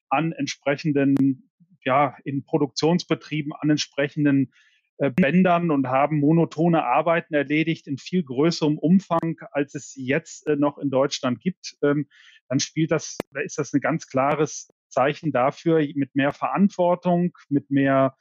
an 0.09 0.33
entsprechenden, 0.33 1.49
ja, 1.83 2.15
in 2.23 2.43
Produktionsbetrieben, 2.43 3.51
an 3.53 3.71
entsprechenden 3.71 4.53
äh, 4.99 5.09
Bändern 5.09 5.71
und 5.71 5.87
haben 5.87 6.19
monotone 6.19 6.83
Arbeiten 6.85 7.33
erledigt 7.33 7.87
in 7.87 7.97
viel 7.97 8.23
größerem 8.23 8.77
Umfang, 8.77 9.37
als 9.51 9.73
es 9.73 9.91
sie 9.91 10.05
jetzt 10.05 10.45
äh, 10.45 10.55
noch 10.55 10.77
in 10.77 10.91
Deutschland 10.91 11.41
gibt, 11.41 11.75
ähm, 11.81 12.07
dann 12.49 12.59
spielt 12.59 12.91
das, 12.91 13.17
da 13.31 13.41
ist 13.41 13.57
das 13.57 13.73
ein 13.73 13.81
ganz 13.81 14.07
klares 14.07 14.71
Zeichen 14.89 15.31
dafür, 15.31 15.79
mit 15.95 16.13
mehr 16.13 16.33
Verantwortung, 16.33 17.35
mit 17.49 17.71
mehr 17.71 18.15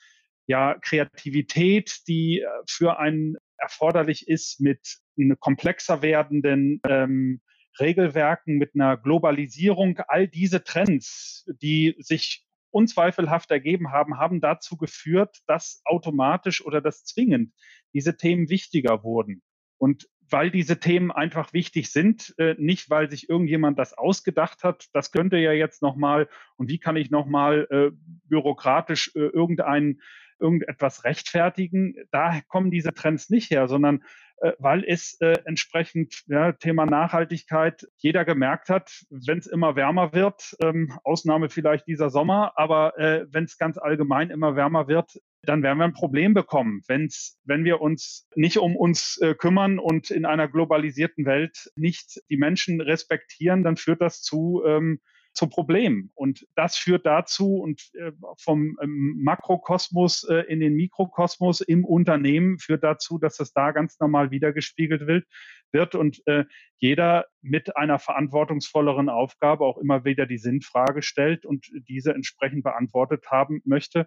ja, 0.46 0.78
Kreativität, 0.80 2.00
die 2.08 2.40
äh, 2.40 2.46
für 2.66 2.98
einen 2.98 3.36
erforderlich 3.62 4.28
ist 4.28 4.60
mit 4.60 4.98
komplexer 5.40 6.02
werdenden 6.02 6.80
ähm, 6.86 7.40
Regelwerken, 7.80 8.58
mit 8.58 8.74
einer 8.74 8.96
Globalisierung. 8.96 9.98
All 10.08 10.28
diese 10.28 10.64
Trends, 10.64 11.48
die 11.62 11.94
sich 11.98 12.44
unzweifelhaft 12.70 13.50
ergeben 13.50 13.92
haben, 13.92 14.18
haben 14.18 14.40
dazu 14.40 14.76
geführt, 14.76 15.38
dass 15.46 15.80
automatisch 15.84 16.64
oder 16.64 16.80
dass 16.80 17.04
zwingend 17.04 17.52
diese 17.94 18.16
Themen 18.16 18.48
wichtiger 18.48 19.04
wurden. 19.04 19.42
Und 19.78 20.08
weil 20.30 20.50
diese 20.50 20.80
Themen 20.80 21.10
einfach 21.10 21.52
wichtig 21.52 21.92
sind, 21.92 22.34
äh, 22.38 22.54
nicht 22.58 22.88
weil 22.88 23.10
sich 23.10 23.28
irgendjemand 23.28 23.78
das 23.78 23.92
ausgedacht 23.92 24.64
hat, 24.64 24.86
das 24.92 25.12
könnte 25.12 25.36
ja 25.36 25.52
jetzt 25.52 25.82
nochmal 25.82 26.28
und 26.56 26.68
wie 26.70 26.78
kann 26.78 26.96
ich 26.96 27.10
nochmal 27.10 27.66
äh, 27.70 27.90
bürokratisch 28.24 29.12
äh, 29.14 29.20
irgendeinen 29.20 30.00
irgendetwas 30.42 31.04
rechtfertigen. 31.04 31.94
Da 32.10 32.40
kommen 32.48 32.70
diese 32.70 32.92
Trends 32.92 33.30
nicht 33.30 33.50
her, 33.50 33.68
sondern 33.68 34.02
äh, 34.42 34.52
weil 34.58 34.84
es 34.84 35.16
äh, 35.20 35.38
entsprechend 35.44 36.24
ja, 36.26 36.52
Thema 36.52 36.84
Nachhaltigkeit 36.84 37.86
jeder 37.96 38.24
gemerkt 38.24 38.68
hat, 38.68 39.04
wenn 39.08 39.38
es 39.38 39.46
immer 39.46 39.76
wärmer 39.76 40.12
wird, 40.12 40.56
ähm, 40.60 40.92
Ausnahme 41.04 41.48
vielleicht 41.48 41.86
dieser 41.86 42.10
Sommer, 42.10 42.52
aber 42.56 42.98
äh, 42.98 43.24
wenn 43.30 43.44
es 43.44 43.56
ganz 43.56 43.78
allgemein 43.78 44.30
immer 44.30 44.56
wärmer 44.56 44.88
wird, 44.88 45.20
dann 45.44 45.62
werden 45.62 45.78
wir 45.78 45.84
ein 45.84 45.92
Problem 45.92 46.34
bekommen. 46.34 46.82
Wenn's, 46.88 47.38
wenn 47.44 47.64
wir 47.64 47.80
uns 47.80 48.28
nicht 48.34 48.58
um 48.58 48.76
uns 48.76 49.18
äh, 49.20 49.34
kümmern 49.34 49.78
und 49.78 50.10
in 50.10 50.24
einer 50.24 50.48
globalisierten 50.48 51.24
Welt 51.24 51.70
nicht 51.76 52.20
die 52.28 52.36
Menschen 52.36 52.80
respektieren, 52.80 53.62
dann 53.62 53.76
führt 53.76 54.00
das 54.00 54.22
zu 54.22 54.62
ähm, 54.66 55.00
zu 55.32 55.48
Problemen. 55.48 56.10
Und 56.14 56.46
das 56.54 56.76
führt 56.76 57.06
dazu 57.06 57.56
und 57.56 57.90
äh, 57.94 58.12
vom 58.38 58.76
ähm, 58.82 59.18
Makrokosmos 59.22 60.24
äh, 60.24 60.44
in 60.48 60.60
den 60.60 60.74
Mikrokosmos 60.74 61.60
im 61.60 61.84
Unternehmen 61.84 62.58
führt 62.58 62.84
dazu, 62.84 63.18
dass 63.18 63.36
das 63.36 63.52
da 63.52 63.72
ganz 63.72 63.98
normal 63.98 64.30
wiedergespiegelt 64.30 65.06
wird, 65.06 65.94
und 65.94 66.26
äh, 66.26 66.44
jeder 66.76 67.26
mit 67.40 67.76
einer 67.76 67.98
verantwortungsvolleren 67.98 69.08
Aufgabe 69.08 69.64
auch 69.64 69.78
immer 69.78 70.04
wieder 70.04 70.26
die 70.26 70.36
Sinnfrage 70.36 71.00
stellt 71.00 71.46
und 71.46 71.70
diese 71.88 72.12
entsprechend 72.12 72.62
beantwortet 72.62 73.24
haben 73.30 73.62
möchte. 73.64 74.06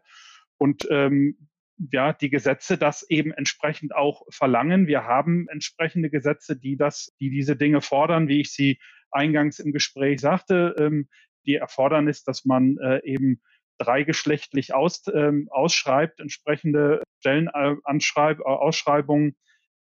Und 0.57 0.87
ähm, 0.91 1.49
ja, 1.91 2.13
die 2.13 2.29
Gesetze 2.29 2.77
das 2.77 3.03
eben 3.09 3.31
entsprechend 3.31 3.95
auch 3.95 4.23
verlangen. 4.29 4.87
Wir 4.87 5.03
haben 5.05 5.47
entsprechende 5.49 6.09
Gesetze, 6.09 6.55
die 6.55 6.77
das, 6.77 7.13
die 7.19 7.29
diese 7.29 7.55
Dinge 7.55 7.81
fordern, 7.81 8.27
wie 8.27 8.41
ich 8.41 8.53
sie 8.53 8.79
eingangs 9.15 9.59
im 9.59 9.71
Gespräch 9.71 10.21
sagte, 10.21 10.75
ähm, 10.77 11.07
die 11.45 11.55
Erfordernis, 11.55 12.23
dass 12.23 12.45
man 12.45 12.77
äh, 12.77 13.01
eben 13.03 13.41
dreigeschlechtlich 13.77 14.73
aus, 14.73 15.03
ähm, 15.13 15.47
ausschreibt, 15.51 16.19
entsprechende 16.19 17.03
Stellenausschreibungen, 17.19 19.29
äh, 19.29 19.33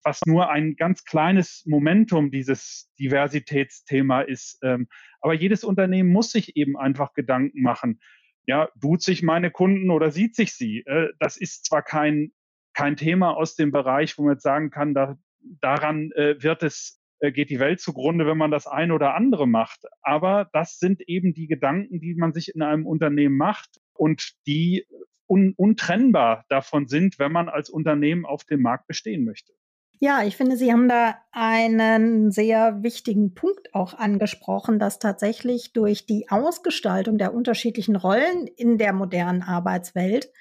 was 0.04 0.22
nur 0.26 0.50
ein 0.50 0.76
ganz 0.76 1.04
kleines 1.04 1.64
Momentum 1.66 2.32
dieses 2.32 2.92
Diversitätsthema 3.00 4.22
ist. 4.22 4.60
Ähm, 4.64 4.88
aber 5.22 5.34
jedes 5.34 5.64
Unternehmen 5.64 6.12
muss 6.12 6.32
sich 6.32 6.56
eben 6.56 6.78
einfach 6.78 7.14
Gedanken 7.14 7.62
machen. 7.62 8.00
Ja, 8.46 8.70
tut 8.80 9.02
sich 9.02 9.24
meine 9.24 9.52
Kunden 9.52 9.92
oder 9.92 10.12
sieht 10.12 10.36
sich 10.36 10.54
sie? 10.54 10.84
Äh, 10.86 11.10
das 11.20 11.38
ist 11.38 11.66
zwar 11.66 11.84
kein, 11.84 12.32
kein 12.74 12.96
Thema 12.96 13.36
aus 13.36 13.56
dem 13.56 13.72
Bereich, 13.72 14.18
wo 14.18 14.24
man 14.24 14.34
jetzt 14.34 14.44
sagen 14.44 14.70
kann, 14.70 14.94
da, 14.94 15.18
daran 15.62 16.12
äh, 16.14 16.42
wird 16.42 16.64
es 16.64 16.94
äh, 16.94 16.97
geht 17.20 17.50
die 17.50 17.60
Welt 17.60 17.80
zugrunde, 17.80 18.26
wenn 18.26 18.38
man 18.38 18.52
das 18.52 18.68
eine 18.68 18.94
oder 18.94 19.16
andere 19.16 19.48
macht. 19.48 19.86
Aber 20.02 20.50
das 20.54 20.80
sind 20.80 21.02
eben 21.08 21.34
die 21.34 21.48
Gedanken, 21.48 22.00
die 22.00 22.16
man 22.16 22.34
sich 22.34 22.54
in 22.54 22.62
einem 22.62 22.86
Unternehmen 22.86 23.38
macht 23.38 23.80
und 23.94 24.34
die 24.46 24.86
un 25.28 25.54
untrennbar 25.58 26.46
davon 26.48 26.88
sind, 26.88 27.20
wenn 27.20 27.32
man 27.32 27.50
als 27.50 27.70
Unternehmen 27.70 28.26
auf 28.26 28.44
dem 28.46 28.62
Markt 28.62 28.88
bestehen 28.88 29.26
möchte. 29.26 29.54
Ja, 30.00 30.24
ich 30.24 30.38
finde, 30.38 30.58
Sie 30.58 30.72
haben 30.72 30.88
da 30.88 31.16
einen 31.32 32.30
sehr 32.32 32.84
wichtigen 32.84 33.34
Punkt 33.34 33.74
auch 33.74 33.96
angesprochen, 33.96 34.78
dass 34.78 35.00
tatsächlich 35.00 35.74
durch 35.74 36.06
die 36.06 36.30
Ausgestaltung 36.30 37.18
der 37.18 37.34
unterschiedlichen 37.34 37.96
Rollen 37.96 38.46
in 38.46 38.78
der 38.78 38.94
modernen 38.94 39.42
Arbeitswelt 39.42 40.32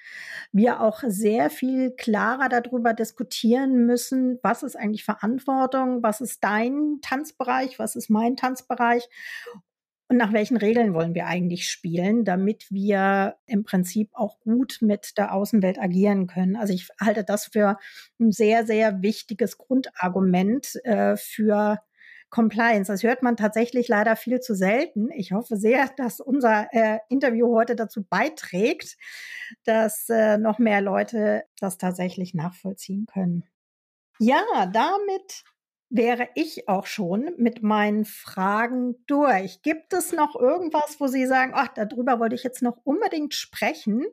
wir 0.53 0.81
auch 0.81 1.03
sehr 1.07 1.51
viel 1.51 1.93
klarer 1.93 2.49
darüber 2.49 2.93
diskutieren 2.93 3.87
müssen, 3.87 4.39
was 4.43 4.63
ist 4.63 4.77
eigentlich 4.77 5.05
Verantwortung, 5.05 6.03
was 6.03 6.21
ist 6.21 6.45
dein 6.45 6.99
Tanzbereich, 7.03 7.79
was 7.79 7.97
ist 7.97 8.11
mein 8.11 8.37
Tanzbereich 8.37 9.09
und 10.09 10.17
nach 10.19 10.33
welchen 10.33 10.57
Regeln 10.57 10.95
wollen 10.95 11.15
wir 11.15 11.27
eigentlich 11.27 11.69
spielen, 11.69 12.25
damit 12.25 12.71
wir 12.71 13.37
im 13.47 13.65
Prinzip 13.65 14.11
auch 14.13 14.39
gut 14.39 14.79
mit 14.81 15.19
der 15.19 15.35
Außenwelt 15.35 15.81
agieren 15.81 16.29
können. 16.29 16.57
Also 16.57 16.73
ich 16.73 16.89
halte 17.01 17.25
das 17.25 17.47
für 17.47 17.79
ein 18.21 18.31
sehr, 18.31 18.65
sehr 18.67 19.03
wichtiges 19.03 19.59
Grundargument 19.59 20.77
äh, 20.85 21.17
für 21.17 21.81
Compliance. 22.31 22.93
Das 22.93 23.03
hört 23.03 23.23
man 23.23 23.37
tatsächlich 23.37 23.89
leider 23.89 24.15
viel 24.15 24.41
zu 24.41 24.55
selten. 24.55 25.11
Ich 25.13 25.33
hoffe 25.33 25.57
sehr, 25.57 25.91
dass 25.97 26.21
unser 26.21 26.69
äh, 26.73 26.99
Interview 27.09 27.55
heute 27.57 27.75
dazu 27.75 28.05
beiträgt, 28.05 28.97
dass 29.65 30.09
äh, 30.09 30.39
noch 30.39 30.59
mehr 30.59 30.83
Leute 30.83 31.45
das 31.61 31.79
tatsächlich 31.79 32.35
nachvollziehen 32.35 33.07
können. 33.07 33.45
Ja, 34.19 34.43
damit 34.73 35.45
wäre 35.89 36.29
ich 36.35 36.69
auch 36.69 36.87
schon 36.87 37.31
mit 37.39 37.63
meinen 37.63 38.05
Fragen 38.05 38.97
durch. 39.07 39.63
Gibt 39.63 39.93
es 39.93 40.13
noch 40.13 40.35
irgendwas, 40.35 40.97
wo 40.99 41.07
Sie 41.07 41.27
sagen, 41.27 41.53
ach, 41.55 41.69
darüber 41.69 42.19
wollte 42.19 42.35
ich 42.35 42.43
jetzt 42.43 42.63
noch 42.63 42.79
unbedingt 42.85 43.35
sprechen 43.35 44.05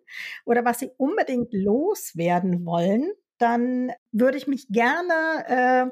oder 0.45 0.63
was 0.65 0.79
Sie 0.79 0.91
unbedingt 0.97 1.53
loswerden 1.53 2.65
wollen? 2.65 3.11
Dann 3.39 3.91
würde 4.11 4.37
ich 4.37 4.47
mich 4.47 4.67
gerne 4.69 5.13
äh, 5.47 5.85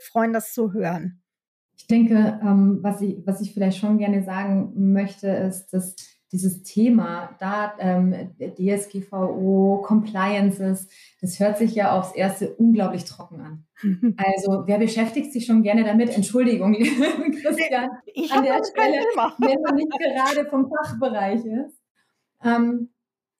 freuen, 0.00 0.32
das 0.32 0.52
zu 0.52 0.72
hören. 0.72 1.22
Ich 1.76 1.86
denke, 1.86 2.40
ähm, 2.42 2.80
was, 2.82 3.00
ich, 3.00 3.24
was 3.24 3.40
ich 3.40 3.54
vielleicht 3.54 3.78
schon 3.78 3.98
gerne 3.98 4.24
sagen 4.24 4.72
möchte, 4.92 5.28
ist, 5.28 5.68
dass 5.72 5.94
dieses 6.32 6.62
Thema 6.62 7.36
da 7.38 7.74
ähm, 7.78 8.34
DSGVO, 8.38 9.82
Compliances, 9.84 10.88
das 11.20 11.40
hört 11.40 11.58
sich 11.58 11.74
ja 11.74 11.98
aufs 11.98 12.12
Erste 12.12 12.54
unglaublich 12.54 13.04
trocken 13.04 13.40
an. 13.40 13.64
Also 14.16 14.64
wer 14.66 14.78
beschäftigt 14.78 15.32
sich 15.32 15.46
schon 15.46 15.62
gerne 15.62 15.84
damit? 15.84 16.10
Entschuldigung, 16.10 16.72
Christian, 17.42 17.90
ich 18.06 18.32
an 18.32 18.42
der 18.42 18.60
Stelle, 18.64 19.04
wenn 19.38 19.62
man 19.62 19.74
nicht 19.76 19.92
gerade 19.92 20.48
vom 20.48 20.68
Fachbereich 20.68 21.44
ist. 21.44 21.80
Ähm, 22.42 22.90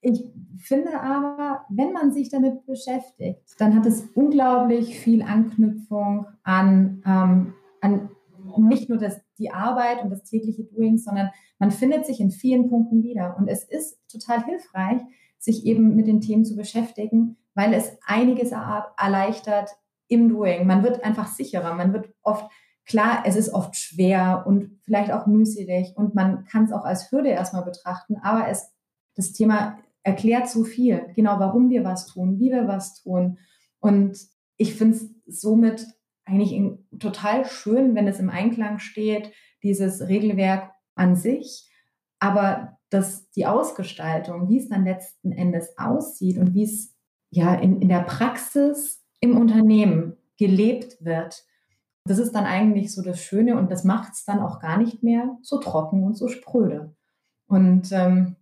ich 0.01 0.25
finde 0.59 1.01
aber, 1.01 1.65
wenn 1.71 1.93
man 1.93 2.13
sich 2.13 2.31
damit 2.31 2.65
beschäftigt, 2.67 3.43
dann 3.59 3.75
hat 3.75 3.85
es 3.85 4.03
unglaublich 4.15 4.99
viel 4.99 5.23
Anknüpfung 5.23 6.27
an, 6.45 7.03
ähm, 7.05 7.55
an 7.81 8.11
nicht 8.57 8.89
nur 8.89 8.99
das, 8.99 9.21
die 9.39 9.51
Arbeit 9.51 10.03
und 10.03 10.11
das 10.11 10.25
tägliche 10.25 10.65
Doing, 10.65 10.99
sondern 10.99 11.31
man 11.59 11.71
findet 11.71 12.07
sich 12.07 12.21
in 12.21 12.31
vielen 12.31 12.69
Punkten 12.69 13.03
wieder. 13.03 13.37
Und 13.39 13.49
es 13.49 13.65
ist 13.65 13.99
total 14.11 14.45
hilfreich, 14.45 15.01
sich 15.39 15.67
eben 15.67 15.95
mit 15.95 16.07
den 16.07 16.21
Themen 16.21 16.45
zu 16.45 16.57
beschäftigen, 16.57 17.37
weil 17.55 17.73
es 17.73 17.97
einiges 18.05 18.53
erleichtert 18.53 19.71
im 20.09 20.29
Doing. 20.29 20.67
Man 20.67 20.83
wird 20.83 21.05
einfach 21.05 21.29
sicherer. 21.29 21.75
Man 21.75 21.93
wird 21.93 22.13
oft, 22.23 22.51
klar, 22.85 23.23
es 23.25 23.37
ist 23.37 23.53
oft 23.53 23.77
schwer 23.77 24.45
und 24.47 24.81
vielleicht 24.85 25.13
auch 25.13 25.27
mühselig 25.27 25.93
und 25.97 26.15
man 26.15 26.45
kann 26.45 26.65
es 26.65 26.73
auch 26.73 26.85
als 26.85 27.11
Hürde 27.13 27.29
erstmal 27.29 27.65
betrachten, 27.65 28.17
aber 28.23 28.49
es, 28.49 28.73
das 29.15 29.33
Thema 29.33 29.79
erklärt 30.03 30.49
so 30.49 30.65
viel, 30.65 31.07
genau 31.15 31.39
warum 31.39 31.69
wir 31.69 31.85
was 31.85 32.07
tun, 32.07 32.39
wie 32.39 32.51
wir 32.51 32.67
was 32.67 33.03
tun. 33.03 33.39
Und 33.81 34.19
ich 34.57 34.75
finde 34.75 34.97
es 34.97 35.41
somit 35.41 35.87
eigentlich 36.29 36.53
in, 36.53 36.87
total 36.99 37.45
schön, 37.45 37.95
wenn 37.95 38.07
es 38.07 38.21
im 38.21 38.31
Einklang 38.31 38.79
steht, 38.79 39.33
dieses 39.63 40.09
Regelwerk 40.09 40.71
an 40.95 41.17
sich, 41.17 41.71
aber 42.19 42.79
dass 42.91 43.31
die 43.31 43.47
Ausgestaltung, 43.47 44.49
wie 44.49 44.59
es 44.59 44.69
dann 44.69 44.85
letzten 44.85 45.33
Endes 45.33 45.77
aussieht 45.79 46.39
und 46.39 46.55
wie 46.55 46.65
es 46.65 46.95
ja 47.31 47.55
in, 47.55 47.81
in 47.81 47.89
der 47.89 48.01
Praxis 48.01 49.05
im 49.21 49.37
Unternehmen 49.37 50.17
gelebt 50.39 51.05
wird, 51.05 51.45
das 52.05 52.19
ist 52.19 52.35
dann 52.35 52.45
eigentlich 52.45 52.95
so 52.95 53.03
das 53.03 53.21
Schöne 53.21 53.57
und 53.59 53.71
das 53.71 53.85
macht 53.85 54.15
es 54.15 54.25
dann 54.25 54.41
auch 54.41 54.61
gar 54.61 54.79
nicht 54.79 55.03
mehr 55.03 55.37
so 55.43 55.59
trocken 55.59 56.05
und 56.05 56.17
so 56.17 56.29
spröde. 56.29 56.95
Und 57.47 57.93
ähm, 57.93 58.37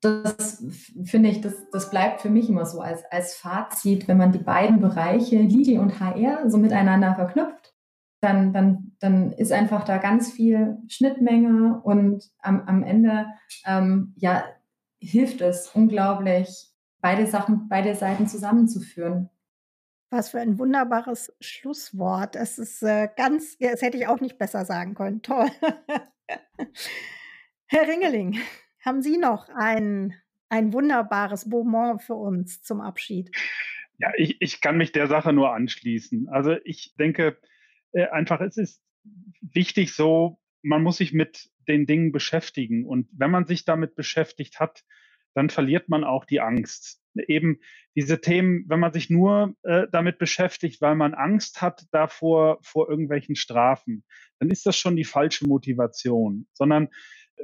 das 0.00 0.64
finde 1.04 1.28
ich, 1.28 1.40
das, 1.40 1.54
das 1.70 1.90
bleibt 1.90 2.20
für 2.20 2.30
mich 2.30 2.48
immer 2.48 2.66
so 2.66 2.80
als, 2.80 3.04
als 3.10 3.34
Fazit, 3.34 4.08
wenn 4.08 4.16
man 4.16 4.32
die 4.32 4.38
beiden 4.38 4.80
Bereiche 4.80 5.40
Legal 5.40 5.82
und 5.82 6.00
HR 6.00 6.48
so 6.48 6.56
miteinander 6.56 7.14
verknüpft, 7.14 7.74
dann, 8.20 8.52
dann, 8.52 8.96
dann 9.00 9.32
ist 9.32 9.52
einfach 9.52 9.84
da 9.84 9.98
ganz 9.98 10.32
viel 10.32 10.78
Schnittmenge 10.88 11.80
und 11.82 12.24
am, 12.40 12.62
am 12.62 12.82
Ende 12.82 13.26
ähm, 13.64 14.14
ja, 14.16 14.44
hilft 15.00 15.40
es 15.40 15.70
unglaublich, 15.74 16.48
beide 17.00 17.26
Sachen, 17.26 17.68
beide 17.68 17.94
Seiten 17.94 18.26
zusammenzuführen. 18.26 19.30
Was 20.10 20.30
für 20.30 20.40
ein 20.40 20.58
wunderbares 20.58 21.32
Schlusswort. 21.40 22.34
Es 22.34 22.58
ist 22.58 22.82
äh, 22.82 23.08
ganz, 23.14 23.58
das 23.58 23.82
hätte 23.82 23.98
ich 23.98 24.06
auch 24.06 24.20
nicht 24.20 24.38
besser 24.38 24.64
sagen 24.64 24.94
können. 24.94 25.22
Toll. 25.22 25.48
Herr 27.66 27.86
Ringeling, 27.86 28.38
haben 28.88 29.02
Sie 29.02 29.18
noch 29.18 29.50
ein, 29.50 30.14
ein 30.48 30.72
wunderbares 30.72 31.48
Beaumont 31.50 32.02
für 32.02 32.14
uns 32.14 32.62
zum 32.62 32.80
Abschied? 32.80 33.30
Ja, 33.98 34.10
ich, 34.16 34.40
ich 34.40 34.62
kann 34.62 34.78
mich 34.78 34.92
der 34.92 35.08
Sache 35.08 35.32
nur 35.34 35.52
anschließen. 35.52 36.28
Also 36.30 36.56
ich 36.64 36.94
denke 36.98 37.36
äh, 37.92 38.06
einfach, 38.08 38.40
es 38.40 38.56
ist 38.56 38.82
wichtig 39.42 39.94
so, 39.94 40.40
man 40.62 40.82
muss 40.82 40.96
sich 40.96 41.12
mit 41.12 41.50
den 41.68 41.84
Dingen 41.84 42.12
beschäftigen. 42.12 42.86
Und 42.86 43.08
wenn 43.12 43.30
man 43.30 43.46
sich 43.46 43.66
damit 43.66 43.94
beschäftigt 43.94 44.58
hat, 44.58 44.84
dann 45.34 45.50
verliert 45.50 45.90
man 45.90 46.02
auch 46.02 46.24
die 46.24 46.40
Angst. 46.40 47.02
Eben 47.14 47.60
diese 47.94 48.22
Themen, 48.22 48.64
wenn 48.68 48.80
man 48.80 48.94
sich 48.94 49.10
nur 49.10 49.54
äh, 49.64 49.86
damit 49.92 50.18
beschäftigt, 50.18 50.80
weil 50.80 50.94
man 50.94 51.12
Angst 51.12 51.60
hat 51.60 51.84
davor, 51.90 52.58
vor 52.62 52.88
irgendwelchen 52.88 53.36
Strafen, 53.36 54.04
dann 54.38 54.48
ist 54.50 54.64
das 54.64 54.78
schon 54.78 54.96
die 54.96 55.04
falsche 55.04 55.46
Motivation, 55.46 56.46
sondern 56.54 56.88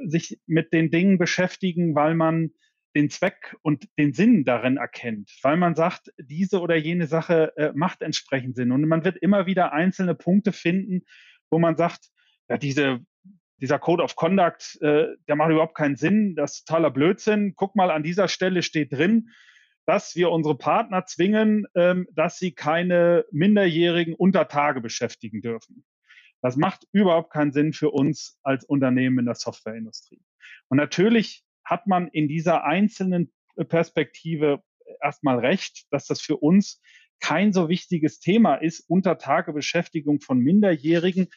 sich 0.05 0.39
mit 0.45 0.73
den 0.73 0.91
Dingen 0.91 1.17
beschäftigen, 1.17 1.95
weil 1.95 2.15
man 2.15 2.51
den 2.95 3.09
Zweck 3.09 3.55
und 3.61 3.87
den 3.99 4.13
Sinn 4.13 4.45
darin 4.45 4.77
erkennt, 4.77 5.29
weil 5.41 5.57
man 5.57 5.75
sagt, 5.75 6.13
diese 6.17 6.61
oder 6.61 6.75
jene 6.75 7.07
Sache 7.07 7.51
äh, 7.57 7.71
macht 7.75 8.01
entsprechend 8.01 8.55
Sinn. 8.55 8.71
Und 8.71 8.87
man 8.87 9.03
wird 9.03 9.17
immer 9.17 9.45
wieder 9.45 9.73
einzelne 9.73 10.15
Punkte 10.15 10.53
finden, 10.53 11.01
wo 11.49 11.59
man 11.59 11.75
sagt, 11.75 12.09
ja, 12.47 12.57
diese, 12.57 13.01
dieser 13.57 13.79
Code 13.79 14.01
of 14.01 14.15
Conduct, 14.15 14.77
äh, 14.81 15.07
der 15.27 15.35
macht 15.35 15.51
überhaupt 15.51 15.75
keinen 15.75 15.97
Sinn, 15.97 16.35
das 16.35 16.55
ist 16.55 16.67
totaler 16.67 16.91
Blödsinn. 16.91 17.53
Guck 17.55 17.75
mal, 17.75 17.91
an 17.91 18.03
dieser 18.03 18.29
Stelle 18.29 18.63
steht 18.63 18.93
drin, 18.93 19.29
dass 19.85 20.15
wir 20.15 20.31
unsere 20.31 20.57
Partner 20.57 21.05
zwingen, 21.05 21.65
ähm, 21.75 22.07
dass 22.13 22.39
sie 22.39 22.53
keine 22.53 23.25
Minderjährigen 23.31 24.13
unter 24.13 24.47
Tage 24.47 24.79
beschäftigen 24.79 25.41
dürfen 25.41 25.85
Das 26.45 26.57
macht 26.57 26.85
überhaupt 26.91 27.33
keinen 27.33 27.51
Sinn 27.51 27.73
für 27.73 27.89
uns 27.89 28.37
als 28.43 28.63
Unternehmen 28.65 29.17
in 29.17 29.25
der 29.25 29.33
Softwareindustrie. 29.33 30.21
Und 30.67 30.77
natürlich 30.77 31.43
hat 31.63 31.87
man 31.87 32.07
in 32.07 32.27
dieser 32.27 32.63
einzelnen 32.63 33.33
Perspektive 33.67 34.61
erstmal 35.01 35.39
recht, 35.39 35.87
dass 35.89 36.05
das 36.05 36.21
für 36.21 36.37
uns 36.37 36.83
kein 37.19 37.51
so 37.51 37.67
wichtiges 37.67 38.19
Thema 38.19 38.57
ist, 38.57 38.81
unter 38.87 39.17
Tage 39.17 39.53
Beschäftigung 39.53 40.21
von 40.21 40.37
Minderjährigen. 40.37 41.29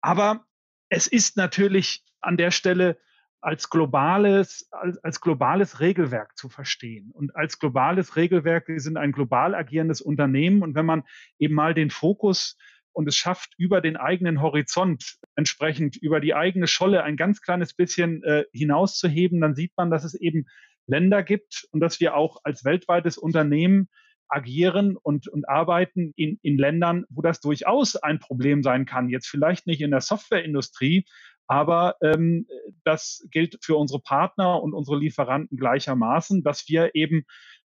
Aber 0.00 0.46
es 0.88 1.06
ist 1.06 1.36
natürlich 1.36 2.02
an 2.22 2.38
der 2.38 2.50
Stelle 2.50 2.98
als 3.42 3.68
globales, 3.68 4.68
als, 4.70 4.96
als 5.04 5.20
globales 5.20 5.80
Regelwerk 5.80 6.34
zu 6.34 6.48
verstehen. 6.48 7.10
Und 7.12 7.36
als 7.36 7.58
globales 7.58 8.16
Regelwerk, 8.16 8.68
wir 8.68 8.80
sind 8.80 8.96
ein 8.96 9.12
global 9.12 9.54
agierendes 9.54 10.00
Unternehmen. 10.00 10.62
Und 10.62 10.74
wenn 10.74 10.86
man 10.86 11.02
eben 11.38 11.54
mal 11.54 11.74
den 11.74 11.90
Fokus 11.90 12.56
und 12.96 13.06
es 13.06 13.16
schafft, 13.16 13.52
über 13.58 13.82
den 13.82 13.96
eigenen 13.96 14.40
Horizont 14.40 15.18
entsprechend 15.34 15.96
über 15.96 16.18
die 16.18 16.34
eigene 16.34 16.66
Scholle 16.66 17.04
ein 17.04 17.18
ganz 17.18 17.42
kleines 17.42 17.74
bisschen 17.74 18.22
äh, 18.22 18.44
hinauszuheben, 18.52 19.40
dann 19.40 19.54
sieht 19.54 19.72
man, 19.76 19.90
dass 19.90 20.02
es 20.02 20.14
eben 20.14 20.46
Länder 20.86 21.22
gibt 21.22 21.68
und 21.72 21.80
dass 21.80 22.00
wir 22.00 22.16
auch 22.16 22.38
als 22.44 22.64
weltweites 22.64 23.18
Unternehmen 23.18 23.90
agieren 24.28 24.96
und, 24.96 25.28
und 25.28 25.46
arbeiten 25.46 26.14
in, 26.16 26.38
in 26.40 26.56
Ländern, 26.56 27.04
wo 27.10 27.20
das 27.20 27.40
durchaus 27.40 27.96
ein 27.96 28.18
Problem 28.18 28.62
sein 28.62 28.86
kann. 28.86 29.10
Jetzt 29.10 29.28
vielleicht 29.28 29.66
nicht 29.66 29.82
in 29.82 29.90
der 29.90 30.00
Softwareindustrie, 30.00 31.04
aber 31.46 31.96
ähm, 32.02 32.46
das 32.82 33.26
gilt 33.30 33.58
für 33.62 33.76
unsere 33.76 34.00
Partner 34.00 34.62
und 34.62 34.72
unsere 34.72 34.98
Lieferanten 34.98 35.58
gleichermaßen, 35.58 36.42
dass 36.42 36.66
wir 36.66 36.94
eben 36.94 37.24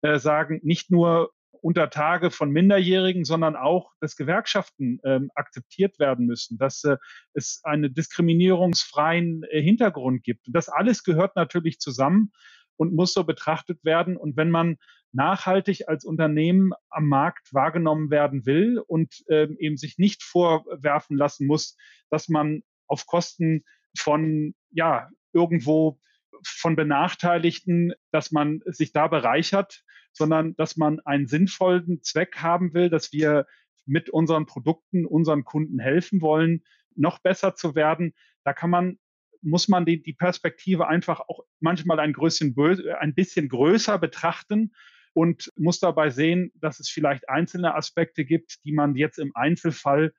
äh, 0.02 0.20
sagen, 0.20 0.60
nicht 0.64 0.92
nur 0.92 1.32
unter 1.64 1.90
Tage 1.90 2.30
von 2.30 2.52
Minderjährigen, 2.52 3.24
sondern 3.24 3.56
auch, 3.56 3.94
dass 4.02 4.18
Gewerkschaften 4.18 5.00
ähm, 5.06 5.32
akzeptiert 5.34 5.98
werden 5.98 6.26
müssen, 6.26 6.58
dass 6.58 6.84
äh, 6.84 6.98
es 7.34 7.62
einen 7.64 7.94
diskriminierungsfreien 7.94 9.44
äh, 9.50 9.62
Hintergrund 9.62 10.24
gibt. 10.24 10.46
Das 10.52 10.68
alles 10.68 11.04
gehört 11.04 11.38
natürlich 11.38 11.80
zusammen 11.80 12.34
und 12.76 12.94
muss 12.94 13.14
so 13.14 13.24
betrachtet 13.24 13.84
werden. 13.86 14.18
Und 14.18 14.36
wenn 14.36 14.52
man 14.52 14.76
nachhaltig 15.14 15.88
als 15.88 16.04
Unternehmen 16.04 16.74
am 16.90 17.08
Markt 17.08 17.54
wahrgenommen 17.54 18.12
werden 18.12 18.46
will 18.46 18.80
und 18.80 19.24
äh, 19.30 19.48
eben 19.58 19.78
sich 19.78 19.98
nicht 19.98 20.22
vorwerfen 20.22 21.16
lassen 21.16 21.48
muss, 21.48 21.78
dass 22.10 22.28
man 22.28 22.64
auf 22.88 23.06
Kosten 23.06 23.64
von, 23.98 24.54
ja, 24.72 25.10
irgendwo 25.32 25.98
von 26.44 26.76
Benachteiligten, 26.76 27.94
dass 28.12 28.32
man 28.32 28.60
sich 28.66 28.92
da 28.92 29.08
bereichert, 29.08 29.84
sondern 30.14 30.56
dass 30.56 30.78
man 30.78 31.00
einen 31.02 31.28
sinnvollen 31.28 32.02
Zweck 32.04 32.38
haben 32.38 32.74
will, 32.74 32.90
dass 32.90 33.12
wir 33.12 33.46
mit 33.86 34.10
unseren 34.10 34.46
Produkten 34.46 35.06
unseren 35.06 35.44
Kunden 35.44 35.80
helfen 35.80 36.22
wollen, 36.22 36.64
noch 36.96 37.20
besser 37.20 37.56
zu 37.56 37.76
werden. 37.76 38.14
Da 38.44 38.54
kann 38.54 38.70
man 38.70 38.98
muss 39.44 39.68
man 39.68 39.86
die, 39.86 40.02
die 40.02 40.14
Perspektive 40.14 40.88
einfach 40.88 41.20
auch 41.20 41.42
manchmal 41.60 42.00
ein, 42.00 42.14
größchen, 42.14 42.56
ein 43.00 43.14
bisschen 43.14 43.50
größer 43.50 44.00
betrachten 44.00 44.72
und 45.14 45.52
muss 45.56 45.80
dabei 45.80 46.10
sehen, 46.10 46.52
dass 46.56 46.80
es 46.80 46.90
vielleicht 46.90 47.30
einzelne 47.30 47.76
Aspekte 47.76 48.26
gibt, 48.26 48.64
die 48.64 48.72
man 48.72 48.96
jetzt 48.96 49.20
im 49.20 49.36
Einzelfall 49.36 50.14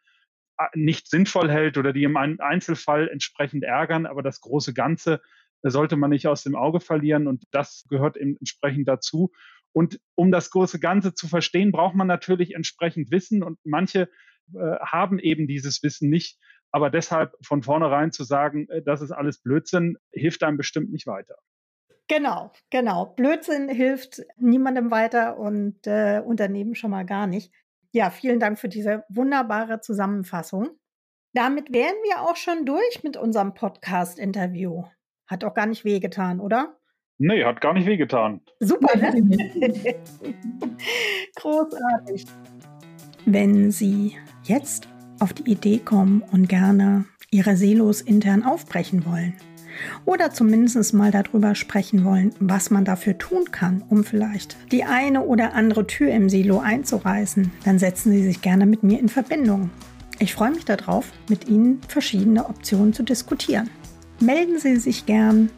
äh, 0.59 0.67
nicht 0.75 1.09
sinnvoll 1.09 1.51
hält 1.51 1.79
oder 1.79 1.93
die 1.93 2.05
im 2.05 2.17
Einzelfall 2.17 3.09
entsprechend 3.09 3.65
ärgern, 3.65 4.07
aber 4.07 4.23
das 4.23 4.41
große 4.41 4.75
Ganze 4.75 5.21
sollte 5.63 5.97
man 5.97 6.11
nicht 6.11 6.27
aus 6.27 6.43
dem 6.43 6.55
Auge 6.55 6.81
verlieren 6.81 7.27
und 7.27 7.45
das 7.51 7.87
gehört 7.89 8.19
entsprechend 8.19 8.87
dazu. 8.87 9.33
Und 9.75 10.01
um 10.15 10.31
das 10.31 10.51
große 10.51 10.79
Ganze 10.79 11.15
zu 11.15 11.27
verstehen, 11.27 11.73
braucht 11.73 11.97
man 11.97 12.07
natürlich 12.07 12.55
entsprechend 12.55 13.11
Wissen 13.11 13.43
und 13.43 13.59
manche 13.65 14.09
äh, 14.55 14.77
haben 14.81 15.19
eben 15.19 15.49
dieses 15.49 15.83
Wissen 15.83 16.09
nicht. 16.09 16.39
Aber 16.71 16.91
deshalb 16.91 17.33
von 17.43 17.63
vornherein 17.63 18.13
zu 18.13 18.23
sagen, 18.25 18.69
äh, 18.69 18.83
das 18.83 19.03
ist 19.03 19.11
alles 19.11 19.43
Blödsinn, 19.43 19.97
hilft 20.13 20.45
einem 20.45 20.57
bestimmt 20.57 20.93
nicht 20.93 21.07
weiter. 21.07 21.35
Genau, 22.07 22.53
genau. 22.71 23.07
Blödsinn 23.07 23.69
hilft 23.69 24.23
niemandem 24.37 24.91
weiter 24.91 25.39
und 25.39 25.87
äh, 25.87 26.21
Unternehmen 26.25 26.75
schon 26.75 26.91
mal 26.91 27.05
gar 27.05 27.27
nicht. 27.27 27.53
Ja, 27.93 28.11
vielen 28.11 28.41
Dank 28.41 28.59
für 28.59 28.69
diese 28.69 29.05
wunderbare 29.09 29.81
Zusammenfassung. 29.81 30.71
Damit 31.33 31.73
wären 31.73 31.97
wir 32.05 32.23
auch 32.23 32.37
schon 32.37 32.65
durch 32.65 33.03
mit 33.03 33.17
unserem 33.17 33.55
Podcast-Interview. 33.55 34.85
Hat 35.27 35.43
auch 35.43 35.55
gar 35.55 35.67
nicht 35.67 35.85
wehgetan, 35.85 36.39
oder? 36.39 36.77
Nee, 37.19 37.45
hat 37.45 37.61
gar 37.61 37.75
nicht 37.75 37.87
wehgetan. 37.87 38.41
Super, 38.61 38.97
ne? 38.99 39.95
Großartig. 41.37 42.27
Wenn 43.25 43.71
Sie 43.71 44.17
jetzt 44.45 44.89
auf 45.21 45.33
die 45.33 45.51
Idee 45.51 45.79
kommen 45.79 46.23
und 46.33 46.49
gerne 46.49 47.05
ihre 47.31 47.57
Silos 47.57 48.01
intern 48.01 48.43
aufbrechen 48.45 49.07
wollen, 49.07 49.35
oder 50.05 50.31
zumindest 50.31 50.95
mal 50.95 51.11
darüber 51.11 51.55
sprechen 51.55 52.05
wollen, 52.05 52.33
was 52.39 52.71
man 52.71 52.85
dafür 52.85 53.19
tun 53.19 53.51
kann, 53.51 53.83
um 53.89 54.05
vielleicht 54.05 54.57
die 54.71 54.85
eine 54.85 55.23
oder 55.23 55.55
andere 55.55 55.87
Tür 55.87 56.13
im 56.13 56.29
Silo 56.29 56.61
einzureißen, 56.61 57.51
dann 57.65 57.79
setzen 57.79 58.13
Sie 58.13 58.23
sich 58.23 58.43
gerne 58.43 58.67
mit 58.67 58.83
mir 58.83 58.99
in 58.99 59.09
Verbindung. 59.09 59.71
Ich 60.19 60.35
freue 60.35 60.53
mich 60.53 60.65
darauf, 60.65 61.11
mit 61.29 61.49
Ihnen 61.49 61.81
verschiedene 61.89 62.49
Optionen 62.49 62.93
zu 62.93 63.03
diskutieren. 63.03 63.69
Melden 64.21 64.59
Sie 64.59 64.77
sich 64.77 65.07
gern 65.07 65.51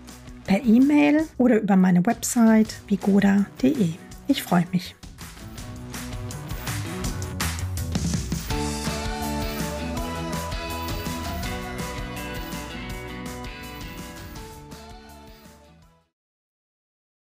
per 0.47 0.65
E-Mail 0.65 1.25
oder 1.39 1.61
über 1.61 1.77
meine 1.77 2.05
Website 2.07 2.81
vigoda.de. 2.89 3.91
Ich 4.29 4.43
freue 4.43 4.67
mich. 4.73 4.95